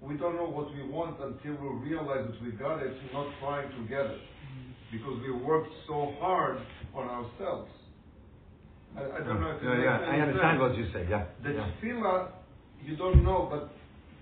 We 0.00 0.16
don't 0.16 0.36
know 0.36 0.48
what 0.48 0.72
we 0.74 0.86
want 0.88 1.18
until 1.20 1.58
we 1.60 1.90
realize 1.90 2.30
that 2.30 2.42
we 2.42 2.52
got 2.52 2.82
it, 2.82 2.94
not 3.12 3.26
trying 3.40 3.68
to 3.70 3.88
get 3.88 4.06
it. 4.06 4.20
Mm-hmm. 4.22 4.96
Because 4.96 5.20
we 5.22 5.32
worked 5.32 5.72
so 5.86 6.14
hard 6.20 6.58
on 6.94 7.08
ourselves. 7.08 7.70
I, 8.96 9.02
I 9.02 9.18
don't 9.26 9.40
know 9.40 9.50
if 9.50 9.62
it 9.62 9.66
Yeah, 9.66 9.82
yeah, 9.82 10.10
I 10.10 10.20
understand 10.20 10.58
sense. 10.58 10.62
what 10.62 10.76
you 10.78 10.86
say, 10.94 11.06
yeah. 11.10 11.26
The 11.42 11.50
yeah. 11.50 11.70
tefillah, 11.82 12.28
you 12.82 12.96
don't 12.96 13.22
know, 13.24 13.48
but 13.50 13.74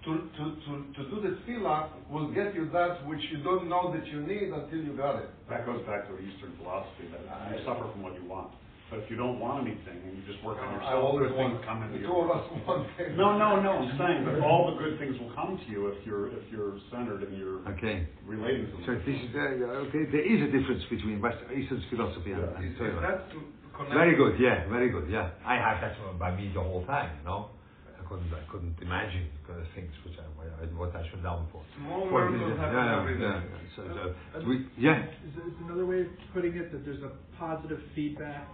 to, 0.04 0.12
to, 0.38 0.44
to, 0.64 0.72
to 0.96 1.10
do 1.10 1.16
the 1.22 1.36
tefillah 1.44 1.88
will 2.10 2.32
get 2.32 2.54
you 2.54 2.70
that 2.72 3.06
which 3.06 3.20
you 3.30 3.42
don't 3.42 3.68
know 3.68 3.92
that 3.92 4.06
you 4.06 4.22
need 4.22 4.48
until 4.50 4.78
you 4.78 4.96
got 4.96 5.16
it. 5.16 5.28
That 5.48 5.66
goes 5.66 5.84
back 5.86 6.08
to 6.08 6.18
Eastern 6.18 6.56
philosophy, 6.56 7.04
that 7.12 7.52
you 7.52 7.64
suffer 7.64 7.86
from 7.92 8.02
what 8.02 8.14
you 8.14 8.24
want. 8.24 8.50
But 8.88 9.00
if 9.02 9.10
you 9.10 9.16
don't 9.16 9.40
want 9.42 9.66
anything 9.66 9.98
and 10.06 10.14
you 10.16 10.22
just 10.30 10.38
work 10.46 10.58
on 10.62 10.68
I 10.68 10.74
yourself, 10.78 11.02
always 11.02 11.26
good 11.26 11.36
things 11.36 11.58
want, 11.58 11.66
come 11.66 11.82
into 11.82 11.98
the 11.98 12.00
you. 12.00 12.06
two 12.06 12.18
of 12.22 12.30
us 12.30 12.44
want 12.62 12.86
things. 12.94 13.18
No, 13.18 13.34
no, 13.34 13.58
no, 13.58 13.82
I'm 13.82 13.98
saying 13.98 14.22
that 14.30 14.38
all 14.46 14.70
the 14.70 14.78
good 14.78 14.94
things 15.02 15.18
will 15.18 15.34
come 15.34 15.58
to 15.58 15.66
you 15.66 15.88
if 15.90 16.06
you're, 16.06 16.30
if 16.30 16.46
you're 16.54 16.78
centered 16.94 17.26
and 17.26 17.34
you're 17.36 17.66
Okay. 17.74 18.06
relating 18.22 18.70
to 18.70 18.78
So 18.86 18.94
them. 18.94 19.02
this 19.02 19.18
is, 19.26 19.34
uh, 19.34 19.90
okay, 19.90 20.06
there 20.14 20.22
is 20.22 20.38
a 20.46 20.50
difference 20.54 20.86
between 20.86 21.18
West 21.20 21.42
Eastern 21.50 21.82
philosophy 21.90 22.30
and, 22.30 22.46
and 22.46 22.62
Is, 22.62 22.72
is 22.72 22.78
Torah. 22.78 23.02
that 23.02 23.26
to 23.34 23.42
connect? 23.74 23.94
Very 23.98 24.14
good, 24.14 24.38
yeah, 24.38 24.70
very 24.70 24.90
good, 24.94 25.10
yeah. 25.10 25.34
I 25.44 25.58
had 25.58 25.82
that 25.82 25.98
by 26.18 26.30
me 26.38 26.54
the 26.54 26.62
whole 26.62 26.86
time, 26.86 27.10
you 27.18 27.24
know. 27.26 27.50
I 27.98 28.06
couldn't, 28.08 28.30
I 28.30 28.46
couldn't 28.52 28.78
imagine 28.80 29.26
uh, 29.50 29.66
things 29.74 29.90
which 30.06 30.14
I, 30.14 30.62
I, 30.62 30.66
what 30.78 30.94
I 30.94 31.02
should 31.10 31.26
daven 31.26 31.50
for. 31.50 31.58
Small 31.74 32.06
For 32.06 32.30
miracles 32.30 32.54
the- 32.54 32.62
happen 32.62 32.78
yeah, 32.86 33.00
every 33.02 33.18
day. 33.18 33.34
yeah, 33.34 33.42
yeah. 33.50 33.74
So, 33.74 34.14
so, 34.38 34.46
we, 34.46 34.62
yeah, 34.78 35.10
Is, 35.26 35.34
is 35.42 35.58
another 35.66 35.84
way 35.86 36.02
of 36.02 36.06
putting 36.32 36.54
it 36.54 36.70
that 36.70 36.84
there's 36.86 37.02
a 37.02 37.10
positive 37.36 37.82
feedback 37.96 38.46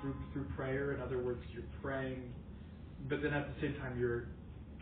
through 0.00 0.14
through 0.32 0.46
prayer? 0.56 0.92
In 0.92 1.00
other 1.00 1.18
words, 1.18 1.40
you're 1.52 1.64
praying, 1.82 2.32
but 3.08 3.22
then 3.22 3.32
at 3.32 3.46
the 3.54 3.60
same 3.60 3.74
time 3.80 3.98
you're 3.98 4.24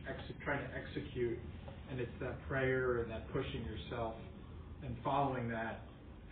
ex- 0.08 0.20
trying 0.44 0.60
to 0.66 0.70
execute, 0.76 1.38
and 1.90 2.00
it's 2.00 2.12
that 2.20 2.36
prayer 2.48 3.02
and 3.02 3.10
that 3.10 3.30
pushing 3.32 3.64
yourself 3.64 4.14
and 4.84 4.96
following 5.04 5.48
that 5.48 5.82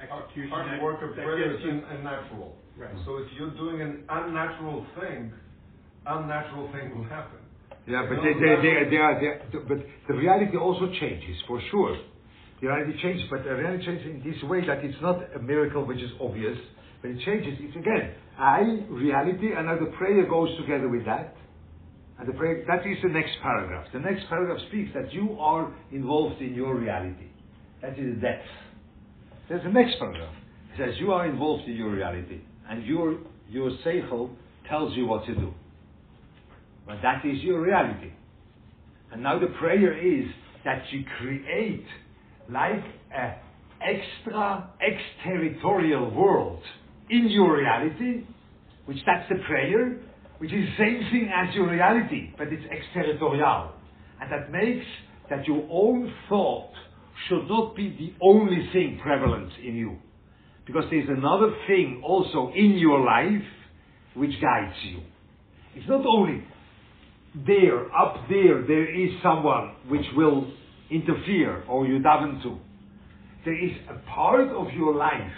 execution. 0.01 0.51
Hard 0.51 0.67
that- 0.71 0.83
work 0.83 1.03
of 1.03 1.15
prayer 1.15 1.39
is 1.51 1.57
gets 1.57 1.65
you- 1.65 1.71
un- 1.73 1.85
unnatural. 1.97 2.57
Right. 2.77 2.91
So 3.05 3.19
if 3.19 3.29
you're 3.39 3.51
doing 3.51 3.81
an 3.83 4.05
unnatural 4.09 4.87
thing, 4.99 5.33
unnatural 6.07 6.71
thing 6.73 6.97
will 6.97 7.05
happen. 7.05 7.39
yeah, 7.87 8.07
but 8.09 8.23
they, 8.23 8.33
they, 8.35 8.55
they, 8.63 8.91
they 8.91 8.97
are, 8.97 9.21
they 9.21 9.27
are, 9.27 9.43
but 9.69 9.79
the 10.09 10.15
reality 10.15 10.57
also 10.57 10.89
changes, 11.01 11.37
for 11.47 11.61
sure. 11.71 11.97
The 12.61 12.69
reality 12.69 12.95
changes, 13.03 13.27
but 13.31 13.45
the 13.45 13.55
reality 13.55 13.85
changes 13.85 14.07
in 14.07 14.23
this 14.25 14.43
way 14.45 14.65
that 14.67 14.85
it's 14.85 15.01
not 15.03 15.19
a 15.35 15.39
miracle 15.41 15.85
which 15.85 15.99
is 16.01 16.11
obvious, 16.21 16.57
but 17.03 17.11
it 17.11 17.19
changes. 17.25 17.59
It's 17.61 17.77
again, 17.77 18.15
I, 18.39 18.85
reality, 18.89 19.53
and 19.57 19.67
now 19.67 19.79
the 19.79 19.93
prayer 19.97 20.27
goes 20.27 20.49
together 20.59 20.89
with 20.89 21.05
that. 21.05 21.37
And 22.19 22.29
the 22.29 22.33
prayer, 22.33 22.65
that 22.67 22.87
is 22.87 22.99
the 23.03 23.09
next 23.09 23.33
paragraph. 23.43 23.87
The 23.93 23.99
next 23.99 24.29
paragraph 24.29 24.61
speaks 24.69 24.91
that 24.95 25.13
you 25.13 25.37
are 25.41 25.73
involved 25.91 26.41
in 26.41 26.55
your 26.55 26.77
reality. 26.77 27.27
That 27.81 27.99
is 27.99 28.15
the 28.15 28.21
depth. 28.21 28.47
There's 29.49 29.65
the 29.65 29.71
next 29.71 29.99
paragraph. 29.99 30.35
It 30.73 30.79
says 30.79 30.95
you 31.01 31.13
are 31.13 31.27
involved 31.27 31.65
in 31.69 31.75
your 31.75 31.91
reality, 31.91 32.41
and 32.69 32.85
your 32.87 33.19
your 33.51 33.71
seichel 33.85 34.31
tells 34.69 34.97
you 34.97 35.07
what 35.07 35.27
to 35.27 35.35
do. 35.35 35.53
But 36.87 36.99
that 37.03 37.25
is 37.25 37.43
your 37.43 37.61
reality. 37.61 38.13
And 39.11 39.23
now 39.23 39.39
the 39.39 39.49
prayer 39.59 39.93
is 39.93 40.27
that 40.65 40.85
you 40.91 41.05
create 41.19 41.85
like 42.49 42.83
a 43.15 43.35
extra 43.83 44.71
exterritorial 44.81 46.11
world 46.15 46.63
in 47.11 47.29
your 47.29 47.57
reality, 47.57 48.25
which 48.87 48.99
that's 49.07 49.29
the 49.29 49.37
prayer, 49.47 49.99
which 50.39 50.53
is 50.53 50.67
the 50.67 50.85
same 50.85 51.11
thing 51.11 51.31
as 51.35 51.55
your 51.55 51.71
reality, 51.71 52.33
but 52.37 52.49
it's 52.49 52.65
exterritorial. 52.71 53.73
And 54.21 54.31
that 54.33 54.51
makes 54.51 54.87
that 55.31 55.47
your 55.47 55.67
own 55.71 56.13
thought 56.29 56.71
should 57.29 57.49
not 57.49 57.77
be 57.77 57.89
the 57.91 58.25
only 58.25 58.69
thing 58.73 58.99
prevalent 59.03 59.53
in 59.65 59.75
you. 59.75 59.99
Because 60.67 60.85
there's 60.91 61.09
another 61.09 61.55
thing 61.67 62.03
also 62.05 62.53
in 62.55 62.73
your 62.73 63.05
life 63.05 63.43
which 64.15 64.33
guides 64.41 64.77
you. 64.85 65.01
It's 65.75 65.89
not 65.89 66.05
only 66.07 66.45
there, 67.47 67.91
up 67.95 68.17
there, 68.29 68.63
there 68.67 68.95
is 68.95 69.11
someone 69.23 69.75
which 69.89 70.05
will 70.17 70.53
interfere 70.91 71.65
or 71.65 71.87
you 71.87 71.99
daven 72.01 72.43
to. 72.43 72.59
There 73.45 73.65
is 73.65 73.73
a 73.89 73.99
part 74.11 74.49
of 74.49 74.73
your 74.75 74.95
life 74.95 75.33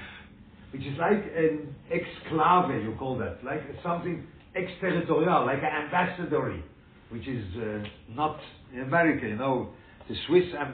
which 0.75 0.83
is 0.83 0.99
like 0.99 1.22
an 1.37 1.72
exclave, 1.87 2.83
you 2.83 2.97
call 2.99 3.16
that, 3.16 3.45
like 3.45 3.61
something 3.81 4.27
exterritorial, 4.57 5.47
like 5.47 5.61
an 5.62 5.89
ambassadory, 5.89 6.61
which 7.11 7.29
is 7.29 7.45
uh, 7.57 7.79
not 8.09 8.41
in 8.72 8.81
America, 8.81 9.25
you 9.25 9.37
know. 9.37 9.70
The 10.09 10.16
Swiss 10.27 10.43
uh, 10.53 10.64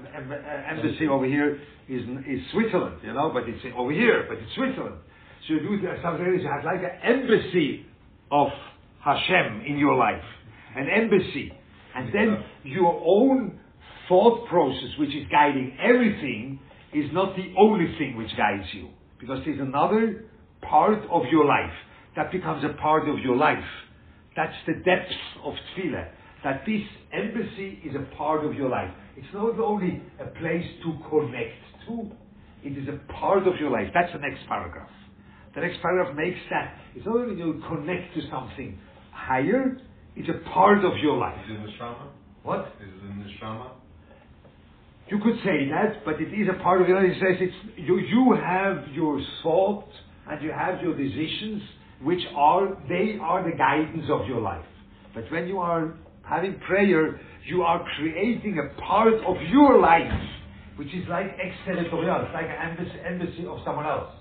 embassy 0.70 1.06
over 1.06 1.26
here 1.26 1.60
is, 1.86 2.00
is 2.26 2.40
Switzerland, 2.50 2.96
you 3.04 3.12
know, 3.12 3.30
but 3.30 3.42
it's 3.46 3.62
over 3.76 3.92
here, 3.92 4.24
but 4.26 4.38
it's 4.38 4.54
Switzerland. 4.54 4.96
So 5.46 5.52
you 5.54 5.60
do 5.60 5.86
something 6.02 6.24
you 6.24 6.48
have 6.48 6.64
like 6.64 6.80
an 6.80 6.98
embassy 7.04 7.84
of 8.32 8.48
Hashem 9.04 9.64
in 9.66 9.76
your 9.76 9.96
life, 9.96 10.24
an 10.76 10.88
embassy, 10.88 11.52
and 11.94 12.08
then 12.14 12.42
your 12.64 13.02
own 13.04 13.60
thought 14.08 14.48
process, 14.48 14.96
which 14.98 15.10
is 15.10 15.26
guiding 15.30 15.76
everything, 15.78 16.58
is 16.94 17.12
not 17.12 17.36
the 17.36 17.52
only 17.58 17.94
thing 17.98 18.16
which 18.16 18.34
guides 18.34 18.66
you, 18.72 18.88
because 19.20 19.38
there's 19.44 19.60
another 19.60 20.24
part 20.62 20.98
of 21.10 21.22
your 21.30 21.44
life 21.44 21.72
that 22.16 22.32
becomes 22.32 22.64
a 22.64 22.80
part 22.80 23.08
of 23.08 23.18
your 23.18 23.36
life. 23.36 23.64
That's 24.36 24.54
the 24.66 24.74
depth 24.84 25.12
of 25.44 25.54
tefillah. 25.76 26.08
That 26.42 26.62
this 26.66 26.82
embassy 27.12 27.80
is 27.84 27.94
a 27.94 28.16
part 28.16 28.44
of 28.44 28.54
your 28.54 28.70
life. 28.70 28.90
It's 29.16 29.32
not 29.34 29.58
only 29.60 30.02
a 30.18 30.26
place 30.40 30.64
to 30.84 30.96
connect 31.10 31.60
to, 31.86 32.10
it 32.62 32.78
is 32.78 32.88
a 32.88 33.12
part 33.12 33.46
of 33.46 33.54
your 33.60 33.70
life. 33.70 33.88
That's 33.92 34.12
the 34.12 34.18
next 34.18 34.46
paragraph. 34.48 34.88
The 35.54 35.60
next 35.60 35.82
paragraph 35.82 36.16
makes 36.16 36.38
that. 36.50 36.76
It's 36.94 37.04
not 37.04 37.16
only 37.16 37.36
you 37.36 37.62
connect 37.68 38.14
to 38.14 38.20
something 38.30 38.78
higher, 39.12 39.78
it's 40.16 40.28
a 40.28 40.48
part 40.50 40.84
of 40.84 40.92
your 41.02 41.18
life. 41.18 41.38
Is 41.44 41.56
it 41.56 41.82
neshama? 41.82 42.08
What? 42.42 42.72
Is 42.80 42.88
it 42.88 43.42
neshama? 43.42 43.72
You 45.10 45.18
could 45.18 45.36
say 45.44 45.68
that, 45.70 46.04
but 46.04 46.20
it 46.20 46.32
is 46.32 46.48
a 46.48 46.62
part 46.62 46.82
of. 46.82 46.88
It 46.88 47.14
says 47.14 47.36
it's, 47.40 47.54
you, 47.76 47.98
you 47.98 48.36
have 48.40 48.88
your 48.92 49.20
thought 49.42 49.88
and 50.30 50.40
you 50.42 50.52
have 50.52 50.80
your 50.80 50.96
decisions, 50.96 51.62
which 52.02 52.20
are, 52.36 52.78
they 52.88 53.18
are 53.20 53.42
the 53.42 53.56
guidance 53.56 54.06
of 54.08 54.26
your 54.28 54.40
life. 54.40 54.64
But 55.12 55.24
when 55.32 55.48
you 55.48 55.58
are 55.58 55.94
having 56.22 56.60
prayer, 56.60 57.20
you 57.46 57.62
are 57.62 57.84
creating 57.96 58.58
a 58.58 58.80
part 58.80 59.14
of 59.14 59.36
your 59.50 59.80
life, 59.80 60.12
which 60.76 60.94
is 60.94 61.04
like 61.08 61.26
exterritorial, 61.42 62.26
it's 62.26 62.32
like 62.32 62.46
an 62.46 62.70
embassy, 62.70 63.00
embassy 63.04 63.46
of 63.46 63.58
someone 63.64 63.86
else. 63.86 64.12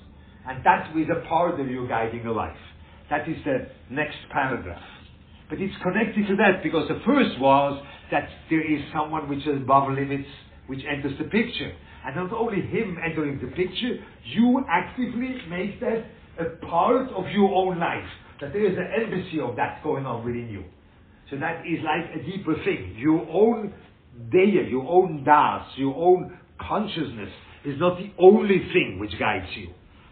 And 0.47 0.65
that 0.65 0.91
is 0.97 1.07
a 1.15 1.27
part 1.27 1.59
of 1.59 1.69
your 1.69 1.87
guiding 1.87 2.23
your 2.23 2.33
life. 2.33 2.57
That 3.11 3.29
is 3.29 3.37
the 3.45 3.67
next 3.91 4.17
paragraph. 4.31 4.81
But 5.49 5.59
it's 5.61 5.75
connected 5.83 6.27
to 6.27 6.35
that 6.37 6.63
because 6.63 6.87
the 6.87 6.99
first 7.05 7.39
was 7.39 7.83
that 8.11 8.27
there 8.49 8.61
is 8.61 8.81
someone 8.91 9.29
which 9.29 9.45
is 9.45 9.57
above 9.57 9.91
limits, 9.91 10.29
which 10.69 10.81
enters 10.87 11.17
the 11.17 11.25
picture. 11.25 11.73
And 12.05 12.15
not 12.15 12.31
only 12.31 12.61
him 12.61 12.97
entering 13.03 13.39
the 13.41 13.47
picture, 13.47 13.97
you 14.23 14.63
actively 14.69 15.35
make 15.49 15.79
that 15.81 16.05
a 16.39 16.45
part 16.67 17.09
of 17.09 17.27
your 17.29 17.51
own 17.53 17.79
life. 17.79 18.07
That 18.39 18.53
there 18.53 18.65
is 18.65 18.77
an 18.77 18.87
embassy 19.03 19.39
of 19.41 19.55
that 19.55 19.83
going 19.83 20.05
on 20.05 20.23
within 20.23 20.47
you. 20.47 20.63
So 21.29 21.37
that 21.37 21.65
is 21.65 21.79
like 21.83 22.15
a 22.15 22.23
deeper 22.23 22.53
thing. 22.63 22.95
Your 22.97 23.27
own 23.29 23.73
daya, 24.31 24.69
your 24.69 24.87
own 24.87 25.23
das, 25.23 25.65
your 25.75 25.95
own 25.95 26.37
consciousness 26.61 27.31
is 27.65 27.79
not 27.79 27.97
the 27.97 28.11
only 28.19 28.59
thing 28.71 28.97
which 28.99 29.17
guides 29.19 29.47
you. 29.55 29.69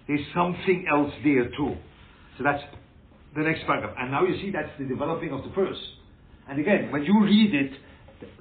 There's 0.08 0.26
something 0.34 0.86
else 0.92 1.12
there 1.24 1.50
too. 1.56 1.76
So 2.38 2.44
that's 2.44 2.64
the 3.36 3.44
next 3.44 3.66
paragraph. 3.66 3.96
And 3.98 4.12
now 4.12 4.26
you 4.26 4.36
see 4.42 4.52
that's 4.52 4.72
the 4.80 4.86
developing 4.86 5.32
of 5.32 5.44
the 5.44 5.50
verse. 5.50 5.78
And 6.50 6.60
again, 6.60 6.92
when 6.92 7.04
you 7.04 7.24
read 7.24 7.54
it, 7.54 7.72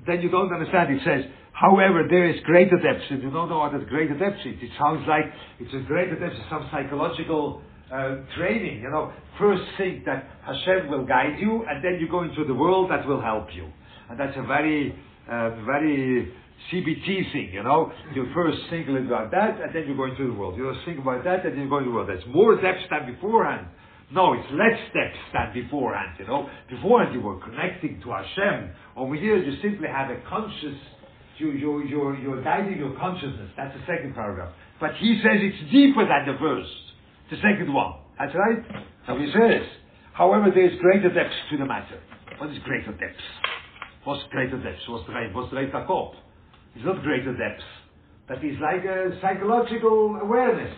then 0.07 0.23
you 0.23 0.31
don't 0.31 0.53
understand. 0.53 0.95
It 0.95 1.03
says, 1.05 1.31
however, 1.61 2.07
there 2.09 2.29
is 2.29 2.37
greater. 2.45 2.77
And 2.77 3.23
you 3.23 3.31
don't 3.31 3.49
know 3.49 3.59
what 3.59 3.73
that 3.73 3.89
greater 3.89 4.15
is. 4.15 4.41
It 4.45 4.71
sounds 4.79 5.05
like 5.09 5.25
it's 5.59 5.75
a 5.75 5.87
greater 5.87 6.19
depths, 6.19 6.39
some 6.51 6.69
psychological 6.71 7.63
uh, 7.93 8.17
training. 8.37 8.83
You 8.83 8.91
know, 8.91 9.13
first 9.39 9.63
think 9.77 10.05
that 10.05 10.25
Hashem 10.45 10.91
will 10.91 11.07
guide 11.07 11.37
you, 11.39 11.65
and 11.69 11.85
then 11.85 11.99
you 12.01 12.09
go 12.09 12.23
into 12.23 12.45
the 12.45 12.55
world 12.55 12.91
that 12.91 13.07
will 13.07 13.21
help 13.21 13.49
you. 13.55 13.69
And 14.11 14.19
that's 14.19 14.37
a 14.37 14.43
very, 14.43 14.95
uh, 15.31 15.51
very 15.65 16.33
CBT 16.73 17.33
thing, 17.33 17.51
you 17.53 17.63
know. 17.63 17.93
You 18.15 18.27
first 18.35 18.59
think 18.71 18.89
about 18.89 19.31
that, 19.31 19.61
and 19.61 19.75
then 19.75 19.87
you 19.89 19.97
go 19.97 20.05
into 20.05 20.27
the 20.27 20.39
world. 20.39 20.57
You 20.57 20.73
think 20.85 20.99
about 20.99 21.25
that, 21.25 21.45
and 21.45 21.55
then 21.55 21.65
you 21.65 21.69
go 21.69 21.79
into 21.79 21.91
the 21.91 21.95
world. 21.95 22.09
There's 22.09 22.27
more 22.29 22.55
depth 22.61 22.91
than 22.91 23.15
beforehand. 23.15 23.69
No, 24.13 24.35
it's 24.35 24.47
less 24.53 24.79
depth 24.95 25.19
than 25.33 25.53
beforehand, 25.53 26.17
you 26.19 26.27
know. 26.27 26.49
Beforehand 26.71 27.13
you 27.13 27.21
were 27.21 27.41
connecting 27.41 28.01
to 28.03 28.11
Hashem. 28.11 28.71
Over 28.97 29.15
here 29.17 29.37
you 29.37 29.61
simply 29.61 29.89
have 29.89 30.11
a 30.11 30.21
conscious, 30.29 30.79
you, 31.39 31.53
you, 31.53 31.85
you're, 31.87 32.17
you're 32.19 32.43
guiding 32.43 32.79
your 32.79 32.97
consciousness. 32.99 33.51
That's 33.57 33.75
the 33.75 33.83
second 33.87 34.15
paragraph. 34.15 34.53
But 34.81 34.95
he 34.97 35.21
says 35.23 35.39
it's 35.41 35.71
deeper 35.73 36.07
than 36.07 36.27
the 36.27 36.39
first. 36.39 36.71
The 37.31 37.37
second 37.37 37.73
one. 37.73 37.95
That's 38.19 38.35
right? 38.35 38.63
So 39.07 39.17
he 39.19 39.27
says, 39.33 39.67
however, 40.13 40.51
there 40.55 40.67
is 40.67 40.79
greater 40.81 41.13
depth 41.13 41.35
to 41.51 41.57
the 41.59 41.67
matter. 41.67 42.01
What 42.39 42.51
is 42.51 42.59
greater 42.65 42.93
depth? 42.93 43.21
What's 44.05 44.23
greater 44.31 44.57
depth? 44.63 44.81
What's 44.89 45.07
the 45.07 45.13
what's 45.33 45.51
the 45.51 45.57
kop? 45.57 46.13
It's 46.75 46.85
not 46.85 47.03
greater 47.03 47.33
depth. 47.33 47.63
That 48.29 48.45
is 48.45 48.57
like 48.61 48.85
a 48.85 49.19
psychological 49.21 50.19
awareness. 50.23 50.75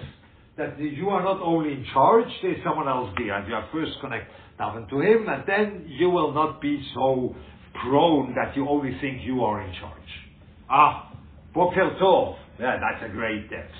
That 0.57 0.79
you 0.79 1.11
are 1.11 1.23
not 1.23 1.41
only 1.41 1.73
in 1.73 1.87
charge, 1.93 2.29
there's 2.43 2.63
someone 2.65 2.89
else 2.89 3.11
there, 3.17 3.35
and 3.35 3.47
you 3.47 3.55
are 3.55 3.69
first 3.73 3.93
connect. 4.01 4.31
daven 4.59 4.89
to 4.91 5.01
Him, 5.01 5.29
and 5.29 5.45
then 5.47 5.87
you 5.89 6.11
will 6.11 6.33
not 6.33 6.61
be 6.61 6.83
so 6.95 7.35
prone 7.83 8.35
that 8.35 8.57
you 8.57 8.69
only 8.69 8.99
think 9.01 9.23
you 9.23 9.45
are 9.45 9.63
in 9.63 9.73
charge. 9.75 10.28
Ah, 10.71 11.13
Boker 11.55 11.97
Tov. 12.01 12.37
Yeah, 12.61 12.77
that's 12.81 13.11
a 13.11 13.15
great 13.15 13.49
depth. 13.51 13.73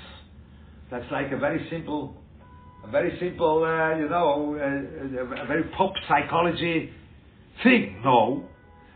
That's 0.89 1.05
like 1.11 1.31
a 1.31 1.37
very 1.37 1.67
simple, 1.69 2.15
a 2.83 2.89
very 2.89 3.17
simple, 3.19 3.63
uh, 3.63 3.97
you 3.97 4.09
know, 4.09 4.55
uh, 4.55 5.43
a 5.43 5.45
very 5.45 5.63
pop 5.77 5.93
psychology 6.07 6.89
thing. 7.63 8.01
No, 8.03 8.45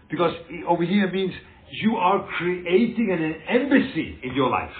because 0.09 0.33
over 0.67 0.83
here 0.83 1.11
means 1.11 1.33
you 1.81 1.97
are 1.97 2.27
creating 2.37 3.11
an 3.11 3.35
embassy 3.47 4.19
in 4.23 4.33
your 4.33 4.49
life. 4.49 4.71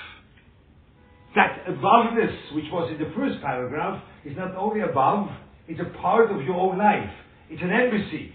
That 1.35 1.65
aboveness, 1.68 2.56
which 2.56 2.65
was 2.72 2.91
in 2.91 2.99
the 2.99 3.11
first 3.15 3.41
paragraph, 3.41 4.03
is 4.26 4.38
not 4.38 4.56
only 4.56 4.81
above, 4.81 5.27
it's 5.68 5.80
a 5.80 5.98
part 6.02 6.31
of 6.31 6.41
your 6.44 6.56
own 6.56 6.77
life. 6.77 7.10
It's 7.49 7.61
an 7.61 7.72
embassy. 7.72 8.34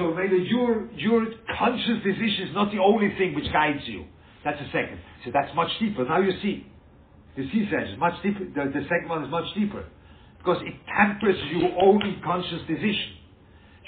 So 0.00 0.14
maybe 0.14 0.48
your, 0.48 0.88
your 0.96 1.26
conscious 1.58 2.02
decision 2.02 2.48
is 2.48 2.54
not 2.54 2.72
the 2.72 2.78
only 2.78 3.14
thing 3.18 3.34
which 3.34 3.52
guides 3.52 3.82
you. 3.84 4.06
That's 4.42 4.58
the 4.58 4.64
second. 4.72 4.98
So 5.26 5.30
that's 5.30 5.54
much 5.54 5.68
deeper. 5.78 6.06
Now 6.06 6.20
you 6.20 6.32
see. 6.40 6.66
You 7.36 7.44
see, 7.52 7.68
Serge, 7.70 7.98
much 7.98 8.14
deeper. 8.22 8.46
The, 8.46 8.70
the 8.72 8.86
second 8.88 9.10
one 9.10 9.24
is 9.24 9.30
much 9.30 9.44
deeper. 9.54 9.84
Because 10.38 10.62
it 10.62 10.72
tempers 10.96 11.36
your 11.52 11.70
own 11.82 12.00
conscious 12.24 12.60
decision. 12.66 13.12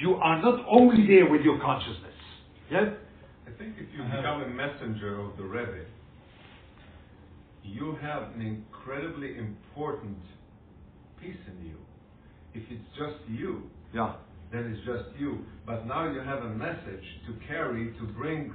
You 0.00 0.16
are 0.16 0.42
not 0.42 0.66
only 0.68 1.06
there 1.06 1.30
with 1.30 1.40
your 1.40 1.58
consciousness. 1.60 2.12
Yeah? 2.70 2.90
I 3.46 3.50
think 3.58 3.76
if 3.78 3.88
you 3.96 4.04
become 4.04 4.42
a 4.42 4.48
messenger 4.48 5.18
of 5.18 5.38
the 5.38 5.44
Rebbe, 5.44 5.86
you 7.62 7.96
have 8.02 8.24
an 8.34 8.42
incredibly 8.42 9.38
important 9.38 10.18
piece 11.18 11.36
in 11.48 11.66
you. 11.66 11.76
If 12.52 12.64
it's 12.70 12.98
just 12.98 13.16
you, 13.30 13.62
yeah. 13.94 14.16
Then 14.52 14.72
it's 14.76 14.84
just 14.86 15.18
you. 15.18 15.44
But 15.66 15.86
now 15.86 16.10
you 16.12 16.20
have 16.20 16.42
a 16.42 16.50
message 16.50 17.04
to 17.26 17.34
carry 17.48 17.92
to 17.98 18.04
bring 18.18 18.52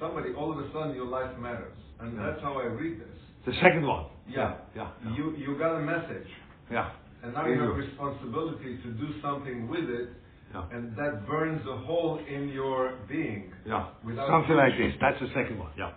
somebody. 0.00 0.32
All 0.34 0.52
of 0.52 0.58
a 0.58 0.72
sudden, 0.72 0.94
your 0.94 1.06
life 1.06 1.36
matters, 1.38 1.76
and 2.00 2.18
that's 2.18 2.40
how 2.42 2.58
I 2.60 2.64
read 2.64 3.00
this. 3.00 3.18
The 3.46 3.52
second 3.62 3.86
one. 3.86 4.06
Yeah, 4.28 4.56
Yeah. 4.74 4.90
yeah. 5.04 5.16
You 5.16 5.36
you 5.36 5.56
got 5.58 5.76
a 5.76 5.80
message, 5.80 6.28
Yeah. 6.70 6.90
and 7.22 7.32
now 7.34 7.46
You 7.46 7.60
have 7.60 7.76
responsibility 7.76 8.78
to 8.82 8.88
do 8.92 9.20
something 9.22 9.68
with 9.68 9.88
it, 9.88 10.08
Yeah. 10.52 10.64
and 10.72 10.96
that 10.96 11.26
burns 11.26 11.66
a 11.66 11.76
hole 11.76 12.18
in 12.28 12.48
your 12.50 12.92
being. 13.08 13.52
Yeah. 13.64 13.86
Something 14.26 14.56
like 14.56 14.76
this. 14.76 14.94
That's 15.00 15.20
the 15.20 15.28
second 15.28 15.58
one. 15.58 15.70
Yeah. 15.78 15.92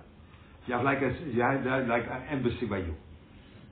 You 0.67 0.75
have 0.75 0.83
like 0.85 1.01
a 1.01 1.11
you 1.33 1.41
have 1.41 1.87
like 1.87 2.05
an 2.07 2.21
embassy 2.29 2.65
by 2.67 2.77
you. 2.79 2.95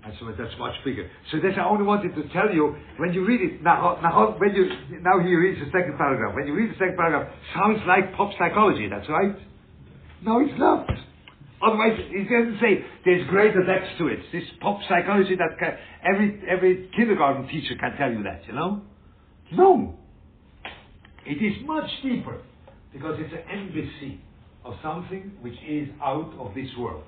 And 0.07 0.15
so 0.21 0.31
that's 0.39 0.57
much 0.57 0.73
bigger. 0.85 1.09
So 1.31 1.39
that's 1.43 1.57
I 1.57 1.67
only 1.67 1.83
wanted 1.83 2.15
to 2.15 2.23
tell 2.31 2.49
you 2.49 2.77
when 2.95 3.11
you 3.11 3.27
read 3.27 3.41
it 3.41 3.61
now. 3.61 3.99
Now 4.01 4.37
when 4.39 4.55
you 4.55 4.69
now 5.01 5.19
he 5.19 5.35
reads 5.35 5.59
the 5.59 5.65
second 5.65 5.97
paragraph. 5.97 6.33
When 6.33 6.47
you 6.47 6.53
read 6.53 6.71
the 6.71 6.75
second 6.75 6.95
paragraph, 6.95 7.27
sounds 7.53 7.79
like 7.85 8.15
pop 8.15 8.31
psychology. 8.39 8.87
That's 8.87 9.09
right. 9.09 9.35
No, 10.23 10.39
it's 10.39 10.57
not. 10.57 10.87
Otherwise, 11.61 11.99
it 11.99 12.23
doesn't 12.29 12.57
say 12.61 12.85
there's 13.03 13.27
greater 13.27 13.65
depths 13.65 13.97
to 13.97 14.07
it. 14.07 14.19
This 14.31 14.43
pop 14.61 14.79
psychology 14.87 15.35
that 15.35 15.59
can, 15.59 15.75
every 16.05 16.41
every 16.47 16.89
kindergarten 16.95 17.45
teacher 17.49 17.75
can 17.77 17.97
tell 17.97 18.09
you 18.09 18.23
that. 18.23 18.47
You 18.47 18.53
know? 18.53 18.81
No. 19.51 19.95
It 21.25 21.43
is 21.43 21.67
much 21.67 21.89
deeper 22.01 22.37
because 22.93 23.19
it's 23.19 23.33
an 23.33 23.59
embassy 23.59 24.21
of 24.63 24.75
something 24.81 25.33
which 25.41 25.57
is 25.67 25.89
out 26.01 26.31
of 26.39 26.55
this 26.55 26.69
world. 26.79 27.03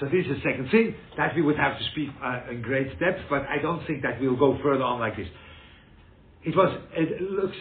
So 0.00 0.06
this 0.06 0.24
is 0.24 0.42
the 0.42 0.50
second 0.50 0.70
thing 0.70 0.94
that 1.18 1.36
we 1.36 1.42
would 1.42 1.58
have 1.58 1.78
to 1.78 1.84
speak 1.92 2.08
uh, 2.24 2.50
in 2.50 2.62
great 2.62 2.98
depth, 2.98 3.20
but 3.28 3.42
I 3.42 3.60
don't 3.60 3.86
think 3.86 4.02
that 4.02 4.18
we'll 4.18 4.36
go 4.36 4.58
further 4.62 4.82
on 4.82 4.98
like 4.98 5.16
this. 5.16 5.28
It 6.42 6.56
was 6.56 6.74
it 6.92 7.20
looks 7.20 7.56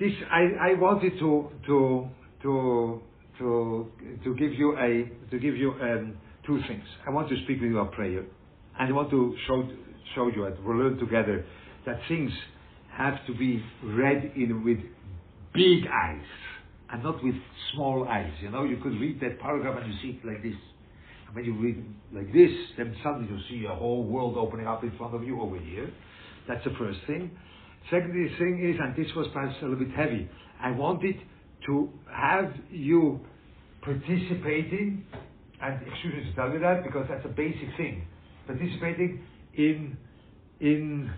this 0.00 0.12
I, 0.28 0.72
I 0.72 0.74
wanted 0.74 1.12
to 1.20 1.50
to 1.66 2.08
to 2.42 3.02
to 3.38 3.92
to 4.24 4.34
give 4.34 4.54
you 4.54 4.76
a 4.76 5.08
to 5.30 5.38
give 5.38 5.56
you 5.56 5.70
um, 5.80 6.16
two 6.44 6.60
things. 6.66 6.82
I 7.06 7.10
want 7.10 7.28
to 7.28 7.36
speak 7.44 7.60
with 7.60 7.70
you 7.70 7.78
about 7.78 7.92
prayer, 7.92 8.24
and 8.80 8.88
I 8.88 8.92
want 8.92 9.10
to 9.10 9.36
show 9.46 9.68
show 10.16 10.26
you 10.34 10.46
and 10.46 10.56
we'll 10.64 10.78
learn 10.78 10.98
together 10.98 11.44
that 11.86 12.00
things 12.08 12.32
have 12.92 13.24
to 13.28 13.34
be 13.34 13.62
read 13.84 14.32
in 14.34 14.64
with 14.64 14.78
big 15.54 15.86
eyes 15.86 16.26
and 16.90 17.04
not 17.04 17.22
with 17.22 17.36
small 17.72 18.08
eyes. 18.08 18.32
You 18.40 18.50
know, 18.50 18.64
you 18.64 18.78
could 18.78 18.98
read 19.00 19.20
that 19.20 19.38
paragraph 19.40 19.78
and 19.80 19.92
you 19.92 19.98
see 20.02 20.18
it 20.18 20.26
like 20.26 20.42
this. 20.42 20.56
And 21.32 21.36
when 21.36 21.44
you 21.44 21.54
read 21.60 21.84
like 22.12 22.32
this, 22.32 22.50
then 22.76 22.94
suddenly 23.02 23.28
you 23.28 23.38
see 23.48 23.66
a 23.66 23.74
whole 23.74 24.04
world 24.04 24.36
opening 24.36 24.66
up 24.66 24.82
in 24.82 24.96
front 24.98 25.14
of 25.14 25.24
you 25.24 25.40
over 25.40 25.58
here. 25.58 25.90
That's 26.46 26.64
the 26.64 26.74
first 26.78 26.98
thing. 27.06 27.30
Second 27.90 28.12
thing 28.38 28.70
is, 28.70 28.80
and 28.80 28.94
this 28.96 29.12
was 29.16 29.26
perhaps 29.32 29.56
a 29.60 29.64
little 29.64 29.84
bit 29.84 29.94
heavy, 29.94 30.28
I 30.60 30.70
wanted 30.70 31.16
to 31.66 31.90
have 32.12 32.52
you 32.70 33.20
participating, 33.82 35.04
and 35.60 35.80
excuse 35.88 36.14
me 36.14 36.24
to 36.24 36.34
tell 36.34 36.52
you 36.52 36.60
that 36.60 36.84
because 36.84 37.06
that's 37.08 37.24
a 37.24 37.28
basic 37.28 37.76
thing, 37.76 38.06
participating 38.46 39.24
in 39.54 39.96
in 40.60 41.10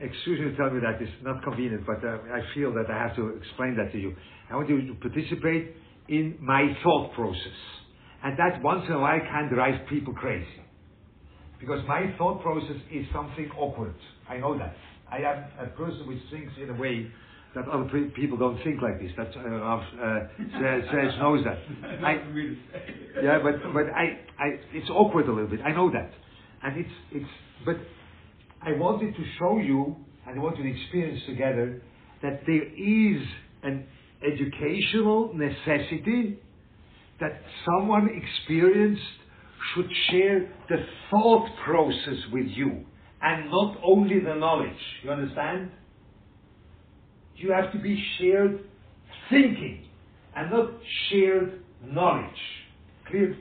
excuse 0.00 0.40
me 0.40 0.50
to 0.50 0.56
tell 0.56 0.70
me 0.70 0.80
that 0.80 1.00
it's 1.00 1.12
not 1.22 1.42
convenient, 1.42 1.86
but 1.86 2.04
uh, 2.04 2.18
I 2.32 2.40
feel 2.54 2.72
that 2.74 2.90
I 2.90 2.96
have 2.96 3.16
to 3.16 3.28
explain 3.36 3.76
that 3.76 3.92
to 3.92 3.98
you. 3.98 4.14
I 4.50 4.56
want 4.56 4.68
you 4.68 4.86
to 4.86 4.94
participate 4.94 5.74
in 6.08 6.36
my 6.40 6.76
thought 6.82 7.12
process, 7.14 7.58
and 8.24 8.38
that 8.38 8.62
once 8.62 8.84
in 8.88 8.94
a 8.94 8.98
while 9.00 9.20
can 9.20 9.52
drive 9.52 9.86
people 9.88 10.12
crazy, 10.14 10.46
because 11.60 11.80
my 11.88 12.14
thought 12.18 12.42
process 12.42 12.76
is 12.92 13.06
something 13.12 13.50
awkward. 13.58 13.94
I 14.28 14.38
know 14.38 14.58
that. 14.58 14.74
I 15.10 15.18
am 15.18 15.44
a 15.60 15.66
person 15.76 16.06
which 16.06 16.18
thinks 16.30 16.52
in 16.60 16.70
a 16.70 16.74
way 16.74 17.10
that 17.54 17.66
other 17.68 17.84
pe- 17.90 18.10
people 18.10 18.36
don't 18.36 18.62
think 18.64 18.82
like 18.82 19.00
this. 19.00 19.10
That 19.16 19.28
uh, 19.36 19.40
uh, 19.40 20.90
Serge 20.90 21.16
knows 21.18 21.44
that. 21.44 21.58
I, 22.04 22.14
Not 22.14 22.24
for 22.24 22.30
me 22.32 22.42
to 22.48 22.54
say. 22.72 22.94
yeah, 23.22 23.38
but 23.42 23.54
but 23.72 23.86
I, 23.94 24.20
I 24.38 24.46
it's 24.72 24.90
awkward 24.90 25.28
a 25.28 25.32
little 25.32 25.48
bit. 25.48 25.60
I 25.64 25.72
know 25.72 25.90
that, 25.90 26.10
and 26.62 26.78
it's 26.78 26.90
it's. 27.12 27.30
But 27.64 27.76
I 28.62 28.72
wanted 28.72 29.14
to 29.14 29.24
show 29.38 29.58
you, 29.58 29.96
and 30.26 30.38
I 30.38 30.42
want 30.42 30.58
you 30.58 30.64
to 30.64 30.70
experience 30.80 31.22
together 31.26 31.80
that 32.22 32.40
there 32.46 32.64
is 32.64 33.22
an 33.62 33.86
educational 34.22 35.32
necessity 35.34 36.38
that 37.20 37.40
someone 37.64 38.08
experienced 38.10 39.02
should 39.74 39.88
share 40.10 40.52
the 40.68 40.76
thought 41.10 41.48
process 41.64 42.18
with 42.32 42.46
you, 42.46 42.84
and 43.22 43.50
not 43.50 43.76
only 43.84 44.20
the 44.20 44.34
knowledge. 44.34 44.70
You 45.02 45.10
understand? 45.10 45.70
You 47.36 47.52
have 47.52 47.72
to 47.72 47.78
be 47.78 48.02
shared 48.18 48.60
thinking 49.30 49.84
and 50.34 50.50
not 50.50 50.70
shared 51.08 51.60
knowledge. 51.84 52.40
Clear? 53.08 53.36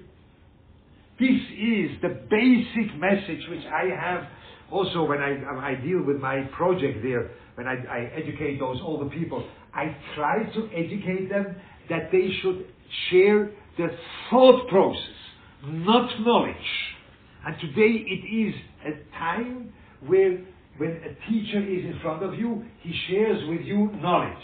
This 1.20 1.30
is 1.30 2.02
the 2.02 2.26
basic 2.30 2.98
message 3.00 3.48
which 3.50 3.66
I 3.66 3.90
have 3.96 4.24
also 4.72 5.06
when 5.06 5.20
I, 5.20 5.36
um, 5.50 5.60
I 5.60 5.76
deal 5.76 6.04
with 6.04 6.18
my 6.18 6.42
project 6.58 7.04
there, 7.04 7.32
when 7.56 7.68
I, 7.68 7.76
I 7.90 8.00
educate 8.16 8.60
those 8.60 8.78
older 8.82 9.10
people. 9.10 9.48
I 9.74 9.96
try 10.16 10.44
to 10.44 10.70
educate 10.74 11.30
them 11.30 11.56
that 11.90 12.12
they 12.12 12.30
should 12.42 12.66
share 13.10 13.52
the 13.78 13.88
thought 14.30 14.68
process, 14.70 15.02
not 15.66 16.10
knowledge. 16.22 16.56
And 17.46 17.56
today 17.60 18.04
it 18.08 18.26
is 18.26 18.56
a 18.86 19.18
time 19.18 19.74
where 20.06 20.40
when 20.78 20.92
a 20.92 21.30
teacher 21.30 21.60
is 21.60 21.86
in 21.86 22.00
front 22.02 22.24
of 22.24 22.36
you, 22.36 22.64
he 22.82 22.94
shares 23.08 23.48
with 23.50 23.62
you 23.62 23.92
knowledge. 24.02 24.44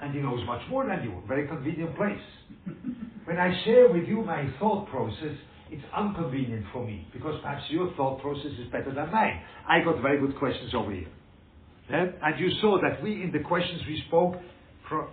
And 0.00 0.14
he 0.14 0.20
knows 0.20 0.44
much 0.46 0.62
more 0.70 0.86
than 0.86 1.02
you, 1.04 1.22
very 1.26 1.46
convenient 1.46 1.96
place. 1.96 2.18
when 3.24 3.38
I 3.38 3.64
share 3.64 3.88
with 3.92 4.04
you 4.08 4.22
my 4.22 4.48
thought 4.58 4.88
process, 4.88 5.36
it's 5.70 5.82
inconvenient 5.98 6.66
for 6.72 6.84
me 6.86 7.06
because 7.12 7.40
perhaps 7.42 7.64
your 7.68 7.92
thought 7.94 8.20
process 8.20 8.52
is 8.60 8.70
better 8.70 8.92
than 8.94 9.10
mine. 9.10 9.40
I 9.68 9.80
got 9.80 10.00
very 10.02 10.20
good 10.20 10.38
questions 10.38 10.74
over 10.74 10.92
here. 10.92 11.08
Yeah? 11.90 12.06
And 12.22 12.38
you 12.38 12.50
saw 12.60 12.80
that 12.80 13.02
we, 13.02 13.22
in 13.22 13.32
the 13.32 13.40
questions 13.40 13.82
we 13.86 14.02
spoke, 14.06 14.34
from 14.88 15.08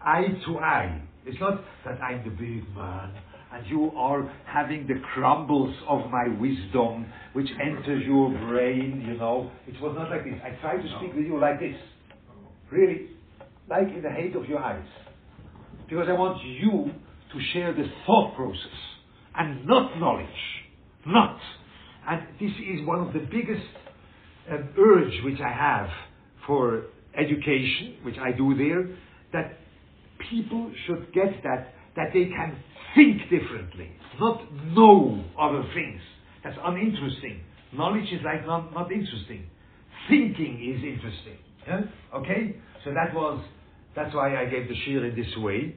eye 0.00 0.26
to 0.46 0.58
eye. 0.58 1.02
It's 1.26 1.40
not 1.40 1.62
that 1.84 2.00
I'm 2.00 2.24
the 2.24 2.30
big 2.30 2.68
man 2.74 3.14
and 3.52 3.66
you 3.66 3.90
are 3.96 4.30
having 4.46 4.86
the 4.86 4.94
crumbles 5.14 5.74
of 5.88 6.10
my 6.10 6.28
wisdom 6.38 7.06
which 7.32 7.48
enters 7.60 8.04
your 8.06 8.30
brain, 8.46 9.04
you 9.06 9.16
know. 9.16 9.50
It 9.66 9.80
was 9.80 9.94
not 9.96 10.10
like 10.10 10.24
this. 10.24 10.34
I 10.44 10.60
tried 10.60 10.82
to 10.82 10.88
speak 10.98 11.14
with 11.14 11.26
you 11.26 11.38
like 11.38 11.58
this. 11.58 11.76
Really. 12.70 13.08
Like 13.68 13.88
in 13.88 14.02
the 14.02 14.10
height 14.10 14.36
of 14.36 14.46
your 14.46 14.60
eyes. 14.60 14.86
Because 15.88 16.06
I 16.08 16.12
want 16.12 16.44
you 16.44 16.90
to 17.32 17.40
share 17.52 17.72
the 17.72 17.84
thought 18.06 18.36
process 18.36 18.78
and 19.36 19.66
not 19.66 19.98
knowledge. 19.98 20.28
Not. 21.06 21.38
And 22.08 22.22
this 22.40 22.50
is 22.50 22.86
one 22.86 23.00
of 23.00 23.12
the 23.12 23.20
biggest 23.20 23.66
um, 24.50 24.68
urge 24.78 25.24
which 25.24 25.40
I 25.40 25.52
have 25.52 25.88
for 26.46 26.84
education, 27.16 27.96
which 28.02 28.16
I 28.18 28.32
do 28.32 28.56
there, 28.56 28.96
that 29.32 29.59
people 30.30 30.70
should 30.86 31.12
get 31.12 31.42
that, 31.42 31.74
that 31.96 32.10
they 32.14 32.26
can 32.26 32.56
think 32.94 33.22
differently, 33.28 33.90
not 34.18 34.40
know 34.68 35.24
other 35.38 35.62
things. 35.74 36.00
That's 36.42 36.56
uninteresting. 36.64 37.40
Knowledge 37.72 38.10
is 38.12 38.20
like 38.24 38.46
not, 38.46 38.72
not 38.72 38.90
interesting. 38.90 39.46
Thinking 40.08 40.74
is 40.74 40.82
interesting. 40.82 41.38
Yeah? 41.66 41.80
Okay? 42.18 42.56
So 42.84 42.90
that 42.94 43.14
was, 43.14 43.44
that's 43.94 44.14
why 44.14 44.40
I 44.40 44.46
gave 44.46 44.68
the 44.68 44.74
shiur 44.74 45.08
in 45.08 45.16
this 45.16 45.36
way. 45.36 45.76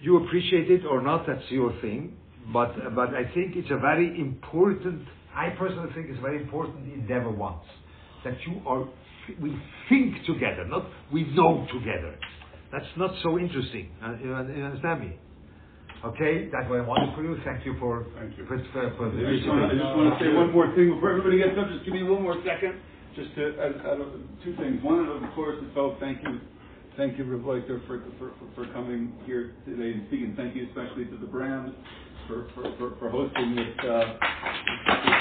You 0.00 0.24
appreciate 0.24 0.70
it 0.70 0.86
or 0.86 1.02
not, 1.02 1.26
that's 1.26 1.50
your 1.50 1.72
thing. 1.80 2.16
But, 2.52 2.74
but 2.94 3.08
I 3.10 3.24
think 3.34 3.56
it's 3.56 3.70
a 3.70 3.78
very 3.78 4.18
important, 4.18 5.06
I 5.34 5.50
personally 5.50 5.90
think 5.94 6.06
it's 6.08 6.18
a 6.18 6.22
very 6.22 6.40
important 6.40 6.92
endeavor 6.92 7.30
once. 7.30 7.64
That 8.24 8.34
you 8.46 8.62
are, 8.66 8.88
we 9.40 9.54
think 9.88 10.24
together, 10.24 10.64
not 10.66 10.86
we 11.12 11.24
know 11.34 11.66
together. 11.72 12.18
That's 12.72 12.86
not 12.96 13.14
so 13.22 13.38
interesting. 13.38 13.90
Uh, 14.02 14.16
you, 14.22 14.34
understand 14.34 15.00
me? 15.00 15.16
Okay, 16.04 16.48
that 16.52 16.70
way 16.70 16.78
I 16.78 16.86
wanted 16.86 17.14
for 17.16 17.24
you. 17.24 17.36
Thank 17.44 17.66
you 17.66 17.74
for, 17.80 18.06
Thank 18.18 18.38
you. 18.38 18.46
for, 18.46 18.58
for, 18.72 18.94
for 18.96 19.10
the 19.10 19.26
I 19.26 19.34
just 19.34 19.48
want, 19.48 19.64
I 19.64 19.74
just 19.74 19.96
want 19.96 20.18
to 20.18 20.24
say 20.24 20.32
one 20.32 20.52
more 20.52 20.70
thing 20.76 20.94
before 20.94 21.10
everybody 21.10 21.38
gets 21.38 21.58
up. 21.58 21.68
Just 21.70 21.84
give 21.84 21.94
me 21.94 22.04
one 22.04 22.22
more 22.22 22.36
second. 22.46 22.78
Just 23.16 23.34
to, 23.34 23.58
uh, 23.58 23.82
uh, 23.82 24.44
two 24.44 24.54
things. 24.56 24.78
One, 24.84 25.08
of 25.08 25.34
course, 25.34 25.58
is 25.58 25.74
oh, 25.76 25.96
thank 25.98 26.22
you, 26.22 26.38
thank 26.96 27.18
you, 27.18 27.24
Rav 27.24 27.42
for, 27.42 28.02
for, 28.18 28.30
for, 28.54 28.72
coming 28.72 29.12
here 29.26 29.56
today 29.66 29.98
and 29.98 30.06
speaking. 30.06 30.34
Thank 30.36 30.54
you 30.54 30.68
especially 30.68 31.06
to 31.06 31.16
the 31.16 31.26
brand 31.26 31.74
for, 32.28 32.46
for, 32.54 32.62
for, 32.78 32.94
for 33.00 33.10
hosting 33.10 33.56
this, 33.56 33.74
uh, 33.82 34.14
this. 34.86 35.18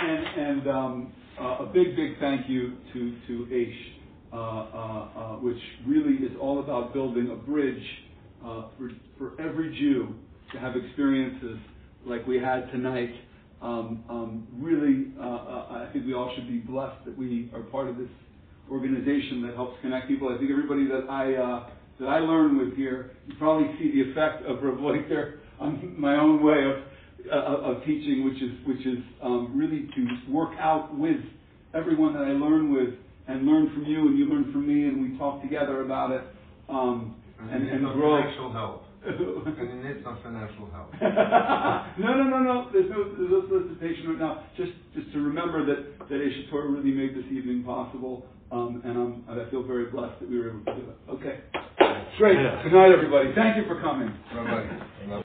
And, 0.00 0.24
and 0.40 0.68
um, 0.70 1.12
uh, 1.38 1.64
a 1.64 1.66
big, 1.66 1.94
big 1.94 2.18
thank 2.20 2.48
you 2.48 2.78
to, 2.94 3.16
to 3.26 3.46
Aish, 3.52 3.99
which 5.42 5.60
really 5.86 6.16
is 6.24 6.32
all 6.40 6.60
about 6.60 6.92
building 6.92 7.30
a 7.30 7.36
bridge 7.36 7.82
uh, 8.44 8.64
for, 8.78 8.90
for 9.18 9.40
every 9.40 9.70
Jew 9.78 10.14
to 10.52 10.58
have 10.58 10.76
experiences 10.76 11.58
like 12.06 12.26
we 12.26 12.38
had 12.38 12.70
tonight. 12.72 13.12
Um, 13.62 14.04
um, 14.08 14.48
really, 14.58 15.12
uh, 15.20 15.22
uh, 15.22 15.86
I 15.88 15.92
think 15.92 16.06
we 16.06 16.14
all 16.14 16.32
should 16.34 16.48
be 16.48 16.58
blessed 16.58 17.04
that 17.04 17.16
we 17.16 17.50
are 17.54 17.60
part 17.60 17.88
of 17.88 17.98
this 17.98 18.08
organization 18.70 19.42
that 19.46 19.54
helps 19.54 19.76
connect 19.82 20.08
people. 20.08 20.34
I 20.34 20.38
think 20.38 20.50
everybody 20.50 20.86
that 20.86 21.06
I 21.10 21.34
uh, 21.34 21.70
that 21.98 22.06
I 22.06 22.20
learn 22.20 22.56
with 22.58 22.76
here, 22.76 23.10
you 23.26 23.34
probably 23.36 23.68
see 23.78 23.92
the 23.92 24.10
effect 24.10 24.46
of 24.46 24.62
Rav 24.62 24.80
Leiter 24.80 25.40
on 25.60 25.94
my 25.98 26.16
own 26.16 26.42
way 26.42 26.64
of 26.64 27.30
uh, 27.30 27.70
of 27.70 27.84
teaching, 27.84 28.24
which 28.24 28.42
is 28.42 28.66
which 28.66 28.86
is 28.86 29.04
um, 29.22 29.52
really 29.54 29.90
to 29.94 30.32
work 30.32 30.54
out 30.58 30.96
with 30.96 31.20
everyone 31.74 32.14
that 32.14 32.22
I 32.22 32.32
learn 32.32 32.72
with 32.72 32.94
and 33.28 33.46
learn 33.46 33.70
from 33.72 33.84
you 33.84 34.08
and 34.08 34.18
you 34.18 34.26
learn 34.26 34.52
from 34.52 34.66
me 34.66 34.86
and 34.86 35.00
we 35.00 35.18
talk 35.18 35.42
together 35.42 35.82
about 35.82 36.10
it 36.10 36.22
um, 36.68 37.16
and, 37.50 37.68
and 37.68 37.84
grow. 37.92 38.20
Financial 38.20 38.52
help. 38.52 38.84
and 39.06 39.70
you 39.70 39.76
need 39.82 40.04
some 40.04 40.18
financial 40.22 40.68
help. 40.72 40.92
no, 41.98 42.14
no, 42.14 42.24
no, 42.24 42.38
no. 42.38 42.68
There's 42.72 42.90
no, 42.90 43.04
there's 43.16 43.30
no 43.30 43.48
solicitation 43.48 44.10
right 44.10 44.18
now. 44.18 44.44
Just, 44.56 44.72
just 44.94 45.10
to 45.12 45.20
remember 45.20 45.64
that 45.64 45.98
that 46.10 46.20
Aish 46.20 46.50
Torah 46.50 46.68
really 46.68 46.90
made 46.90 47.16
this 47.16 47.24
evening 47.32 47.62
possible, 47.64 48.26
um, 48.52 48.82
and 48.84 48.98
I'm, 48.98 49.24
I 49.28 49.48
feel 49.50 49.62
very 49.62 49.86
blessed 49.86 50.20
that 50.20 50.28
we 50.28 50.38
were 50.38 50.50
able 50.50 50.64
to 50.64 50.74
do 50.74 50.90
it. 50.90 51.10
Okay, 51.12 51.38
great. 52.18 52.36
Good 52.64 52.72
night, 52.72 52.92
everybody. 52.92 53.32
Thank 53.34 53.56
you 53.56 53.64
for 53.66 53.80
coming. 53.80 54.08
Bye-bye. 54.34 55.16